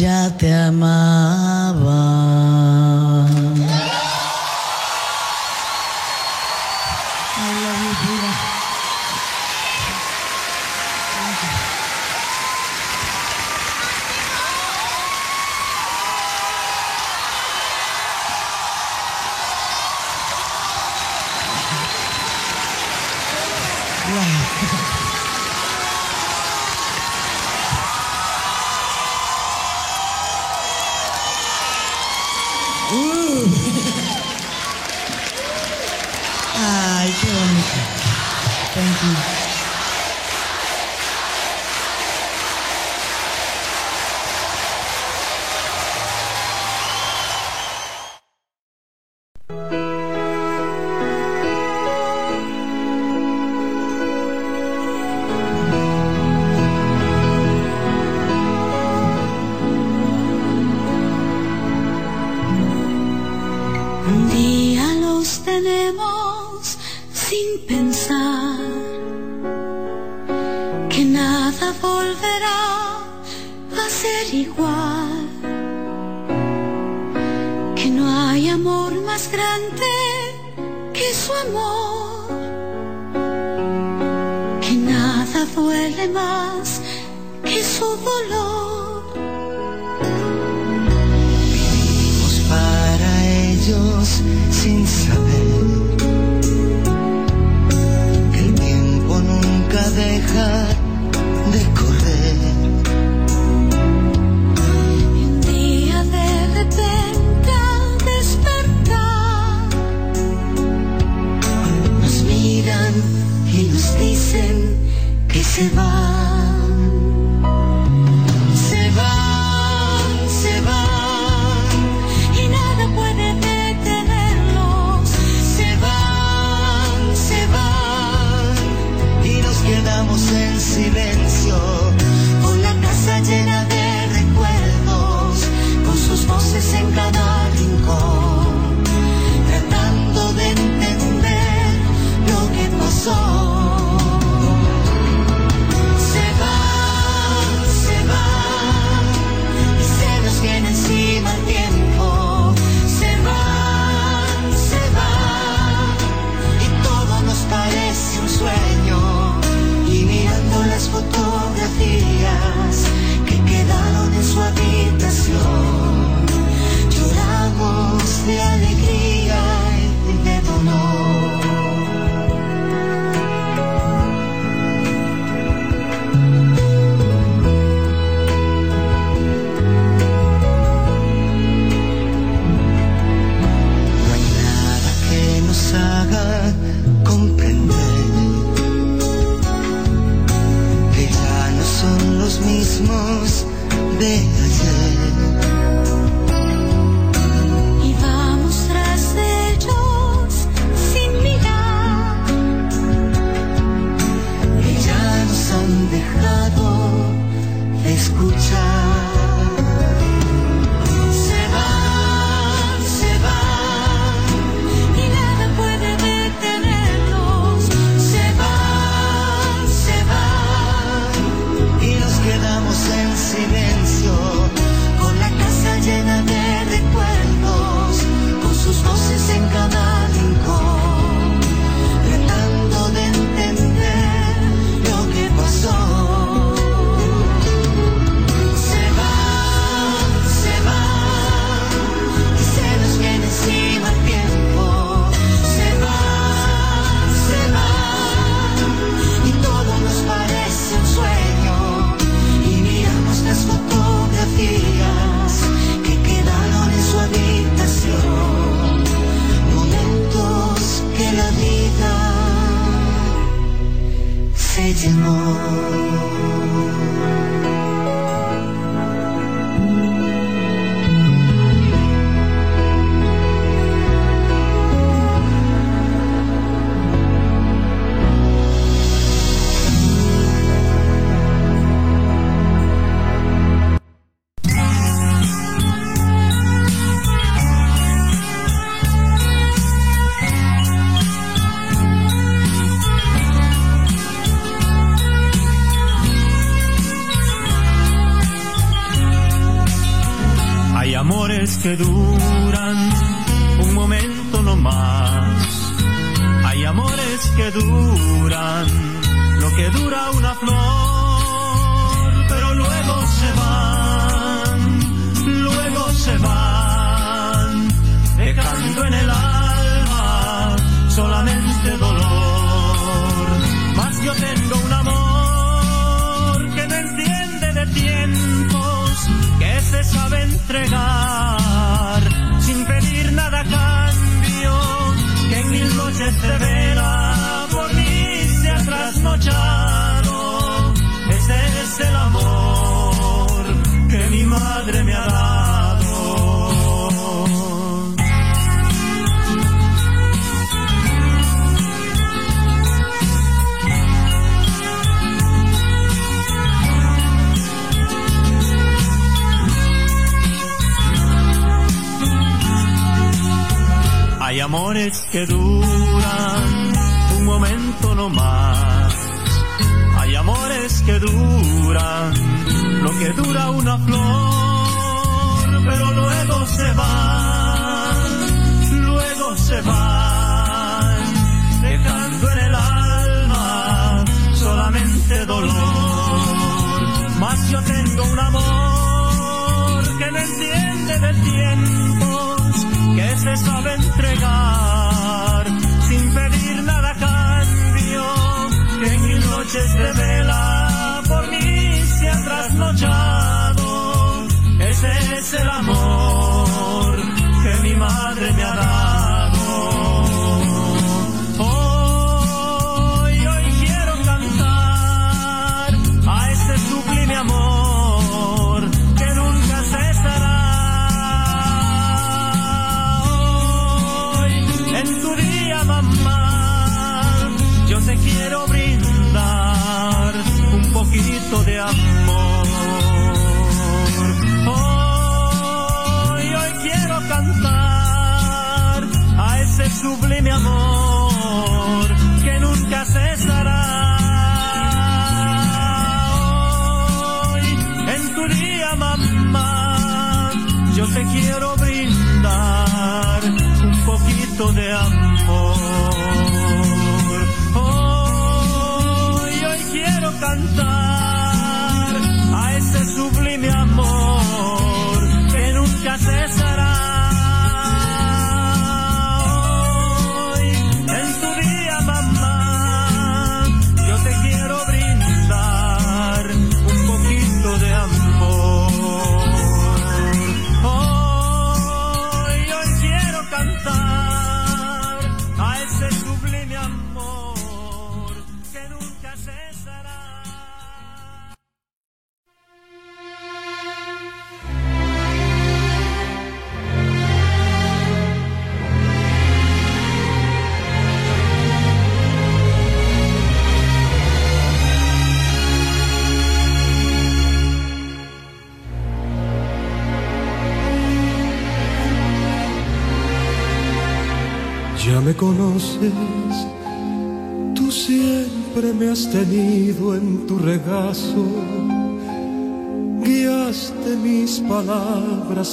[0.07, 1.46] ya te amaba.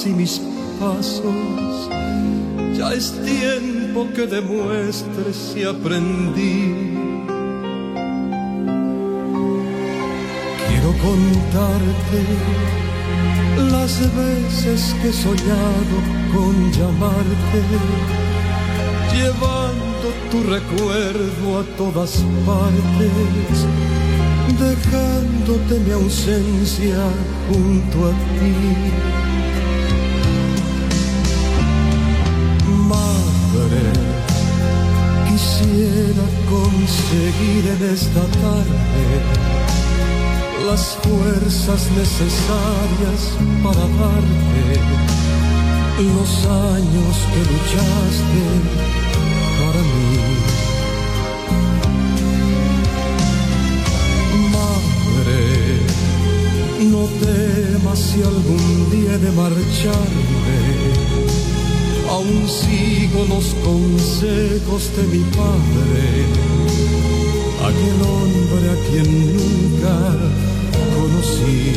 [0.05, 0.41] Y mis
[0.79, 1.89] pasos.
[2.77, 6.73] Ya es tiempo que demuestres si aprendí.
[10.67, 12.21] Quiero contarte
[13.71, 15.95] las veces que he soñado
[16.33, 17.63] con llamarte
[19.13, 23.57] llevando tu recuerdo a todas partes,
[24.59, 26.97] dejándote mi ausencia
[27.47, 29.15] junto a ti.
[37.05, 39.21] Conseguir en esta tarde
[40.65, 44.79] las fuerzas necesarias para darte
[46.01, 48.45] los años que luchaste
[49.59, 50.15] para mí.
[54.55, 55.43] Madre,
[56.91, 61.34] no temas si algún día de marcharme.
[62.15, 66.03] Aún sigo los consejos de mi padre,
[67.69, 69.95] aquel hombre a quien nunca
[70.95, 71.73] conocí.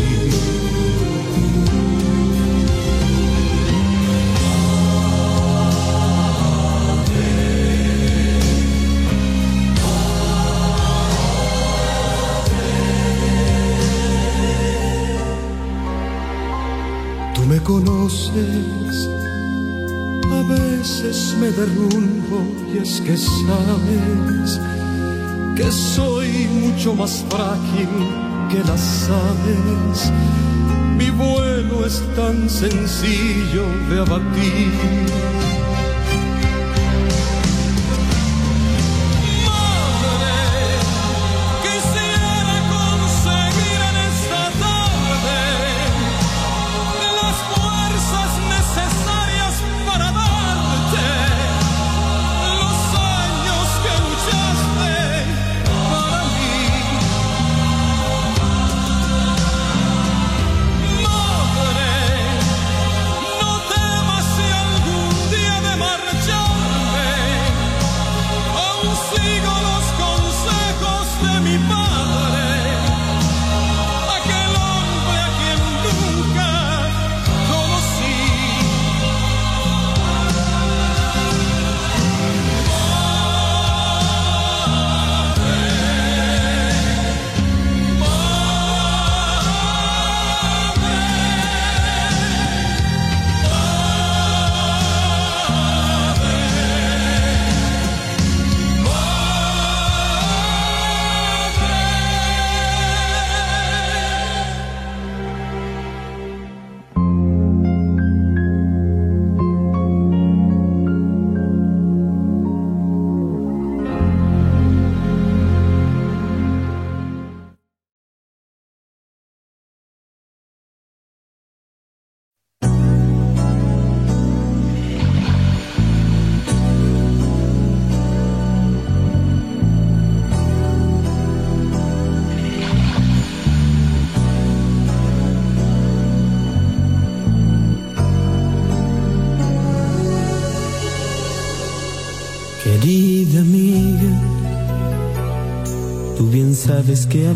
[17.35, 18.88] Tú me conoces,
[21.03, 22.45] veces me derrumbo
[22.75, 24.61] y es que sabes
[25.55, 27.89] que soy mucho más frágil
[28.51, 30.13] que las aves.
[30.97, 35.38] Mi vuelo es tan sencillo de abatir.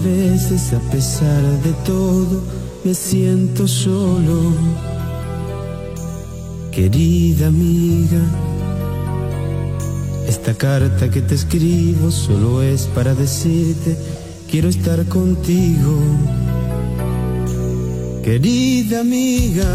[0.02, 2.42] Veces a pesar de todo
[2.84, 4.52] me siento solo.
[6.70, 8.20] Querida amiga,
[10.26, 13.96] esta carta que te escribo solo es para decirte,
[14.50, 15.98] quiero estar contigo.
[18.24, 19.66] Querida amiga,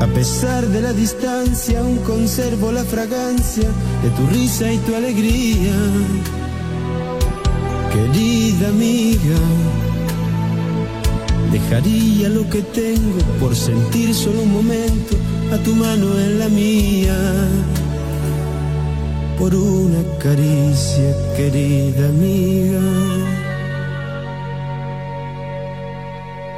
[0.00, 3.68] a pesar de la distancia, aún conservo la fragancia
[4.02, 5.74] de tu risa y tu alegría.
[7.92, 9.38] Querida amiga,
[11.52, 15.16] dejaría lo que tengo por sentir solo un momento
[15.52, 17.16] a tu mano en la mía.
[19.38, 22.80] Por una caricia, querida amiga.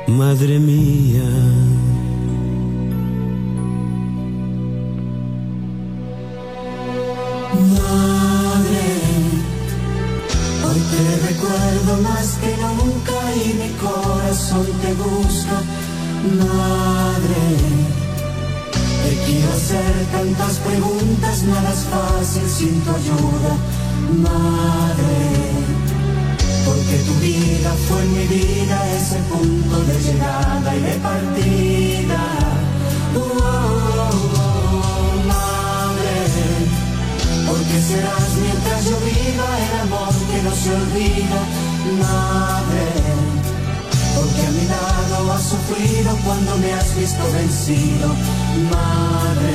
[0.07, 1.29] Madre mía.
[11.97, 15.63] Más que nunca y mi corazón te busca.
[16.39, 17.45] Madre,
[19.05, 23.53] te quiero hacer tantas preguntas, nada es fácil sin tu ayuda.
[24.21, 25.17] Madre,
[26.67, 32.21] porque tu vida fue mi vida, ese punto de llegada y de partida.
[33.17, 36.17] Oh, oh, oh, madre,
[37.47, 41.41] porque serás mientras yo viva el amor que no se olvida,
[41.93, 42.85] madre.
[44.17, 48.09] Porque a mi lado has sufrido cuando me has visto vencido,
[48.71, 49.55] madre.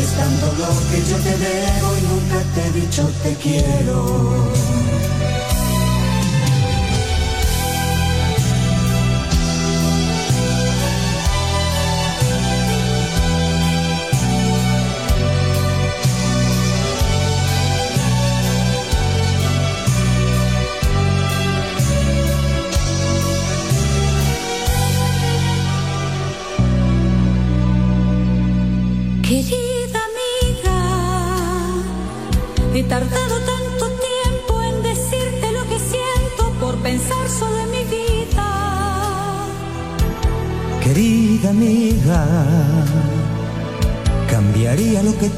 [0.00, 4.69] Es tanto lo que yo te debo y nunca te he dicho te quiero.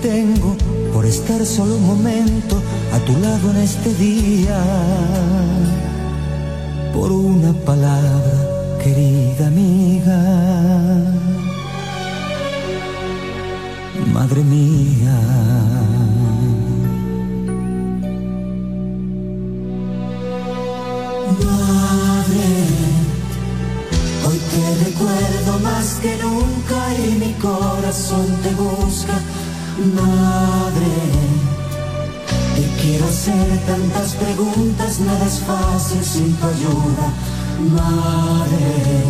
[0.03, 0.57] Tengo
[0.93, 2.61] por estar solo un momento
[2.93, 4.61] a tu lado en este día.
[6.93, 10.19] Por una palabra, querida amiga.
[14.13, 14.72] Madre mía.
[29.83, 30.95] Madre,
[32.55, 37.13] te quiero hacer tantas preguntas, nada es fácil sin tu ayuda.
[37.69, 39.03] Madre,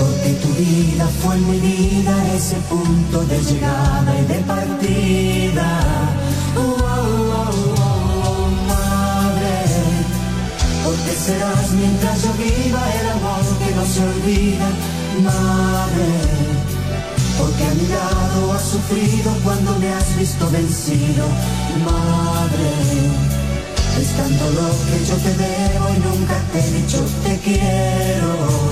[0.00, 5.80] porque tu vida fue mi vida, ese punto de llegada y de partida.
[6.56, 7.84] Oh, oh, oh,
[8.26, 9.54] oh, madre,
[10.84, 14.68] porque serás mientras yo viva el amor que no se olvida,
[15.22, 16.59] madre.
[17.40, 21.24] Porque a mi lado has sufrido cuando me has visto vencido,
[21.84, 22.68] madre.
[23.98, 28.69] Es tanto lo que yo te debo y nunca te he dicho te quiero.